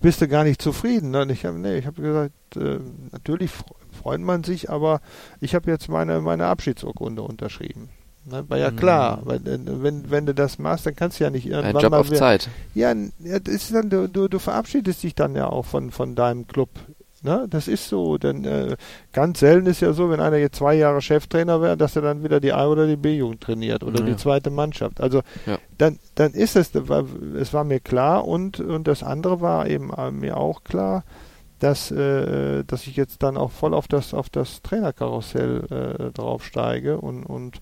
[0.00, 1.10] bist du gar nicht zufrieden.
[1.10, 1.22] Ne?
[1.22, 2.78] Und ich habe nee, hab gesagt, äh,
[3.12, 3.50] natürlich
[3.98, 5.00] freut man sich, aber
[5.40, 7.88] ich habe jetzt meine, meine Abschiedsurkunde unterschrieben.
[8.24, 8.44] Ne?
[8.48, 9.26] War ja klar, mhm.
[9.26, 11.90] weil, äh, wenn, wenn du das machst, dann kannst du ja nicht irgendwann Ein Job
[11.90, 12.48] mal auf Zeit.
[12.74, 16.46] Ja, das ist dann, du, du, du verabschiedest dich dann ja auch von, von deinem
[16.46, 16.70] Club
[17.22, 17.46] Ne?
[17.50, 18.76] Das ist so, denn äh,
[19.12, 22.22] ganz selten ist ja so, wenn einer jetzt zwei Jahre Cheftrainer wäre, dass er dann
[22.22, 24.06] wieder die A- oder die B-Jugend trainiert oder ja.
[24.06, 25.00] die zweite Mannschaft.
[25.00, 25.58] Also ja.
[25.78, 30.10] dann, dann ist es, es war mir klar und, und das andere war eben äh,
[30.10, 31.04] mir auch klar,
[31.58, 36.98] dass, äh, dass ich jetzt dann auch voll auf das, auf das Trainerkarussell äh, draufsteige
[36.98, 37.60] und, und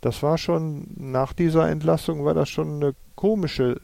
[0.00, 3.80] das war schon, nach dieser Entlassung war das schon eine komische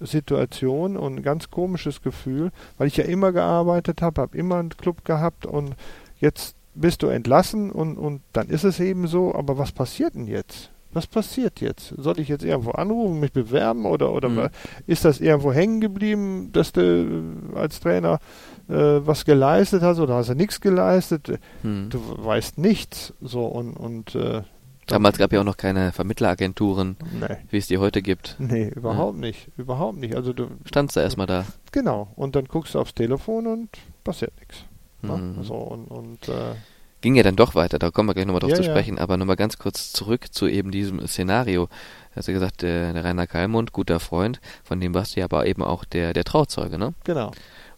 [0.00, 4.70] Situation und ein ganz komisches Gefühl, weil ich ja immer gearbeitet habe, habe immer einen
[4.70, 5.74] Club gehabt und
[6.20, 10.26] jetzt bist du entlassen und, und dann ist es eben so, aber was passiert denn
[10.26, 10.70] jetzt?
[10.92, 11.94] Was passiert jetzt?
[11.98, 14.48] Soll ich jetzt irgendwo anrufen, mich bewerben oder, oder mhm.
[14.86, 18.20] ist das irgendwo hängen geblieben, dass du als Trainer
[18.68, 21.38] äh, was geleistet hast oder hast du nichts geleistet?
[21.62, 21.90] Mhm.
[21.90, 24.42] Du weißt nichts so und, und äh,
[24.88, 27.36] Damals gab ja auch noch keine Vermittleragenturen, nee.
[27.50, 28.36] wie es die heute gibt.
[28.38, 29.20] Nee, überhaupt ja.
[29.20, 29.48] nicht.
[29.56, 30.14] Überhaupt nicht.
[30.16, 31.44] Also du standst da erstmal da.
[31.72, 32.08] Genau.
[32.16, 33.68] Und dann guckst du aufs Telefon und
[34.02, 34.64] passiert nichts.
[35.02, 35.16] Ne?
[35.16, 35.44] Mhm.
[35.44, 36.54] So, und, und äh,
[37.00, 39.02] ging ja dann doch weiter, da kommen wir gleich nochmal drauf ja, zu sprechen, ja.
[39.02, 41.68] aber nochmal ganz kurz zurück zu eben diesem Szenario.
[42.16, 45.46] Hast du gesagt, der, der Rainer Kalmund, guter Freund, von dem warst du ja aber
[45.46, 46.94] eben auch der, der Trauzeuge, ne?
[47.04, 47.30] Genau.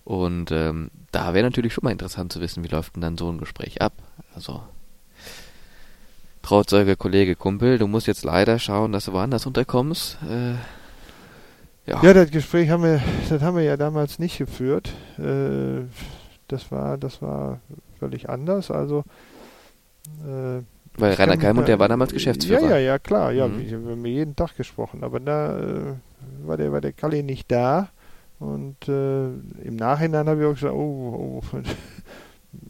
[0.05, 3.31] Und ähm, da wäre natürlich schon mal interessant zu wissen, wie läuft denn dann so
[3.31, 3.93] ein Gespräch ab?
[4.35, 4.62] Also
[6.42, 10.18] Trauzeuge, Kollege, Kumpel, du musst jetzt leider schauen, dass du woanders unterkommst.
[10.28, 10.52] Äh,
[11.90, 12.02] ja.
[12.02, 14.92] ja, das Gespräch haben wir, das haben wir ja damals nicht geführt.
[15.18, 15.84] Äh,
[16.48, 17.60] das war, das war
[17.98, 18.70] völlig anders.
[18.70, 19.04] Also
[20.24, 20.62] äh,
[20.96, 22.62] weil Rainer Kalmund, der war damals Geschäftsführer.
[22.62, 23.32] Ja, ja, ja, klar.
[23.32, 23.70] Ja, mhm.
[23.70, 25.04] wir haben jeden Tag gesprochen.
[25.04, 25.94] Aber da äh,
[26.44, 27.88] war der, war der Kalli nicht da.
[28.38, 29.26] Und äh,
[29.64, 31.56] im Nachhinein habe ich auch gesagt, oh, oh,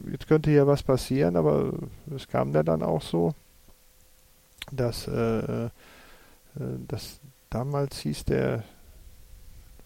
[0.11, 1.35] jetzt könnte hier was passieren.
[1.35, 1.73] Aber
[2.15, 3.33] es kam ja dann auch so
[4.71, 5.69] dass, äh, äh,
[6.87, 7.19] dass
[7.49, 8.63] damals hieß der,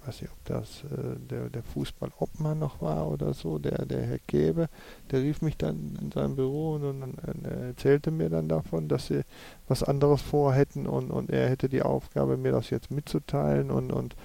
[0.06, 4.19] weiß nicht, ob das äh, der, der Fußballobmann noch war oder so, der, der Herr
[4.19, 4.69] Käbe,
[5.11, 8.88] der rief mich dann in sein Büro und, und, und er erzählte mir dann davon,
[8.88, 9.22] dass sie
[9.68, 14.15] was anderes vorhätten und, und er hätte die Aufgabe, mir das jetzt mitzuteilen und, und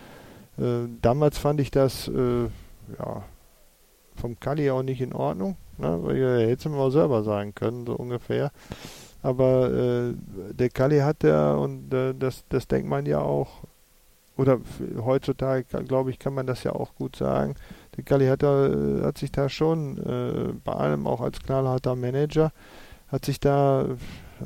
[0.59, 2.45] äh, damals fand ich das, äh,
[2.99, 3.25] ja,
[4.17, 5.99] vom Kali auch nicht in Ordnung, ne?
[6.03, 8.53] weil er hätte es mir auch selber sagen können, so ungefähr.
[9.23, 10.15] Aber äh,
[10.53, 13.65] der Kali hat ja, und äh, das, das denkt man ja auch,
[14.37, 14.59] oder
[15.05, 17.55] heutzutage, glaube ich, kann man das ja auch gut sagen.
[17.97, 21.95] Der Kali hat, da, äh, hat sich da schon, äh, bei allem auch als knallharter
[21.97, 22.53] Manager,
[23.09, 23.87] hat sich da,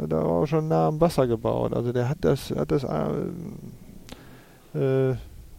[0.01, 1.73] hat er auch schon nah am Wasser gebaut.
[1.73, 3.19] Also der hat das, hat das, äh,
[4.79, 5.17] äh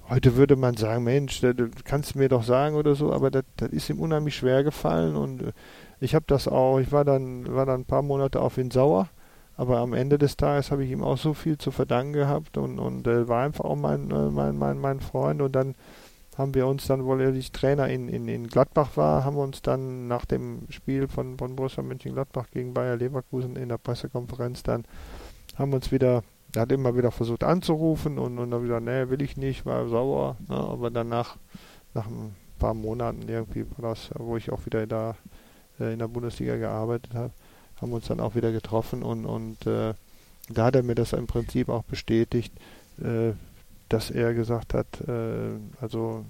[0.09, 3.31] heute würde man sagen, Mensch, das, das kannst du mir doch sagen oder so, aber
[3.31, 5.51] das, das ist ihm unheimlich schwer gefallen und äh,
[5.99, 9.09] ich habe das auch, ich war dann, war dann ein paar Monate auf ihn sauer,
[9.57, 12.79] aber am Ende des Tages habe ich ihm auch so viel zu verdanken gehabt und,
[12.79, 15.75] und äh, war einfach auch mein, äh, mein, mein, mein Freund und dann
[16.37, 19.43] haben wir uns dann, weil er die Trainer in, in, in Gladbach war, haben wir
[19.43, 24.63] uns dann nach dem Spiel von, von Borussia Mönchengladbach gegen Bayer Leverkusen in der Pressekonferenz
[24.63, 24.83] dann,
[25.55, 26.23] haben wir uns wieder,
[26.53, 29.87] er hat immer wieder versucht anzurufen und, und dann wieder, nee, will ich nicht, war
[29.87, 31.37] sauer, ne, aber danach,
[31.93, 35.15] nach ein paar Monaten irgendwie war das, wo ich auch wieder da
[35.79, 37.31] äh, in der Bundesliga gearbeitet habe,
[37.81, 39.93] haben uns dann auch wieder getroffen und, und äh,
[40.49, 42.53] da hat er mir das im Prinzip auch bestätigt,
[42.99, 43.33] äh,
[43.89, 46.25] dass er gesagt hat, äh, also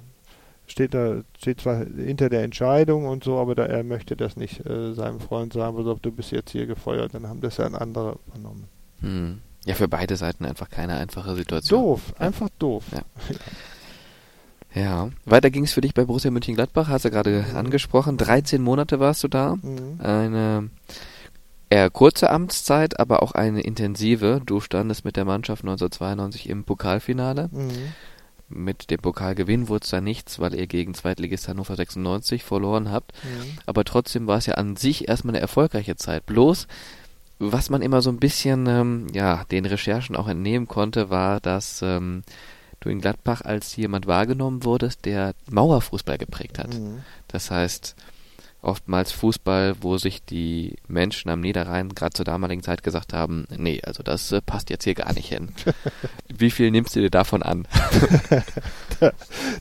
[0.67, 4.65] steht da, steht zwar hinter der Entscheidung und so, aber da, er möchte das nicht
[4.65, 7.75] äh, seinem Freund sagen, pass du bist jetzt hier gefeuert, dann haben das ja ein
[7.75, 8.67] anderer übernommen.
[9.01, 9.41] Hm.
[9.65, 11.81] Ja, für beide Seiten einfach keine einfache Situation.
[11.81, 12.85] Doof, einfach doof.
[12.91, 13.01] Ja.
[14.75, 17.55] Ja, weiter ging es für dich bei Borussia Mönchengladbach, hast du gerade mhm.
[17.55, 18.17] angesprochen.
[18.17, 19.55] 13 Monate warst du da.
[19.55, 20.01] Mhm.
[20.03, 20.69] Eine
[21.69, 24.41] eher kurze Amtszeit, aber auch eine intensive.
[24.45, 27.49] Du standest mit der Mannschaft 1992 im Pokalfinale.
[27.51, 27.93] Mhm.
[28.47, 33.13] mit dem Pokalgewinn wurde es da nichts, weil ihr gegen Zweitligist Hannover 96 verloren habt.
[33.23, 33.57] Mhm.
[33.65, 36.25] Aber trotzdem war es ja an sich erstmal eine erfolgreiche Zeit.
[36.25, 36.67] Bloß,
[37.39, 41.81] was man immer so ein bisschen, ähm, ja, den Recherchen auch entnehmen konnte, war, dass
[41.81, 42.23] ähm,
[42.89, 46.73] in Gladbach als jemand wahrgenommen wurdest, der Mauerfußball geprägt hat.
[46.73, 47.03] Mhm.
[47.27, 47.95] Das heißt,
[48.65, 53.79] oftmals Fußball, wo sich die Menschen am Niederrhein gerade zur damaligen Zeit gesagt haben, nee,
[53.83, 55.49] also das äh, passt jetzt hier gar nicht hin.
[56.35, 57.67] Wie viel nimmst du dir davon an?
[58.99, 59.11] da,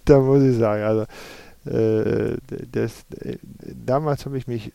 [0.05, 1.03] da, muss ich sagen, also
[1.67, 2.39] äh,
[2.73, 4.73] das, äh, damals habe ich mich,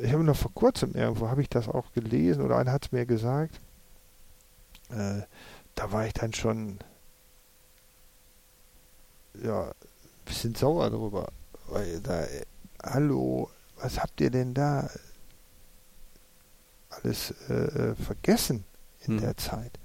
[0.00, 2.92] ich habe noch vor kurzem irgendwo, habe ich das auch gelesen oder einer hat es
[2.92, 3.58] mir gesagt,
[4.90, 5.22] äh,
[5.74, 6.78] da war ich dann schon
[9.44, 9.74] ja, ein
[10.24, 11.28] bisschen sauer drüber,
[11.68, 12.24] weil da
[12.82, 13.50] hallo,
[13.80, 14.88] was habt ihr denn da
[16.90, 18.64] alles äh, äh, vergessen
[19.06, 19.20] in hm.
[19.20, 19.78] der Zeit?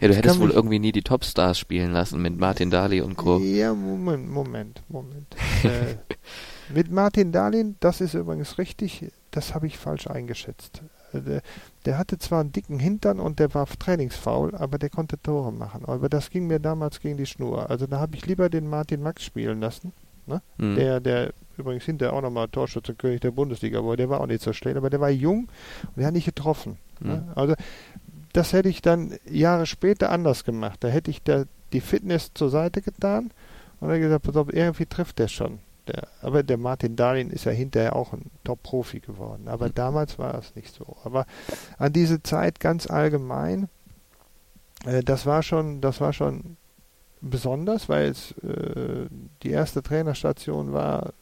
[0.00, 3.38] Ja, du hättest wohl irgendwie nie die Topstars spielen lassen mit Martin Daly und Co.
[3.38, 5.36] Ja, Moment, Moment, Moment.
[5.62, 5.96] äh,
[6.74, 10.82] mit Martin Dahlin, das ist übrigens richtig, das habe ich falsch eingeschätzt.
[11.12, 11.42] Der,
[11.84, 15.84] der, hatte zwar einen dicken Hintern und der war trainingsfaul, aber der konnte Tore machen.
[15.86, 17.70] Aber das ging mir damals gegen die Schnur.
[17.70, 19.92] Also da habe ich lieber den Martin Max spielen lassen,
[20.26, 20.42] ne?
[20.58, 20.76] Mhm.
[20.76, 23.96] der, der übrigens hinterher auch nochmal Torschützenkönig der Bundesliga war.
[23.96, 25.48] Der war auch nicht so schlecht, aber der war jung
[25.84, 26.78] und der hat nicht getroffen.
[27.00, 27.08] Mhm.
[27.08, 27.32] Ne?
[27.34, 27.54] Also
[28.32, 30.78] das hätte ich dann Jahre später anders gemacht.
[30.84, 33.30] Da hätte ich da die Fitness zur Seite getan
[33.80, 35.58] und dann gesagt, pass auf, irgendwie trifft der schon.
[35.88, 39.48] Der, aber der Martin Dahlin ist ja hinterher auch ein Top-Profi geworden.
[39.48, 39.74] Aber mhm.
[39.74, 40.96] damals war das nicht so.
[41.04, 41.26] Aber
[41.78, 43.68] an diese Zeit ganz allgemein,
[44.84, 46.56] äh, das war schon, das war schon
[47.20, 49.06] besonders, weil es äh,
[49.42, 51.12] die erste Trainerstation war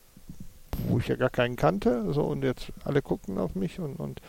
[0.88, 4.20] wo ich ja gar keinen kannte, so und jetzt alle guckten auf mich und, und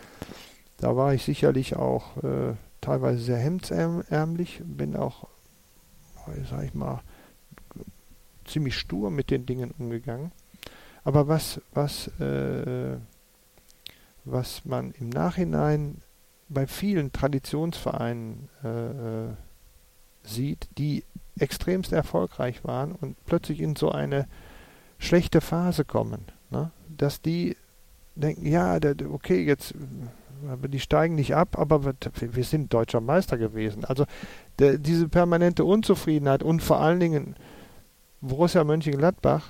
[0.77, 5.27] da war ich sicherlich auch äh, teilweise sehr hemdsärmlich, bin auch,
[6.49, 7.01] sag ich mal,
[8.47, 10.31] ziemlich stur mit den Dingen umgegangen.
[11.03, 12.97] Aber was, was, äh,
[14.25, 16.01] was man im Nachhinein
[16.49, 19.33] bei vielen Traditionsvereinen äh, äh
[20.23, 21.05] sieht, die
[21.39, 24.27] extremst erfolgreich waren und plötzlich in so eine
[24.99, 26.71] schlechte Phase kommen, Ne?
[26.95, 27.57] Dass die
[28.15, 28.79] denken, ja,
[29.11, 29.73] okay, jetzt,
[30.67, 33.85] die steigen nicht ab, aber wir sind deutscher Meister gewesen.
[33.85, 34.05] Also
[34.59, 37.35] der, diese permanente Unzufriedenheit und vor allen Dingen
[38.27, 39.49] Borussia Mönchengladbach,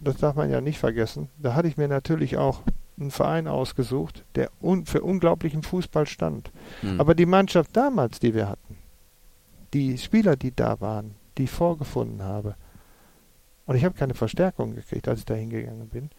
[0.00, 2.62] das darf man ja nicht vergessen, da hatte ich mir natürlich auch
[2.98, 6.50] einen Verein ausgesucht, der un für unglaublichen Fußball stand.
[6.82, 7.00] Mhm.
[7.00, 8.76] Aber die Mannschaft damals, die wir hatten,
[9.72, 12.54] die Spieler, die da waren, die ich vorgefunden habe,
[13.66, 16.10] und ich habe keine Verstärkung gekriegt, als ich da hingegangen bin,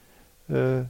[0.56, 0.86] äh,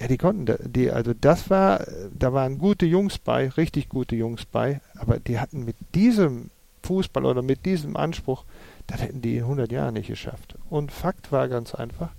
[0.00, 4.46] ja, die konnten, die, also das war, da waren gute Jungs bei, richtig gute Jungs
[4.46, 6.50] bei, aber die hatten mit diesem
[6.82, 8.44] Fußball oder mit diesem Anspruch,
[8.90, 10.56] das hätten die in 100 Jahren nicht geschafft.
[10.68, 12.10] Und Fakt war ganz einfach,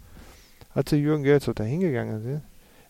[0.73, 2.41] als der Jürgen Gelsow da hingegangen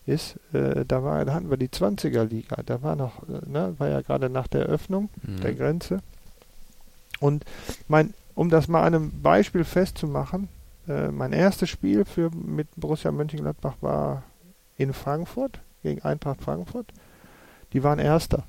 [0.06, 3.88] ist, äh, da, war, da hatten wir die 20er-Liga, da war noch, äh, ne, war
[3.88, 5.40] ja gerade nach der Öffnung mhm.
[5.40, 6.00] der Grenze.
[7.20, 7.44] Und
[7.88, 10.48] mein, um das mal an einem Beispiel festzumachen,
[10.88, 14.24] äh, mein erstes Spiel für, mit Borussia Mönchengladbach war
[14.76, 16.92] in Frankfurt, gegen Eintracht Frankfurt.
[17.72, 18.44] Die waren Erster.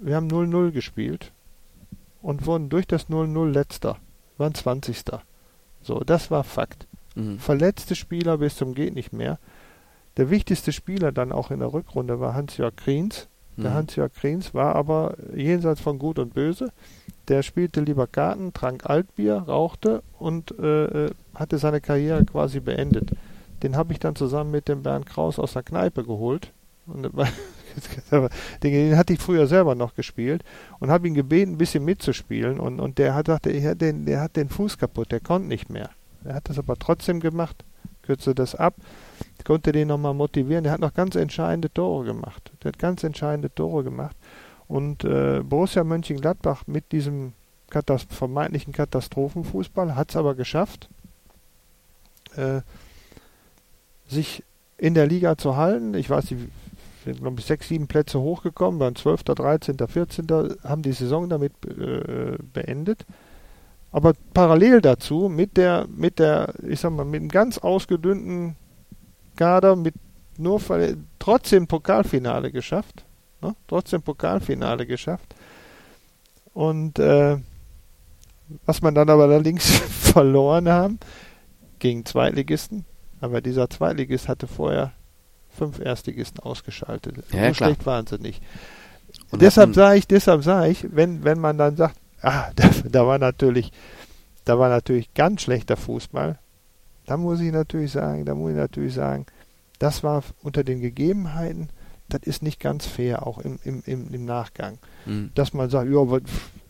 [0.00, 1.32] Wir haben 0-0 gespielt
[2.22, 3.98] und wurden durch das 0-0 Letzter.
[4.38, 5.04] Waren 20.
[5.82, 6.86] So, das war Fakt.
[7.14, 7.38] Mhm.
[7.38, 9.38] Verletzte Spieler bis zum geht nicht mehr.
[10.16, 13.28] Der wichtigste Spieler dann auch in der Rückrunde war Hans-Jörg Kriens.
[13.56, 13.74] Der mhm.
[13.74, 16.72] Hans-Jörg Kriens war aber jenseits von Gut und Böse.
[17.28, 23.10] Der spielte lieber Karten, trank Altbier, rauchte und äh, äh hatte seine Karriere quasi beendet.
[23.62, 26.52] Den habe ich dann zusammen mit dem Bernd Kraus aus der Kneipe geholt.
[26.86, 27.10] Und,
[28.62, 30.44] den hatte ich früher selber noch gespielt
[30.78, 32.60] und habe ihn gebeten, ein bisschen mitzuspielen.
[32.60, 35.48] Und, und der hat dachte, er hat den, der hat den Fuß kaputt, der konnte
[35.48, 35.90] nicht mehr.
[36.24, 37.64] Er hat das aber trotzdem gemacht,
[38.02, 38.74] kürzte das ab
[39.48, 40.64] konnte den nochmal motivieren.
[40.64, 42.52] Der hat noch ganz entscheidende Tore gemacht.
[42.62, 44.14] Der hat ganz entscheidende Tore gemacht.
[44.66, 47.32] Und äh, Borussia Mönchengladbach mit diesem
[47.70, 50.90] Katast vermeintlichen Katastrophenfußball hat es aber geschafft,
[52.36, 52.60] äh,
[54.06, 54.42] sich
[54.76, 55.94] in der Liga zu halten.
[55.94, 56.48] Ich weiß nicht,
[57.14, 60.26] sind, glaube ich, sechs, sieben Plätze hochgekommen, waren 12., 13., 14.,
[60.64, 63.04] haben die Saison damit äh, beendet.
[63.90, 68.56] Aber parallel dazu mit der, mit der, ich sag mal, mit einem ganz ausgedünnten
[69.36, 69.94] Kader mit
[70.36, 70.60] nur
[71.18, 73.04] trotzdem Pokalfinale geschafft.
[73.40, 73.54] Ne?
[73.66, 75.34] Trotzdem Pokalfinale geschafft.
[76.52, 77.38] Und äh,
[78.66, 80.98] was man dann aber allerdings verloren haben
[81.78, 82.84] gegen Zweitligisten.
[83.20, 84.92] Aber dieser Zweitligist hatte vorher
[85.58, 87.16] fünf Erstligisten ausgeschaltet.
[87.16, 87.54] Ja, so klar.
[87.54, 88.42] schlecht waren sie nicht.
[89.30, 93.06] Und deshalb sage ich, deshalb sage ich, wenn, wenn man dann sagt, ah, da, da
[93.06, 93.72] war natürlich
[94.48, 96.38] da war natürlich ganz schlechter Fußball.
[97.04, 99.26] Da muss ich natürlich sagen, da muss ich natürlich sagen,
[99.78, 101.68] das war unter den Gegebenheiten,
[102.08, 104.78] das ist nicht ganz fair, auch im, im, im, im Nachgang.
[105.04, 105.32] Mhm.
[105.34, 106.22] Dass man sagt, ja, wir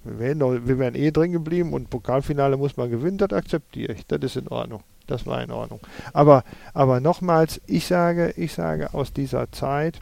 [0.02, 4.04] wären, wir wären eh drin geblieben und Pokalfinale muss man gewinnen, das akzeptiere ich.
[4.08, 4.82] Das ist in Ordnung.
[5.08, 5.80] Das war in Ordnung.
[6.12, 6.44] Aber,
[6.74, 10.00] aber nochmals, ich sage, ich sage aus dieser Zeit,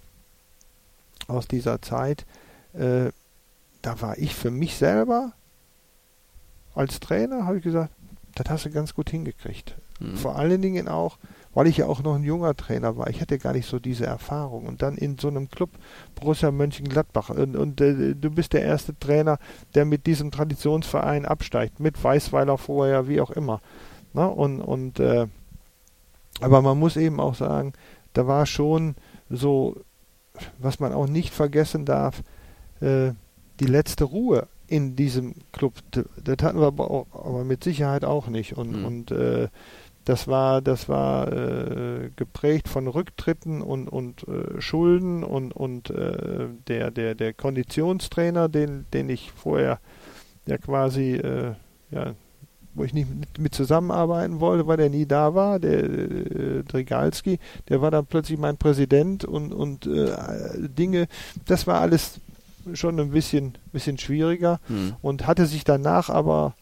[1.29, 2.27] aus dieser Zeit,
[2.75, 3.11] äh,
[3.83, 5.33] da war ich für mich selber
[6.75, 7.93] als Trainer, habe ich gesagt,
[8.35, 9.77] das hast du ganz gut hingekriegt.
[10.01, 10.17] Mhm.
[10.17, 11.19] Vor allen Dingen auch,
[11.55, 13.09] weil ich ja auch noch ein junger Trainer war.
[13.09, 14.67] Ich hatte gar nicht so diese Erfahrung.
[14.67, 15.71] Und dann in so einem Club,
[16.15, 19.39] Borussia Mönchengladbach, und, und äh, du bist der erste Trainer,
[19.75, 23.63] der mit diesem Traditionsverein absteigt, mit Weißweiler vorher, wie auch immer.
[24.17, 25.27] Na, und, und äh,
[26.41, 27.75] aber man muss eben auch sagen,
[28.15, 28.95] da war schon
[29.29, 29.77] so,
[30.59, 32.23] was man auch nicht vergessen darf,
[32.81, 33.11] äh,
[33.61, 35.75] die letzte Ruhe in diesem Club.
[35.91, 38.57] Das hatten wir aber mit Sicherheit auch nicht.
[38.57, 38.85] Und, mhm.
[38.87, 39.49] und äh,
[40.07, 46.49] das war, das war äh, geprägt von Rücktritten und, und äh, Schulden und, und äh,
[46.69, 49.79] der, der, der Konditionstrainer, den, den ich vorher
[50.47, 51.53] ja quasi, äh,
[51.91, 52.15] ja,
[52.77, 57.39] wo ich nicht mit, mit, zusammenarbeiten wollte, weil der nie da war, der äh, Drigalski,
[57.69, 60.15] der war dann plötzlich mein Präsident und, und äh,
[60.69, 61.09] Dinge,
[61.47, 62.21] das war alles
[62.75, 64.95] schon ein bisschen, bisschen schwieriger hm.
[65.01, 66.55] und hatte sich danach aber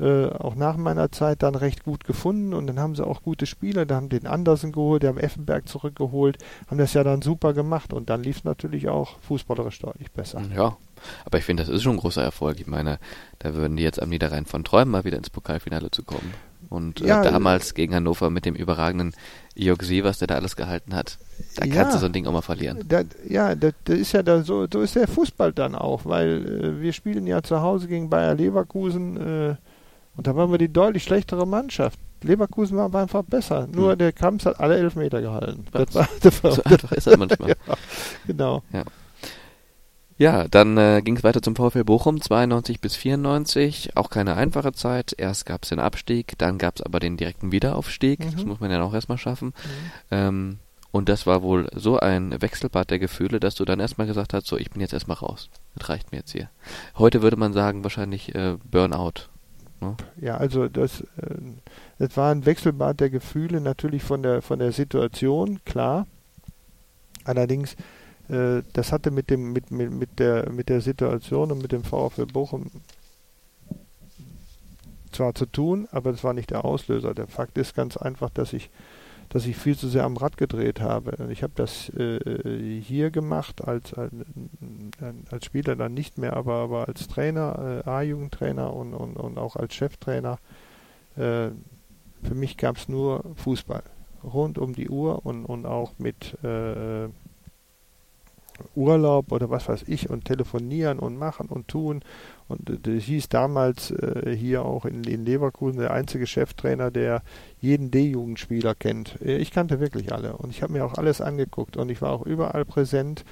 [0.00, 3.44] äh, auch nach meiner Zeit dann recht gut gefunden und dann haben sie auch gute
[3.44, 6.38] Spieler, da haben den Andersen geholt, der haben Effenberg zurückgeholt,
[6.68, 10.40] haben das ja dann super gemacht und dann lief es natürlich auch fußballerisch deutlich besser.
[10.54, 10.78] Ja,
[11.24, 12.60] aber ich finde, das ist schon ein großer Erfolg.
[12.60, 12.98] Ich meine,
[13.38, 16.34] da würden die jetzt am Niederrhein von träumen, mal wieder ins Pokalfinale zu kommen.
[16.68, 19.12] Und äh, ja, damals gegen Hannover mit dem überragenden
[19.54, 21.18] Jörg was der da alles gehalten hat,
[21.56, 22.84] da ja, kannst du so ein Ding auch mal verlieren.
[22.86, 26.78] Da, ja, das, das, ist ja da so, so ist der Fußball dann auch, weil
[26.78, 29.56] äh, wir spielen ja zu Hause gegen Bayer Leverkusen äh,
[30.16, 31.98] und da waren wir die deutlich schlechtere Mannschaft.
[32.22, 33.66] Leverkusen war einfach besser.
[33.72, 33.98] Nur hm.
[33.98, 35.64] der Kamps hat alle Elfmeter gehalten.
[35.72, 37.48] Das war, das war, so einfach ist er manchmal.
[37.66, 37.74] ja,
[38.26, 38.62] genau.
[38.72, 38.84] Ja.
[40.20, 43.96] Ja, dann äh, ging es weiter zum VfL Bochum, 92 bis 94.
[43.96, 45.14] Auch keine einfache Zeit.
[45.16, 48.20] Erst gab es den Abstieg, dann gab es aber den direkten Wiederaufstieg.
[48.20, 48.32] Mhm.
[48.32, 49.46] Das muss man ja auch erstmal schaffen.
[49.46, 49.52] Mhm.
[50.10, 50.58] Ähm,
[50.90, 54.46] und das war wohl so ein Wechselbad der Gefühle, dass du dann erstmal gesagt hast,
[54.46, 55.48] so, ich bin jetzt erstmal raus.
[55.74, 56.50] Das reicht mir jetzt hier.
[56.98, 59.30] Heute würde man sagen, wahrscheinlich äh, Burnout.
[59.80, 59.96] Ne?
[60.20, 61.36] Ja, also das, äh,
[61.98, 66.06] das war ein Wechselbad der Gefühle, natürlich von der, von der Situation, klar.
[67.24, 67.74] Allerdings
[68.30, 71.84] äh, das hatte mit dem mit, mit, mit der mit der Situation und mit dem
[71.84, 72.70] VfL Bochum
[75.12, 77.14] zwar zu tun, aber das war nicht der Auslöser.
[77.14, 78.70] Der Fakt ist ganz einfach, dass ich
[79.30, 81.28] dass ich viel zu sehr am Rad gedreht habe.
[81.30, 84.12] Ich habe das äh, hier gemacht als, als,
[85.30, 89.54] als Spieler dann nicht mehr, aber, aber als Trainer, äh, A-Jugendtrainer und, und, und auch
[89.54, 90.38] als Cheftrainer.
[91.16, 91.50] Äh,
[92.22, 93.84] für mich gab es nur Fußball
[94.24, 97.04] rund um die Uhr und, und auch mit äh,
[98.74, 102.02] Urlaub oder was weiß ich und telefonieren und machen und tun.
[102.48, 107.22] Und äh, das hieß damals äh, hier auch in, in, Leverkusen der einzige Cheftrainer, der
[107.60, 109.20] jeden D-Jugendspieler kennt.
[109.22, 112.12] Äh, ich kannte wirklich alle und ich habe mir auch alles angeguckt und ich war
[112.12, 113.24] auch überall präsent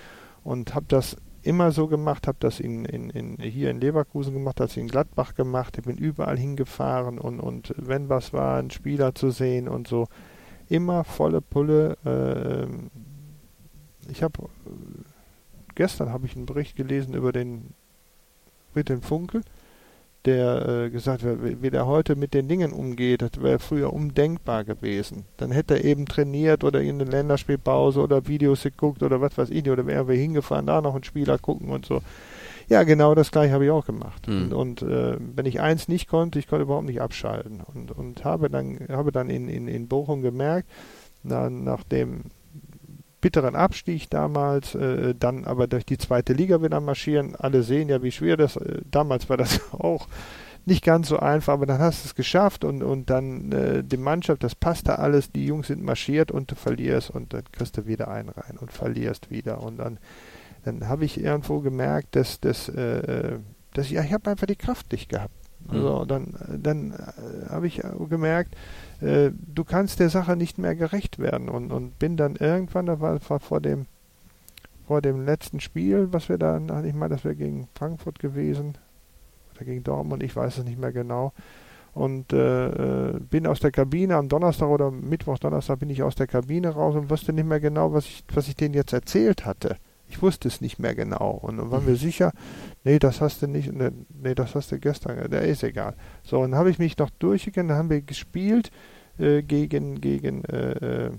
[0.45, 4.61] und habe das immer so gemacht, habe das in, in, in, hier in Leverkusen gemacht,
[4.61, 8.71] habe es in Gladbach gemacht, ich bin überall hingefahren und, und wenn was war, einen
[8.71, 10.09] Spieler zu sehen und so.
[10.69, 11.97] Immer volle Pulle.
[12.05, 12.67] Äh,
[14.11, 14.49] ich habe
[15.79, 17.73] gestern habe ich einen Bericht gelesen über den
[18.73, 19.43] Friedhelm Funkel,
[20.25, 24.65] der äh, gesagt hat, wie der heute mit den Dingen umgeht, das wäre früher undenkbar
[24.65, 25.25] gewesen.
[25.37, 29.51] Dann hätte er eben trainiert oder in eine Länderspielpause oder Videos geguckt oder was weiß
[29.51, 32.03] ich, oder wäre wir hingefahren, da noch einen Spieler gucken und so.
[32.69, 34.27] Ja, genau das gleiche habe ich auch gemacht.
[34.27, 34.53] Mhm.
[34.53, 37.61] Und, und äh, wenn ich eins nicht konnte, ich konnte überhaupt nicht abschalten.
[37.61, 40.69] Und, und habe dann, habe dann in, in, in Bochum gemerkt,
[41.23, 42.25] na, nachdem
[43.21, 47.35] bitteren Abstieg damals, äh, dann aber durch die zweite Liga wieder marschieren.
[47.37, 50.07] Alle sehen ja, wie schwer das, äh, damals war das auch
[50.65, 53.97] nicht ganz so einfach, aber dann hast du es geschafft und, und dann äh, die
[53.97, 57.87] Mannschaft, das passte alles, die Jungs sind marschiert und du verlierst und dann kriegst du
[57.87, 59.99] wieder einen rein und verlierst wieder und dann,
[60.65, 63.39] dann habe ich irgendwo gemerkt, dass, dass, äh, äh
[63.75, 65.35] dass ja, ich habe einfach die Kraft nicht gehabt.
[65.69, 68.55] Also dann, dann äh, habe ich gemerkt,
[69.01, 73.01] äh, du kannst der Sache nicht mehr gerecht werden und, und bin dann irgendwann, da
[73.01, 73.87] war, war vor dem
[74.89, 78.79] vor dem letzten Spiel, was wir da, ich meine, das wäre gegen Frankfurt gewesen
[79.55, 81.35] oder gegen Dortmund, ich weiß es nicht mehr genau.
[81.93, 86.15] Und äh, äh, bin aus der Kabine am Donnerstag oder Mittwoch, Donnerstag bin ich aus
[86.15, 89.45] der Kabine raus und wusste nicht mehr genau, was ich, was ich denen jetzt erzählt
[89.45, 89.77] hatte.
[90.09, 92.33] Ich wusste es nicht mehr genau und dann waren wir sicher,
[92.85, 95.95] nee, das hast du nicht, nee, nee das hast du gestern, der ist egal.
[96.23, 98.71] So, und dann habe ich mich noch durchgegangen, dann haben wir gespielt
[99.19, 101.11] äh, gegen, gegen äh, äh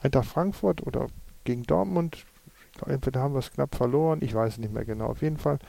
[0.00, 1.08] Eintracht Frankfurt oder
[1.42, 2.24] gegen Dortmund.
[2.86, 5.06] Entweder haben wir es knapp verloren, ich weiß nicht mehr genau.
[5.06, 5.66] Auf jeden Fall bin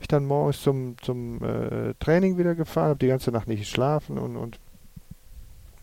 [0.00, 4.18] ich dann morgens zum, zum äh, Training wieder gefahren, habe die ganze Nacht nicht geschlafen
[4.18, 4.60] und, und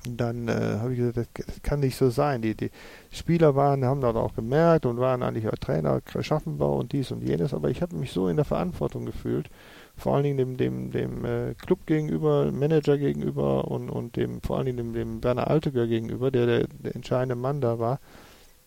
[0.08, 2.42] dann äh, habe ich gesagt, das, das, kann nicht so sein.
[2.42, 2.72] Die, die
[3.12, 7.22] Spieler waren, haben das auch gemerkt und waren eigentlich auch Trainer, Schaffenbau und dies und
[7.22, 9.50] jenes, aber ich habe mich so in der Verantwortung gefühlt,
[9.96, 14.58] vor allen Dingen dem, dem, dem äh, Club gegenüber, Manager gegenüber und, und dem, vor
[14.58, 18.00] allen Dingen dem, dem Werner Alteger gegenüber, der, der der entscheidende Mann da war,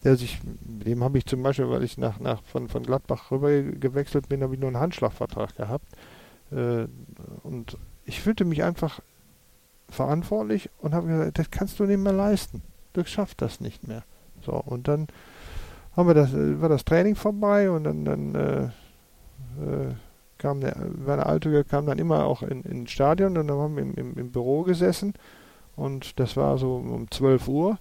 [0.04, 3.50] der sich, dem habe ich zum Beispiel, weil ich nach, nach von, von Gladbach rüber
[3.62, 5.86] gewechselt bin, habe ich nur einen Handschlagvertrag gehabt.
[6.52, 6.86] Äh,
[7.42, 9.00] und ich fühlte mich einfach
[9.94, 12.62] verantwortlich und habe gesagt, das kannst du nicht mehr leisten.
[12.92, 14.04] Du schaffst das nicht mehr.
[14.42, 15.06] So, und dann
[15.96, 19.94] haben wir das, war das Training vorbei und dann, dann äh, äh,
[20.38, 23.82] kam der Werner Altuger kam dann immer auch in, ins Stadion und dann haben wir
[23.82, 25.14] im, im, im, Büro gesessen
[25.76, 27.78] und das war so um 12 Uhr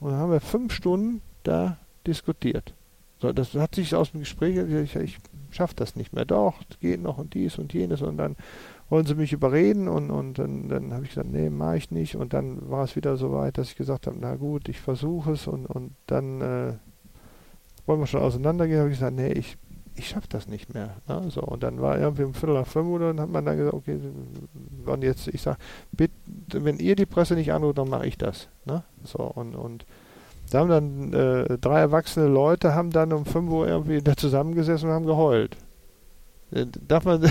[0.00, 2.74] und dann haben wir fünf Stunden da diskutiert.
[3.20, 5.18] So, das hat sich aus dem Gespräch, ich, ich
[5.50, 6.24] schaffe das nicht mehr.
[6.24, 8.36] Doch, geht noch und dies und jenes und dann
[8.88, 12.16] wollen sie mich überreden und, und dann, dann habe ich gesagt, nee, mache ich nicht.
[12.16, 15.32] Und dann war es wieder so weit, dass ich gesagt habe, na gut, ich versuche
[15.32, 16.72] es und, und dann äh,
[17.86, 19.56] wollen wir schon auseinandergehen, habe ich gesagt, nee, ich,
[19.94, 20.96] ich schaffe das nicht mehr.
[21.08, 21.30] Ne?
[21.30, 23.74] So, und dann war irgendwie um Viertel nach fünf oder dann hat man dann gesagt,
[23.74, 23.98] okay,
[24.84, 25.58] wann jetzt, ich sage,
[26.52, 28.48] wenn ihr die Presse nicht anruft, dann mache ich das.
[28.64, 28.82] Ne?
[29.02, 29.86] So, und, und
[30.50, 34.88] da haben dann äh, drei erwachsene Leute haben dann um 5 Uhr irgendwie da zusammengesessen
[34.88, 35.56] und haben geheult.
[36.52, 37.22] Äh, darf man,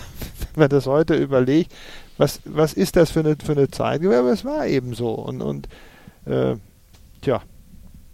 [0.57, 1.73] man das heute überlegt,
[2.17, 4.03] was, was ist das für eine, für eine Zeit?
[4.05, 5.11] Aber es war eben so.
[5.11, 5.67] Und, und
[6.25, 6.55] äh,
[7.21, 7.41] tja,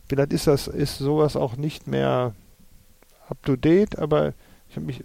[0.08, 2.34] vielleicht ist das, ist sowas auch nicht mehr
[3.30, 4.34] up to date, aber
[4.70, 5.04] ich habe mich,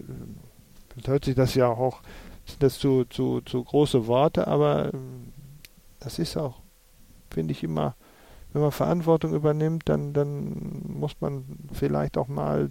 [1.05, 2.01] hört sich das ja auch,
[2.45, 5.33] sind das zu, zu, zu große Worte, aber ähm,
[5.99, 6.61] das ist auch,
[7.31, 7.95] finde ich immer,
[8.53, 11.43] wenn man Verantwortung übernimmt, dann, dann muss man
[11.73, 12.69] vielleicht auch mal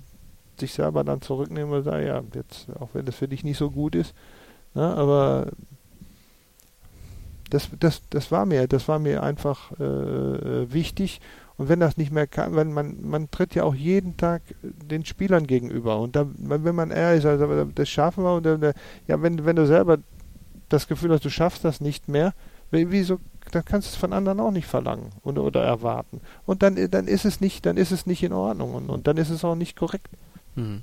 [0.58, 3.70] sich selber dann zurücknehmen und sagen, ja, jetzt, auch wenn das für dich nicht so
[3.70, 4.14] gut ist,
[4.74, 5.48] ne, aber
[7.50, 11.20] das, das, das war mir, das war mir einfach äh, äh, wichtig.
[11.56, 15.04] Und wenn das nicht mehr kann, wenn man, man tritt ja auch jeden Tag den
[15.04, 16.00] Spielern gegenüber.
[16.00, 18.72] Und da, wenn man ehrlich ist, also das schaffen wir, und dann,
[19.06, 19.98] ja, wenn, wenn du selber
[20.68, 22.34] das Gefühl hast, du schaffst das nicht mehr,
[22.72, 23.20] wieso,
[23.52, 26.20] dann kannst du es von anderen auch nicht verlangen und, oder erwarten.
[26.44, 29.16] Und dann, dann ist es nicht, dann ist es nicht in Ordnung und, und dann
[29.16, 30.08] ist es auch nicht korrekt.
[30.56, 30.82] Mhm.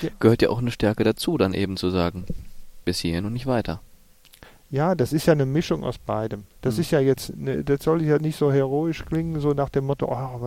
[0.00, 0.10] Ja.
[0.20, 2.24] Gehört ja auch eine Stärke dazu, dann eben zu sagen,
[2.84, 3.80] bis hierhin und nicht weiter.
[4.72, 6.44] Ja, das ist ja eine Mischung aus beidem.
[6.62, 6.80] Das mhm.
[6.80, 10.06] ist ja jetzt, ne, das soll ja nicht so heroisch klingen, so nach dem Motto,
[10.06, 10.40] oh,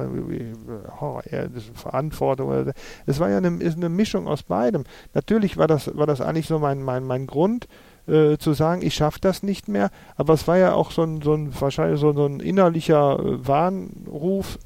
[0.99, 2.73] oh das ist Verantwortung.
[3.05, 4.83] Es war ja eine, eine Mischung aus beidem.
[5.13, 7.67] Natürlich war das, war das eigentlich so mein, mein, mein Grund,
[8.07, 11.21] äh, zu sagen, ich schaffe das nicht mehr, aber es war ja auch so ein,
[11.21, 14.57] so ein wahrscheinlich so, so ein innerlicher äh, Warnruf,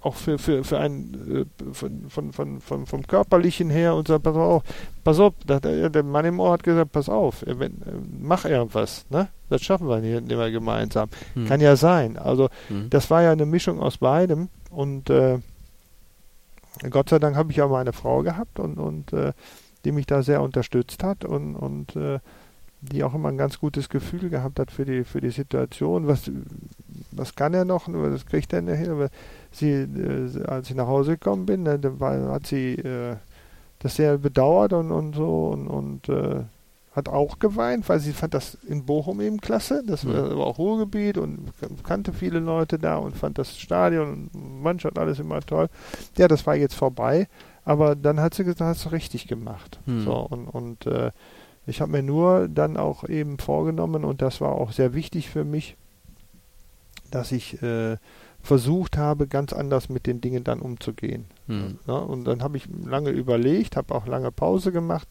[0.00, 4.22] auch für, für, für ein äh, von, von, von, von, vom körperlichen her und sagt,
[4.22, 4.62] pass auf,
[5.02, 9.06] pass auf, der, der Mann im Ohr hat gesagt, pass auf, wenn, äh, mach irgendwas,
[9.10, 9.28] ne?
[9.48, 11.08] Das schaffen wir nicht immer gemeinsam.
[11.34, 11.46] Hm.
[11.46, 12.18] Kann ja sein.
[12.18, 12.90] Also hm.
[12.90, 15.38] das war ja eine Mischung aus beidem und äh,
[16.90, 19.32] Gott sei Dank habe ich auch meine Frau gehabt und, und äh,
[19.84, 22.20] die mich da sehr unterstützt hat und, und äh,
[22.80, 26.06] die auch immer ein ganz gutes Gefühl gehabt hat für die, für die Situation.
[26.06, 26.30] Was,
[27.10, 27.88] was kann er noch?
[27.88, 29.08] Das kriegt er nicht hin.
[29.50, 33.16] Sie, äh, als ich nach Hause gekommen bin, ne, war, hat sie äh,
[33.78, 36.42] das sehr bedauert und, und so und, und äh,
[36.92, 39.82] hat auch geweint, weil sie fand das in Bochum eben klasse.
[39.86, 40.14] Das mhm.
[40.14, 41.52] war auch Ruhrgebiet und
[41.84, 45.68] kannte viele Leute da und fand das Stadion und Mannschaft alles immer toll.
[46.16, 47.28] Ja, das war jetzt vorbei.
[47.64, 49.78] Aber dann hat sie gesagt, hast du richtig gemacht.
[49.86, 50.04] Mhm.
[50.04, 51.12] So und, und äh,
[51.66, 55.44] ich habe mir nur dann auch eben vorgenommen, und das war auch sehr wichtig für
[55.44, 55.76] mich,
[57.10, 57.96] dass ich äh,
[58.42, 61.26] versucht habe, ganz anders mit den Dingen dann umzugehen.
[61.46, 61.78] Hm.
[61.86, 65.08] Ja, und dann habe ich lange überlegt, habe auch lange Pause gemacht,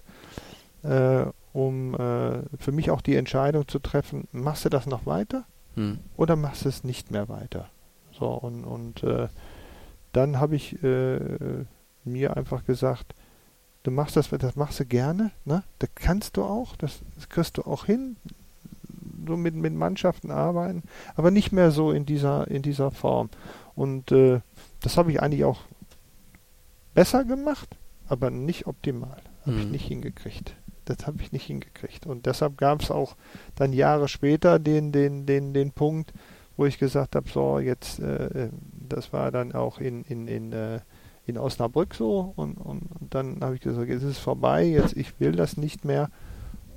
[0.83, 5.45] äh, um äh, für mich auch die Entscheidung zu treffen, machst du das noch weiter
[5.75, 5.99] hm.
[6.15, 7.69] oder machst du es nicht mehr weiter?
[8.11, 9.27] So, und, und äh,
[10.13, 11.19] dann habe ich äh,
[12.03, 13.13] mir einfach gesagt,
[13.83, 15.63] du machst das, das machst du gerne, ne?
[15.79, 18.17] Das kannst du auch, das, das kriegst du auch hin,
[19.27, 20.83] so mit, mit Mannschaften arbeiten,
[21.15, 23.29] aber nicht mehr so in dieser, in dieser Form.
[23.75, 24.41] Und äh,
[24.81, 25.61] das habe ich eigentlich auch
[26.93, 27.77] besser gemacht,
[28.07, 29.21] aber nicht optimal.
[29.41, 29.59] Habe mhm.
[29.59, 30.55] ich nicht hingekriegt.
[30.85, 32.05] Das habe ich nicht hingekriegt.
[32.05, 33.15] Und deshalb gab es auch
[33.55, 36.13] dann Jahre später den, den, den, den Punkt,
[36.55, 38.49] wo ich gesagt habe, so, jetzt, äh, äh
[38.89, 40.79] das war dann auch in, in, in, äh,
[41.25, 44.95] in Osnabrück so und, und, und dann habe ich gesagt, jetzt ist es vorbei, jetzt
[44.95, 46.09] ich will das nicht mehr.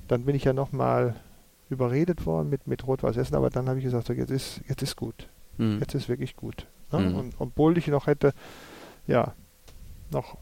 [0.09, 1.15] Dann bin ich ja nochmal
[1.71, 4.83] überredet worden mit, mit Rot-Weiß Essen, aber dann habe ich gesagt, so, jetzt ist, jetzt
[4.83, 5.29] ist gut.
[5.59, 5.79] Mhm.
[5.81, 6.67] Jetzt ist wirklich gut.
[6.93, 7.01] Ne?
[7.01, 7.15] Mhm.
[7.17, 8.33] Und obwohl ich noch hätte,
[9.07, 9.35] ja,
[10.11, 10.37] noch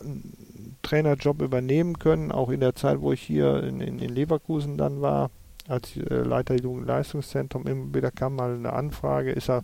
[0.00, 4.76] einen Trainerjob übernehmen können, auch in der Zeit, wo ich hier in, in, in Leverkusen
[4.76, 5.30] dann war,
[5.68, 9.62] als äh, Leiter Jugendleistungszentrum immer wieder kam mal eine Anfrage, ist er,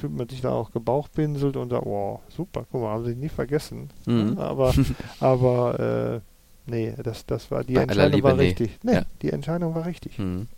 [0.00, 3.28] fühlt man sich da auch gebauchpinselt und sagt, wow, super, guck mal, haben sie nie
[3.28, 3.90] vergessen.
[4.06, 4.38] Mhm.
[4.38, 4.72] Aber,
[5.20, 6.31] aber äh,
[6.66, 8.42] nee, das, das war die Bei Entscheidung war nee.
[8.48, 8.78] richtig.
[8.82, 9.02] Nee, ja.
[9.22, 10.18] die Entscheidung war richtig.
[10.18, 10.48] Mhm.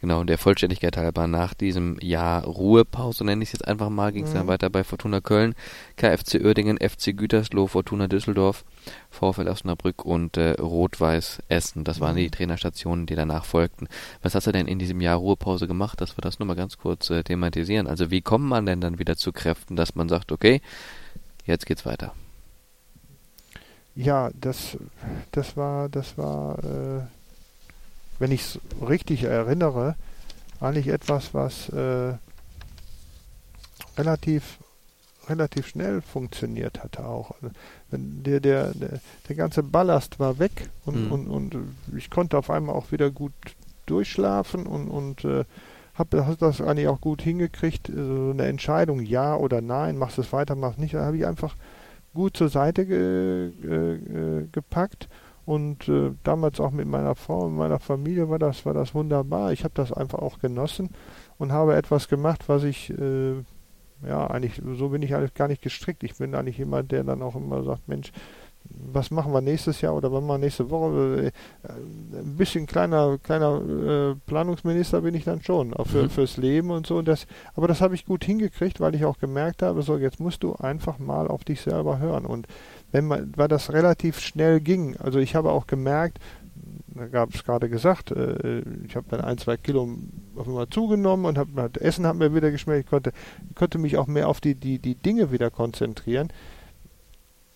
[0.00, 4.12] Genau, und der Vollständigkeit halber nach diesem Jahr Ruhepause, nenne ich es jetzt einfach mal,
[4.12, 4.34] ging es mhm.
[4.34, 5.54] dann weiter bei Fortuna Köln,
[5.96, 8.64] KFC Uerdingen, FC Gütersloh, Fortuna Düsseldorf,
[9.10, 11.84] VfL Osnabrück und äh, Rot-Weiß Essen.
[11.84, 12.32] Das waren die mhm.
[12.32, 13.88] Trainerstationen, die danach folgten.
[14.22, 16.78] Was hast du denn in diesem Jahr Ruhepause gemacht, dass wir das nur mal ganz
[16.78, 17.86] kurz äh, thematisieren?
[17.86, 20.60] Also wie kommt man denn dann wieder zu Kräften, dass man sagt, okay,
[21.46, 22.14] jetzt geht's weiter?
[23.96, 24.76] Ja, das,
[25.32, 27.00] das war, das war äh
[28.18, 29.96] wenn ich es richtig erinnere,
[30.60, 32.14] eigentlich etwas, was äh,
[33.98, 34.58] relativ
[35.26, 37.34] relativ schnell funktioniert hatte auch.
[37.90, 41.12] Der, der, der, der ganze Ballast war weg und, mhm.
[41.12, 41.56] und, und
[41.96, 43.32] ich konnte auf einmal auch wieder gut
[43.86, 45.44] durchschlafen und, und äh,
[45.94, 47.86] habe das eigentlich auch gut hingekriegt.
[47.86, 51.26] So eine Entscheidung, ja oder nein, machst du es weiter, machst nicht, da habe ich
[51.26, 51.56] einfach
[52.14, 55.08] gut zur Seite ge, äh, gepackt
[55.46, 59.52] und äh, damals auch mit meiner Frau und meiner Familie war das, war das wunderbar.
[59.52, 60.90] Ich habe das einfach auch genossen
[61.38, 63.34] und habe etwas gemacht, was ich, äh,
[64.06, 66.02] ja, eigentlich, so bin ich eigentlich gar nicht gestrickt.
[66.02, 68.10] Ich bin eigentlich jemand, der dann auch immer sagt, Mensch,
[68.70, 71.32] was machen wir nächstes Jahr oder wann wir nächste Woche?
[71.64, 76.10] Äh, ein bisschen kleiner, kleiner äh, Planungsminister bin ich dann schon, auch für, mhm.
[76.10, 76.96] fürs Leben und so.
[76.96, 80.20] Und das, aber das habe ich gut hingekriegt, weil ich auch gemerkt habe, so jetzt
[80.20, 82.24] musst du einfach mal auf dich selber hören.
[82.24, 82.46] Und
[82.92, 84.96] wenn man, weil das relativ schnell ging.
[84.96, 86.18] Also ich habe auch gemerkt,
[86.86, 89.88] da gab es gerade gesagt, äh, ich habe dann ein, zwei Kilo
[90.36, 92.84] auf einmal zugenommen und hab, Essen hat mir wieder geschmeckt.
[92.84, 93.12] Ich konnte,
[93.54, 96.28] konnte mich auch mehr auf die, die, die Dinge wieder konzentrieren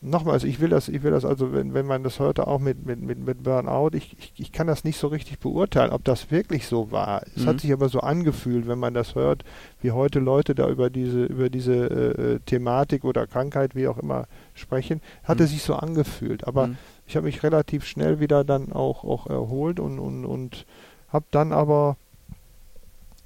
[0.01, 2.87] nochmals, ich will das, ich will das also, wenn, wenn man das hörte, auch mit,
[2.87, 6.31] mit, mit, mit Burnout, ich, ich, ich kann das nicht so richtig beurteilen, ob das
[6.31, 7.23] wirklich so war.
[7.35, 7.47] Es mhm.
[7.49, 9.45] hat sich aber so angefühlt, wenn man das hört,
[9.81, 13.99] wie heute Leute da über diese, über diese äh, äh Thematik oder Krankheit, wie auch
[13.99, 15.45] immer, sprechen, hat mhm.
[15.45, 16.47] es sich so angefühlt.
[16.47, 16.79] Aber mhm.
[17.07, 20.67] ich habe mich relativ schnell wieder dann auch, auch erholt und, und, und
[21.09, 21.97] habe dann aber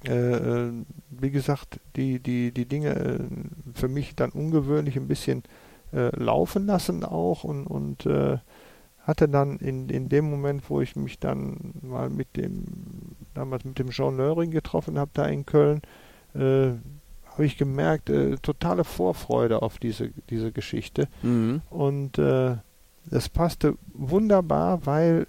[0.05, 0.71] äh, äh,
[1.11, 3.19] wie gesagt, die, die, die Dinge äh,
[3.73, 5.43] für mich dann ungewöhnlich ein bisschen
[5.93, 8.37] äh, laufen lassen auch und, und äh,
[9.05, 12.63] hatte dann in, in dem Moment, wo ich mich dann mal mit dem,
[13.33, 15.81] damals mit dem Jean Löring getroffen habe, da in Köln,
[16.35, 16.71] äh,
[17.33, 21.07] habe ich gemerkt, äh, totale Vorfreude auf diese, diese Geschichte.
[21.21, 21.61] Mhm.
[21.69, 22.57] Und äh,
[23.05, 25.27] das passte wunderbar, weil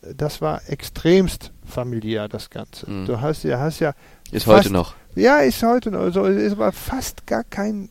[0.00, 2.90] das war extremst familiär, das Ganze.
[2.90, 3.06] Mhm.
[3.06, 3.92] Du hast ja, hast ja.
[4.30, 4.94] Ist fast, heute noch.
[5.14, 6.00] Ja, ist heute noch.
[6.00, 7.90] Also, es war fast gar kein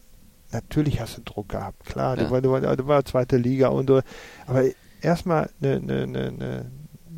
[0.52, 2.24] natürlich hast du Druck gehabt, klar, ja.
[2.24, 4.02] du, war, du, war, du war zweite Liga und du,
[4.48, 4.64] aber
[5.02, 6.72] erstmal eine, eine, eine,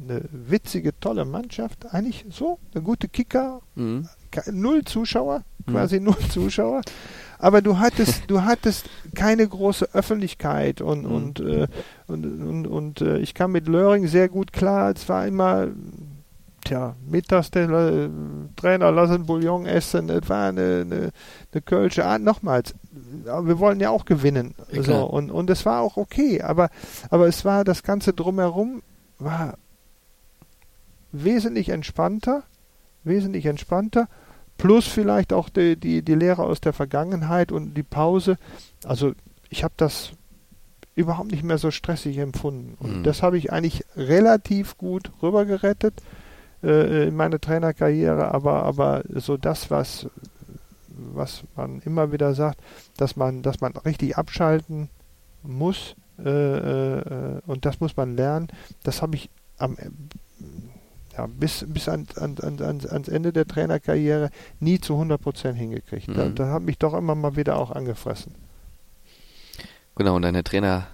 [0.03, 4.07] eine witzige, tolle Mannschaft, eigentlich so, eine gute Kicker, mhm.
[4.51, 5.71] null Zuschauer, mhm.
[5.71, 6.05] quasi mhm.
[6.05, 6.81] null Zuschauer,
[7.39, 11.11] aber du hattest, du hattest keine große Öffentlichkeit und, mhm.
[11.11, 11.67] und, äh,
[12.07, 15.67] und, und, und äh, ich kam mit Löring sehr gut klar, es war immer
[16.63, 18.09] tja, mittags der äh,
[18.55, 21.11] Trainer lassen Bouillon essen, es war eine, eine,
[21.51, 22.21] eine Kölsche Art.
[22.21, 24.55] Nochmals, wir wollen ja auch gewinnen.
[24.71, 26.69] Ja, so, und, und es war auch okay, aber,
[27.09, 28.81] aber es war das Ganze drumherum
[29.19, 29.57] war
[31.11, 32.43] wesentlich entspannter,
[33.03, 34.07] wesentlich entspannter,
[34.57, 38.37] plus vielleicht auch die, die, die Lehre aus der Vergangenheit und die Pause.
[38.83, 39.13] Also
[39.49, 40.11] ich habe das
[40.95, 42.75] überhaupt nicht mehr so stressig empfunden.
[42.79, 43.03] Und mhm.
[43.03, 46.01] das habe ich eigentlich relativ gut rübergerettet
[46.63, 50.07] äh, in meiner Trainerkarriere, aber, aber so das, was,
[50.87, 52.59] was man immer wieder sagt,
[52.97, 54.89] dass man, dass man richtig abschalten
[55.41, 58.47] muss äh, äh, und das muss man lernen,
[58.83, 59.77] das habe ich am
[61.17, 66.07] ja, bis, bis an, an, an, ans Ende der Trainerkarriere nie zu 100% hingekriegt.
[66.07, 66.13] Mhm.
[66.15, 68.33] Da, da hat mich doch immer mal wieder auch angefressen.
[69.95, 70.87] Genau, und deine Trainer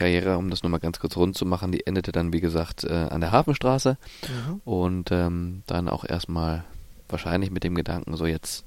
[0.00, 3.08] Karriere, um das nochmal ganz kurz rund zu machen, die endete dann, wie gesagt, äh,
[3.10, 4.60] an der Hafenstraße mhm.
[4.64, 6.64] und ähm, dann auch erstmal
[7.06, 8.64] wahrscheinlich mit dem Gedanken, so jetzt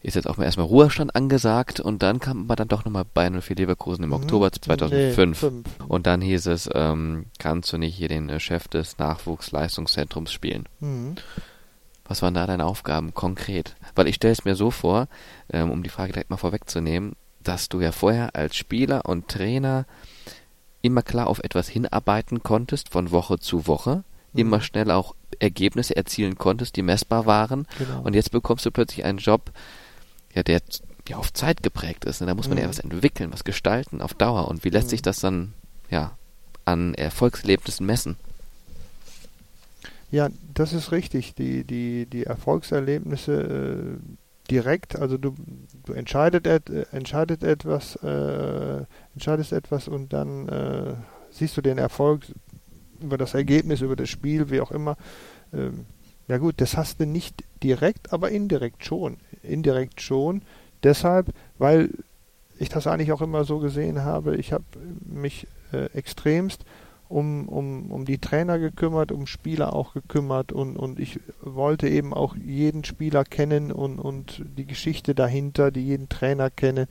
[0.00, 3.28] ist jetzt auch mal erstmal Ruhestand angesagt und dann kam man dann doch nochmal bei
[3.28, 4.16] 04 Leverkusen im mhm.
[4.16, 8.68] Oktober 2005 nee, und dann hieß es, ähm, kannst du nicht hier den äh, Chef
[8.68, 10.64] des Nachwuchsleistungszentrums spielen.
[10.80, 11.16] Mhm.
[12.06, 13.76] Was waren da deine Aufgaben konkret?
[13.94, 15.08] Weil ich stelle es mir so vor,
[15.52, 17.16] ähm, um die Frage direkt mal vorwegzunehmen,
[17.48, 19.86] dass du ja vorher als Spieler und Trainer
[20.82, 24.40] immer klar auf etwas hinarbeiten konntest von Woche zu Woche, mhm.
[24.40, 27.66] immer schnell auch Ergebnisse erzielen konntest, die messbar waren.
[27.78, 28.02] Genau.
[28.02, 29.52] Und jetzt bekommst du plötzlich einen Job,
[30.34, 30.60] ja, der
[31.08, 32.20] ja auf Zeit geprägt ist.
[32.20, 32.26] Ne?
[32.26, 32.64] Da muss man mhm.
[32.64, 34.48] ja was entwickeln, was gestalten auf Dauer.
[34.48, 34.90] Und wie lässt mhm.
[34.90, 35.52] sich das dann
[35.90, 36.16] ja
[36.64, 38.16] an Erfolgserlebnissen messen?
[40.10, 41.34] Ja, das ist richtig.
[41.34, 44.16] Die, die, die Erfolgserlebnisse äh,
[44.50, 45.34] direkt, also du,
[45.84, 50.94] du entscheidet, et, entscheidet etwas, äh, entscheidest etwas und dann äh,
[51.30, 52.22] siehst du den Erfolg
[53.00, 54.96] über das Ergebnis, über das Spiel, wie auch immer.
[55.52, 55.86] Ähm,
[56.28, 59.18] ja gut, das hast du nicht direkt, aber indirekt schon.
[59.42, 60.42] Indirekt schon.
[60.82, 61.90] Deshalb, weil
[62.58, 64.64] ich das eigentlich auch immer so gesehen habe, ich habe
[65.04, 66.64] mich äh, extremst
[67.08, 72.12] um, um, um die Trainer gekümmert, um Spieler auch gekümmert und, und ich wollte eben
[72.12, 76.88] auch jeden Spieler kennen und, und die Geschichte dahinter, die jeden Trainer kenne.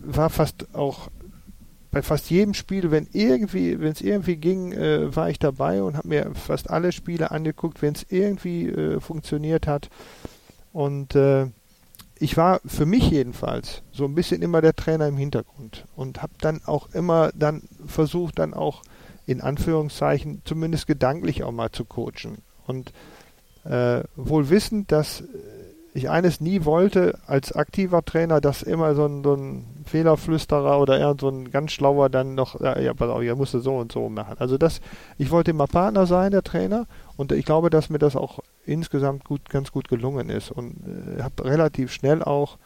[0.00, 1.08] War fast auch
[1.90, 5.96] bei fast jedem Spiel, wenn irgendwie, wenn es irgendwie ging, äh, war ich dabei und
[5.96, 9.88] habe mir fast alle Spiele angeguckt, wenn es irgendwie äh, funktioniert hat.
[10.72, 11.46] Und äh,
[12.18, 16.32] ich war für mich jedenfalls so ein bisschen immer der Trainer im Hintergrund und habe
[16.40, 18.82] dann auch immer dann versucht, dann auch
[19.28, 22.38] in Anführungszeichen zumindest gedanklich auch mal zu coachen.
[22.66, 22.92] Und
[23.64, 25.22] äh, wohl wissend, dass
[25.92, 30.98] ich eines nie wollte als aktiver Trainer, dass immer so ein, so ein Fehlerflüsterer oder
[30.98, 33.92] eher so ein ganz schlauer dann noch, ja, ja pass auf, ihr musst so und
[33.92, 34.36] so machen.
[34.38, 34.80] Also das,
[35.18, 36.86] ich wollte immer Partner sein, der Trainer,
[37.18, 40.76] und ich glaube, dass mir das auch insgesamt gut, ganz gut gelungen ist und
[41.18, 42.56] äh, habe relativ schnell auch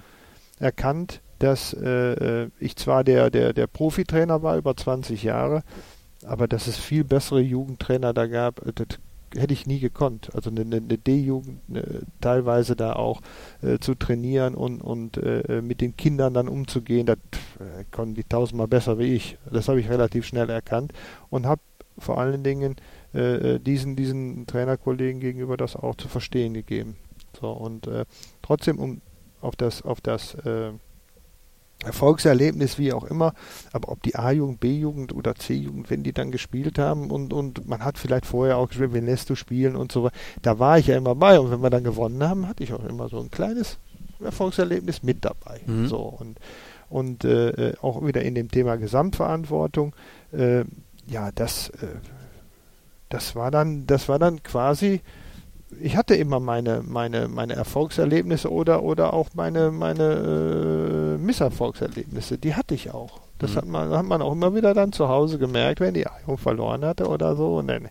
[0.60, 5.64] erkannt, dass äh, äh, ich zwar der, der, der Profitrainer war über 20 Jahre,
[6.24, 8.98] aber dass es viel bessere Jugendtrainer da gab, äh, das
[9.34, 10.30] hätte ich nie gekonnt.
[10.34, 13.20] Also eine, eine D-Jugend äh, teilweise da auch
[13.62, 17.18] äh, zu trainieren und, und äh, mit den Kindern dann umzugehen, das
[17.58, 19.38] äh, konnten die tausendmal besser wie ich.
[19.50, 20.92] Das habe ich relativ schnell erkannt
[21.30, 21.62] und habe
[21.98, 22.76] vor allen Dingen
[23.12, 26.96] äh, diesen, diesen Trainerkollegen gegenüber das auch zu verstehen gegeben.
[27.38, 27.88] So und
[28.42, 29.00] trotzdem um
[29.40, 30.36] auf das auf das
[31.84, 33.34] Erfolgserlebnis, wie auch immer,
[33.72, 37.84] aber ob die A-Jugend, B-Jugend oder C-Jugend, wenn die dann gespielt haben und, und man
[37.84, 40.86] hat vielleicht vorher auch gespielt, wen lässt du spielen und so weiter, da war ich
[40.86, 43.30] ja immer bei und wenn wir dann gewonnen haben, hatte ich auch immer so ein
[43.30, 43.78] kleines
[44.22, 45.60] Erfolgserlebnis mit dabei.
[45.66, 45.86] Mhm.
[45.88, 46.38] So und,
[46.88, 49.94] und äh, auch wieder in dem Thema Gesamtverantwortung,
[50.32, 50.64] äh,
[51.06, 51.86] ja, das, äh,
[53.08, 55.00] das war dann, das war dann quasi
[55.80, 62.38] ich hatte immer meine, meine, meine Erfolgserlebnisse oder, oder auch meine, meine äh, Misserfolgserlebnisse.
[62.38, 63.20] Die hatte ich auch.
[63.38, 63.56] Das mhm.
[63.56, 66.84] hat, man, hat man auch immer wieder dann zu Hause gemerkt, wenn die Eichung verloren
[66.84, 67.56] hatte oder so.
[67.56, 67.88] Und dann,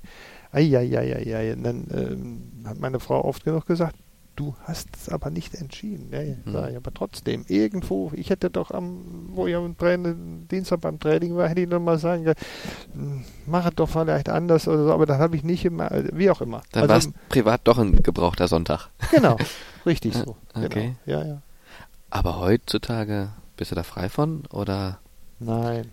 [0.51, 1.53] ai, ai, ai, ai.
[1.53, 3.95] Und dann ähm, hat meine Frau oft genug gesagt,
[4.35, 6.09] du hast es aber nicht entschieden.
[6.11, 6.69] Ja, ja, mhm.
[6.69, 11.35] ich, aber trotzdem, irgendwo, ich hätte doch am, wo ich am Training, Dienstag beim Training
[11.35, 12.35] war, hätte ich noch mal sagen können,
[12.93, 16.29] hm, mach es doch vielleicht anders oder so, aber das habe ich nicht immer, wie
[16.29, 16.61] auch immer.
[16.71, 18.89] Dann also, war es privat doch ein gebrauchter Sonntag.
[19.11, 19.37] Genau,
[19.85, 20.35] richtig so.
[20.53, 20.95] Okay.
[21.05, 21.19] Genau.
[21.19, 21.41] Ja, ja.
[22.09, 24.99] Aber heutzutage bist du da frei von oder?
[25.39, 25.91] Nein.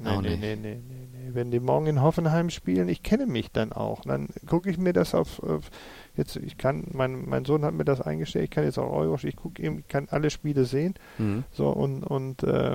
[0.00, 3.72] Nee, nee, nee, nee, nee, Wenn die morgen in Hoffenheim spielen, ich kenne mich dann
[3.72, 4.02] auch.
[4.02, 5.70] Dann gucke ich mir das auf, auf
[6.18, 9.18] jetzt, ich kann, mein, mein Sohn hat mir das eingestellt, ich kann jetzt auch Euro,
[9.22, 10.94] ich gucke eben, ich kann alle Spiele sehen.
[11.16, 11.44] Mhm.
[11.50, 12.74] So und, und äh,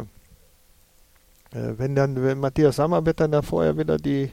[1.54, 4.32] äh, wenn dann, wenn Matthias Sammerbett dann da vorher wieder die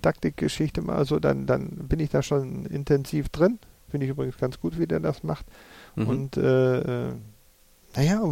[0.00, 3.58] Taktikgeschichte mal so, dann, dann bin ich da schon intensiv drin.
[3.88, 5.46] Finde ich übrigens ganz gut, wie der das macht.
[5.96, 6.06] Mhm.
[6.06, 7.12] Und äh, äh
[7.94, 8.22] naja,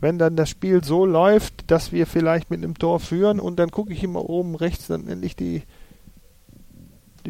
[0.00, 3.70] wenn dann das Spiel so läuft, dass wir vielleicht mit einem Tor führen und dann
[3.70, 5.62] gucke ich immer oben rechts dann endlich die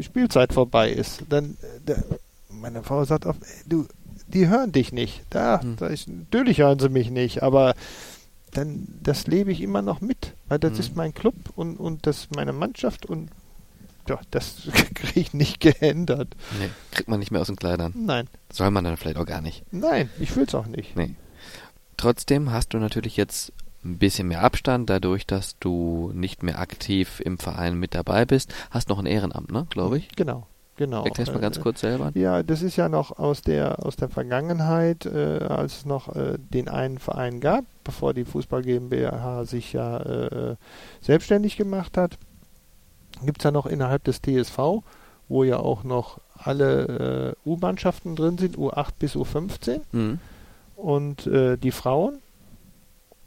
[0.01, 1.57] die Spielzeit vorbei ist, dann
[1.87, 2.03] der,
[2.49, 3.87] meine Frau sagt oft, du,
[4.27, 5.21] die hören dich nicht.
[5.29, 5.75] Da, hm.
[5.77, 7.75] da ist, natürlich hören sie mich nicht, aber
[8.51, 10.79] dann das lebe ich immer noch mit, weil das hm.
[10.79, 13.29] ist mein Club und, und das ist meine Mannschaft und
[14.09, 16.29] ja, das kriege ich nicht geändert.
[16.59, 17.93] Nee, kriegt man nicht mehr aus den Kleidern.
[17.95, 18.27] Nein.
[18.51, 19.63] Soll man dann vielleicht auch gar nicht.
[19.71, 20.95] Nein, ich will es auch nicht.
[20.95, 21.13] Nee.
[21.95, 23.53] Trotzdem hast du natürlich jetzt
[23.83, 28.53] ein bisschen mehr Abstand, dadurch, dass du nicht mehr aktiv im Verein mit dabei bist.
[28.69, 30.09] Hast noch ein Ehrenamt, ne, glaube ich?
[30.15, 30.47] Genau.
[30.77, 31.03] Genau.
[31.03, 32.11] Erklärst mal ganz äh, kurz selber.
[32.15, 36.39] Ja, das ist ja noch aus der aus der Vergangenheit, äh, als es noch äh,
[36.39, 40.55] den einen Verein gab, bevor die Fußball GmbH sich ja äh,
[41.01, 42.17] selbstständig gemacht hat,
[43.23, 44.81] gibt es ja noch innerhalb des TSV,
[45.29, 50.19] wo ja auch noch alle äh, U-Mannschaften drin sind, U8 bis U15 mhm.
[50.77, 52.19] und äh, die Frauen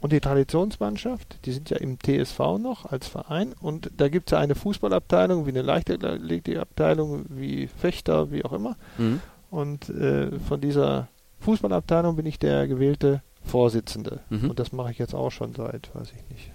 [0.05, 4.33] und die Traditionsmannschaft, die sind ja im TSV noch als Verein und da gibt es
[4.33, 8.77] ja eine Fußballabteilung, wie eine Leichtathletikabteilung, wie Fechter, wie auch immer.
[8.99, 9.19] Mhm.
[9.49, 11.07] Und äh, von dieser
[11.39, 14.19] Fußballabteilung bin ich der gewählte Vorsitzende.
[14.29, 14.51] Mhm.
[14.51, 16.51] Und das mache ich jetzt auch schon seit, weiß ich nicht,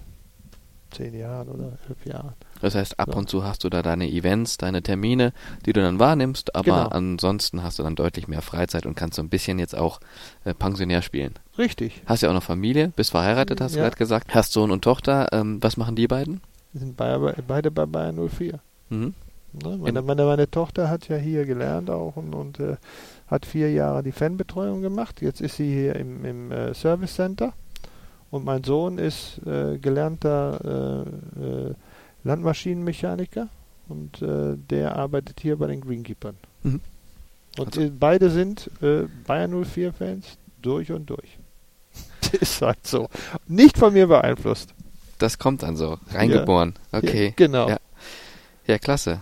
[0.90, 2.34] zehn Jahren oder elf Jahren.
[2.60, 3.18] Das heißt, ab so.
[3.18, 5.32] und zu hast du da deine Events, deine Termine,
[5.66, 6.88] die du dann wahrnimmst, aber genau.
[6.88, 10.00] ansonsten hast du dann deutlich mehr Freizeit und kannst so ein bisschen jetzt auch
[10.44, 11.34] äh, pensionär spielen.
[11.58, 12.02] Richtig.
[12.06, 13.78] Hast ja auch noch Familie, bist verheiratet, hast ja.
[13.78, 14.34] du gerade gesagt.
[14.34, 15.28] Hast Sohn und Tochter.
[15.32, 16.40] Ähm, was machen die beiden?
[16.72, 18.60] Wir sind beide, beide bei Bayern 04.
[18.90, 19.14] Mhm.
[19.52, 22.76] Ne, meine, meine, meine, Tochter hat ja hier gelernt auch und, und äh,
[23.26, 25.20] hat vier Jahre die Fanbetreuung gemacht.
[25.22, 27.52] Jetzt ist sie hier im, im äh, Service Center
[28.30, 31.06] und mein Sohn ist äh, gelernter
[31.38, 31.74] äh, äh,
[32.24, 33.48] Landmaschinenmechaniker
[33.88, 36.34] und äh, der arbeitet hier bei den Greenkeepers.
[36.62, 36.80] Mhm.
[37.58, 37.90] Und also.
[37.98, 41.38] beide sind äh, Bayern 04 Fans durch und durch.
[42.40, 43.08] ist halt so.
[43.46, 44.74] Nicht von mir beeinflusst.
[45.18, 45.98] Das kommt dann so.
[46.12, 46.74] Reingeboren.
[46.92, 46.98] Ja.
[46.98, 47.26] Okay.
[47.26, 47.68] Ja, genau.
[47.68, 47.78] Ja.
[48.66, 49.20] ja, klasse.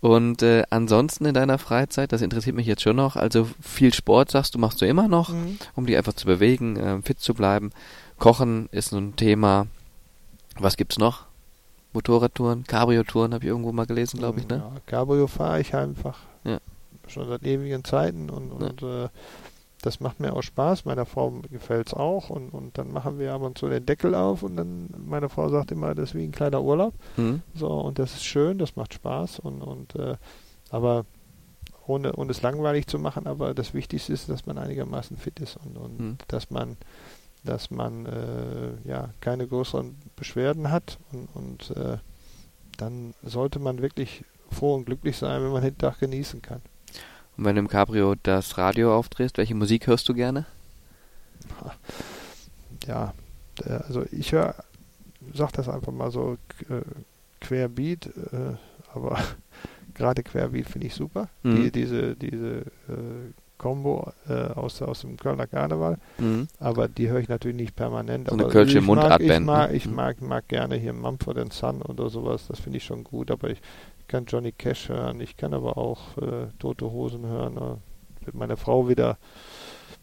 [0.00, 4.30] Und äh, ansonsten in deiner Freizeit, das interessiert mich jetzt schon noch, also viel Sport
[4.30, 5.58] sagst du, machst du immer noch, mhm.
[5.74, 7.70] um dich einfach zu bewegen, äh, fit zu bleiben.
[8.20, 9.66] Kochen ist ein Thema.
[10.58, 11.24] Was gibt's noch?
[11.94, 14.56] Motorradtouren, Cabrio-Touren habe ich irgendwo mal gelesen, glaube ich, ne?
[14.56, 16.18] Ja, Cabrio fahre ich einfach.
[16.44, 16.58] Ja.
[17.08, 19.06] Schon seit ewigen Zeiten und, und ja.
[19.06, 19.08] äh,
[19.80, 20.84] das macht mir auch Spaß.
[20.84, 24.14] Meiner Frau gefällt es auch und, und dann machen wir ab und zu den Deckel
[24.14, 26.92] auf und dann, meine Frau sagt immer, das ist wie ein kleiner Urlaub.
[27.16, 27.40] Mhm.
[27.54, 30.16] So, und das ist schön, das macht Spaß und, und äh,
[30.68, 31.06] aber
[31.86, 35.56] ohne, ohne es langweilig zu machen, aber das Wichtigste ist, dass man einigermaßen fit ist
[35.56, 36.18] und, und mhm.
[36.28, 36.76] dass man
[37.44, 41.98] dass man äh, ja keine größeren Beschwerden hat und, und äh,
[42.76, 46.60] dann sollte man wirklich froh und glücklich sein, wenn man den Tag genießen kann.
[47.36, 50.46] Und wenn du im Cabrio das Radio aufdrehst, welche Musik hörst du gerne?
[52.86, 53.12] Ja,
[53.66, 54.54] also ich höre,
[55.34, 56.38] sag das einfach mal so
[56.70, 56.80] äh,
[57.42, 58.54] querbeat, äh,
[58.94, 59.18] aber
[59.94, 61.28] gerade querbeat finde ich super.
[61.42, 61.56] Mhm.
[61.56, 65.98] Die, diese diese äh, Combo äh, aus, aus dem Kölner Karneval.
[66.16, 66.48] Mhm.
[66.58, 68.28] Aber die höre ich natürlich nicht permanent.
[68.28, 69.94] So eine Kölsche Mundart Ich, mag, ich mhm.
[69.94, 72.46] mag, mag gerne hier Mumford Son oder sowas.
[72.48, 73.30] Das finde ich schon gut.
[73.30, 73.60] Aber ich
[74.08, 75.20] kann Johnny Cash hören.
[75.20, 77.56] Ich kann aber auch äh, Tote Hosen hören.
[78.24, 79.18] Wird meine Frau wieder,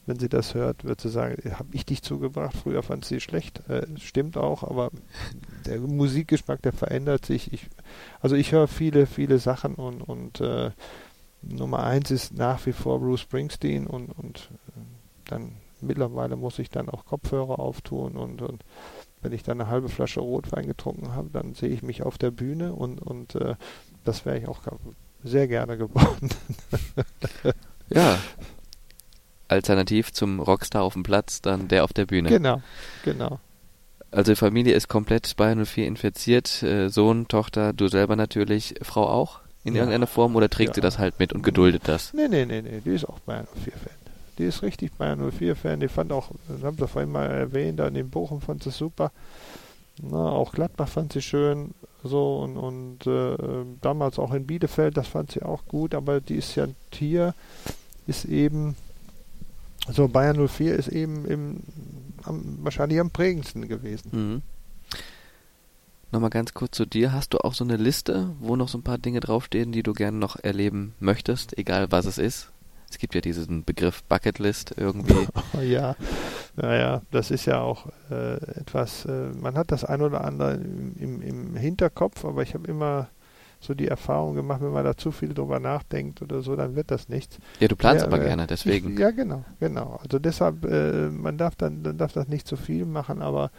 [0.06, 2.56] wenn sie das hört, wird sie sagen, habe ich dich zugebracht.
[2.56, 3.68] Früher fand sie schlecht.
[3.70, 4.62] Äh, stimmt auch.
[4.62, 4.92] Aber
[5.66, 7.52] der Musikgeschmack, der verändert sich.
[7.54, 7.68] Ich,
[8.22, 10.70] also ich höre viele, viele Sachen und, und äh,
[11.50, 14.80] Nummer eins ist nach wie vor Bruce Springsteen und, und äh,
[15.26, 18.64] dann mittlerweile muss ich dann auch Kopfhörer auftun und, und
[19.22, 22.32] wenn ich dann eine halbe Flasche Rotwein getrunken habe, dann sehe ich mich auf der
[22.32, 23.56] Bühne und, und äh,
[24.04, 24.62] das wäre ich auch
[25.24, 26.30] sehr gerne geworden.
[27.90, 28.18] ja.
[29.48, 32.30] Alternativ zum Rockstar auf dem Platz, dann der auf der Bühne.
[32.30, 32.62] Genau,
[33.04, 33.40] genau.
[34.12, 39.08] Also die Familie ist komplett bei 04 infiziert, äh, Sohn, Tochter, du selber natürlich, Frau
[39.08, 39.42] auch?
[39.68, 39.82] In ja.
[39.82, 40.76] irgendeiner Form oder trägt ja.
[40.76, 42.14] sie das halt mit und geduldet das?
[42.14, 43.94] Nee, nee, nee, nee, die ist auch Bayern 04-Fan.
[44.38, 45.80] Die ist richtig Bayern 04-Fan.
[45.80, 48.72] Die fand auch, das haben sie vorhin mal erwähnt, da in dem Bochum fand sie
[48.72, 49.12] super.
[50.02, 51.72] Na, auch Gladbach fand sie schön.
[52.04, 53.36] So und, und äh,
[53.82, 57.34] damals auch in Bielefeld, das fand sie auch gut, aber die ist ja hier,
[58.06, 58.76] ist eben,
[59.92, 61.58] so Bayern 04 ist eben im,
[62.24, 64.10] am, wahrscheinlich am prägendsten gewesen.
[64.12, 64.42] Mhm.
[66.12, 67.12] Nochmal ganz kurz zu dir.
[67.12, 69.94] Hast du auch so eine Liste, wo noch so ein paar Dinge draufstehen, die du
[69.94, 72.52] gerne noch erleben möchtest, egal was es ist?
[72.90, 75.28] Es gibt ja diesen Begriff Bucketlist irgendwie.
[75.62, 75.96] ja,
[76.56, 80.96] naja, das ist ja auch äh, etwas, äh, man hat das ein oder andere im,
[80.98, 83.10] im, im Hinterkopf, aber ich habe immer
[83.60, 86.92] so die Erfahrung gemacht, wenn man da zu viel drüber nachdenkt oder so, dann wird
[86.92, 87.38] das nichts.
[87.60, 88.94] Ja, du planst ja, aber äh, gerne, deswegen.
[88.94, 90.00] Ich, ja, genau, genau.
[90.02, 93.52] Also deshalb, äh, man darf dann, dann darf das nicht zu viel machen, aber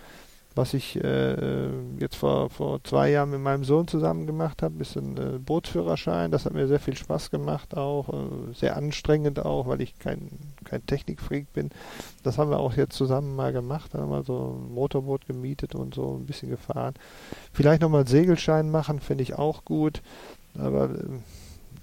[0.55, 1.69] was ich äh,
[1.99, 6.31] jetzt vor, vor zwei Jahren mit meinem Sohn zusammen gemacht habe, ein äh, Bootsführerschein.
[6.31, 10.31] Das hat mir sehr viel Spaß gemacht auch, äh, sehr anstrengend auch, weil ich kein,
[10.65, 11.71] kein Technikfreak bin.
[12.23, 15.75] Das haben wir auch jetzt zusammen mal gemacht, da haben wir so ein Motorboot gemietet
[15.75, 16.95] und so ein bisschen gefahren.
[17.53, 20.03] Vielleicht nochmal einen Segelschein machen, finde ich auch gut.
[20.59, 21.21] Aber äh,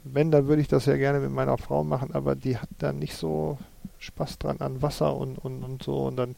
[0.03, 2.99] wenn, dann würde ich das ja gerne mit meiner Frau machen, aber die hat dann
[2.99, 3.57] nicht so
[3.99, 6.35] Spaß dran an Wasser und, und, und so und dann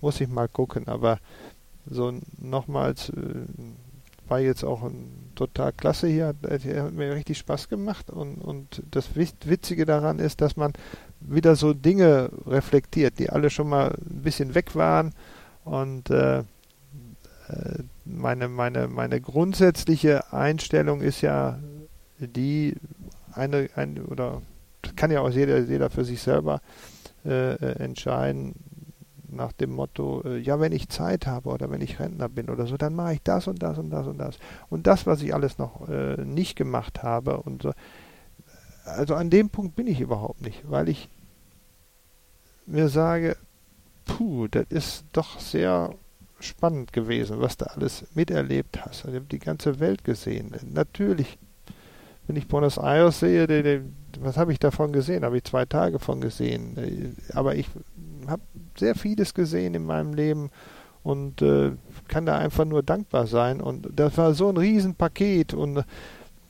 [0.00, 0.88] muss ich mal gucken.
[0.88, 1.18] Aber
[1.86, 3.46] so nochmals äh,
[4.28, 8.82] war jetzt auch ein, total klasse hier, hat, hat, mir richtig Spaß gemacht und, und
[8.90, 10.72] das Witzige daran ist, dass man
[11.20, 15.12] wieder so Dinge reflektiert, die alle schon mal ein bisschen weg waren
[15.64, 16.44] und äh, äh,
[18.04, 21.58] meine, meine, meine grundsätzliche Einstellung ist ja
[22.18, 22.76] die
[23.32, 24.42] eine, eine oder
[24.96, 26.60] kann ja auch jeder, jeder für sich selber
[27.24, 28.54] äh, äh entscheiden,
[29.32, 32.66] nach dem Motto, äh, ja, wenn ich Zeit habe oder wenn ich Rentner bin oder
[32.66, 34.38] so, dann mache ich das und das und das und das.
[34.70, 37.72] Und das, was ich alles noch äh, nicht gemacht habe und so.
[38.84, 41.08] Also an dem Punkt bin ich überhaupt nicht, weil ich
[42.66, 43.36] mir sage,
[44.04, 45.94] puh, das ist doch sehr
[46.40, 49.04] spannend gewesen, was du alles miterlebt hast.
[49.04, 50.52] Ich habe die ganze Welt gesehen.
[50.72, 51.38] Natürlich,
[52.26, 53.80] wenn ich Buenos Aires sehe, die, die,
[54.20, 55.24] was habe ich davon gesehen?
[55.24, 57.16] Habe ich zwei Tage von gesehen.
[57.32, 57.68] Aber ich
[58.30, 58.42] habe
[58.76, 60.50] sehr vieles gesehen in meinem Leben
[61.02, 61.72] und äh,
[62.08, 63.60] kann da einfach nur dankbar sein.
[63.60, 65.84] Und das war so ein Riesenpaket und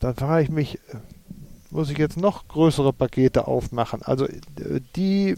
[0.00, 0.78] da frage ich mich,
[1.70, 4.02] muss ich jetzt noch größere Pakete aufmachen?
[4.02, 5.36] Also äh, die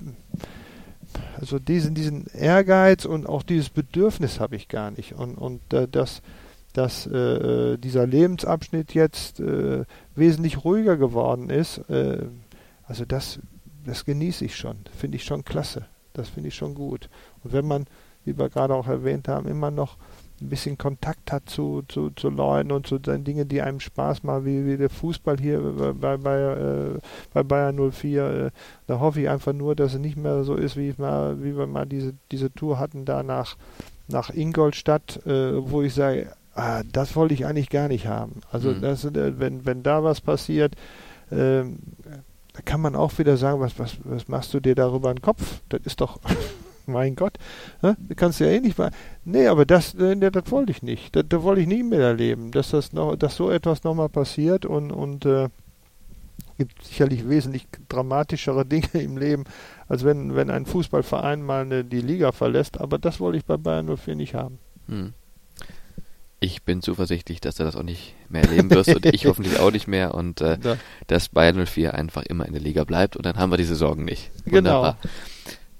[1.38, 5.14] also diesen, diesen Ehrgeiz und auch dieses Bedürfnis habe ich gar nicht.
[5.14, 6.22] Und, und äh, dass,
[6.72, 9.84] dass äh, dieser Lebensabschnitt jetzt äh,
[10.14, 12.26] wesentlich ruhiger geworden ist, äh,
[12.86, 13.40] also das,
[13.84, 15.86] das genieße ich schon, finde ich schon klasse.
[16.14, 17.10] Das finde ich schon gut.
[17.42, 17.86] Und wenn man,
[18.24, 19.98] wie wir gerade auch erwähnt haben, immer noch
[20.40, 24.24] ein bisschen Kontakt hat zu, zu, zu Leuten und zu den Dingen, die einem Spaß
[24.24, 26.98] machen, wie, wie der Fußball hier bei, bei, äh,
[27.32, 28.24] bei Bayern 04.
[28.24, 28.50] Äh,
[28.86, 31.56] da hoffe ich einfach nur, dass es nicht mehr so ist, wie, ich mal, wie
[31.56, 33.56] wir mal diese, diese Tour hatten da nach,
[34.08, 38.40] nach Ingolstadt, äh, wo ich sage, ah, das wollte ich eigentlich gar nicht haben.
[38.50, 38.80] Also mhm.
[38.80, 40.74] das, äh, wenn, wenn da was passiert,
[41.30, 41.78] ähm,
[42.54, 45.60] da kann man auch wieder sagen, was, was, was machst du dir darüber einen Kopf?
[45.68, 46.20] Das ist doch
[46.86, 47.38] mein Gott,
[47.82, 47.96] ne?
[48.16, 48.92] kannst du ja eh nicht mal.
[49.24, 51.14] Nee, aber das, äh, das, das wollte ich nicht.
[51.16, 54.64] Das, das wollte ich nie mehr erleben, dass das noch, dass so etwas nochmal passiert
[54.64, 55.48] und, und äh,
[56.56, 59.44] gibt sicherlich wesentlich dramatischere Dinge im Leben,
[59.88, 63.56] als wenn, wenn ein Fußballverein mal eine, die Liga verlässt, aber das wollte ich bei
[63.56, 64.58] Bayern 04 nicht haben.
[64.86, 65.12] Hm.
[66.38, 69.72] Ich bin zuversichtlich, dass du das auch nicht mehr erleben wirst und ich hoffentlich auch
[69.72, 70.76] nicht mehr und äh, ja.
[71.06, 74.04] dass Bayern 04 einfach immer in der Liga bleibt und dann haben wir diese Sorgen
[74.04, 74.30] nicht.
[74.44, 74.98] Wunderbar.
[75.00, 75.12] Genau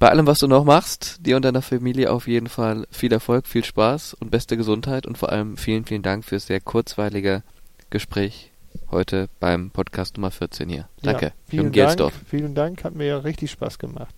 [0.05, 3.47] bei allem, was du noch machst, dir und deiner Familie auf jeden Fall viel Erfolg,
[3.47, 7.43] viel Spaß und beste Gesundheit und vor allem vielen, vielen Dank fürs sehr kurzweilige
[7.89, 8.53] Gespräch
[8.91, 10.89] heute beim Podcast Nummer 14 hier.
[11.01, 11.27] Danke.
[11.27, 12.13] Ja, vielen Dank.
[12.29, 14.15] Vielen Dank, hat mir ja richtig Spaß gemacht.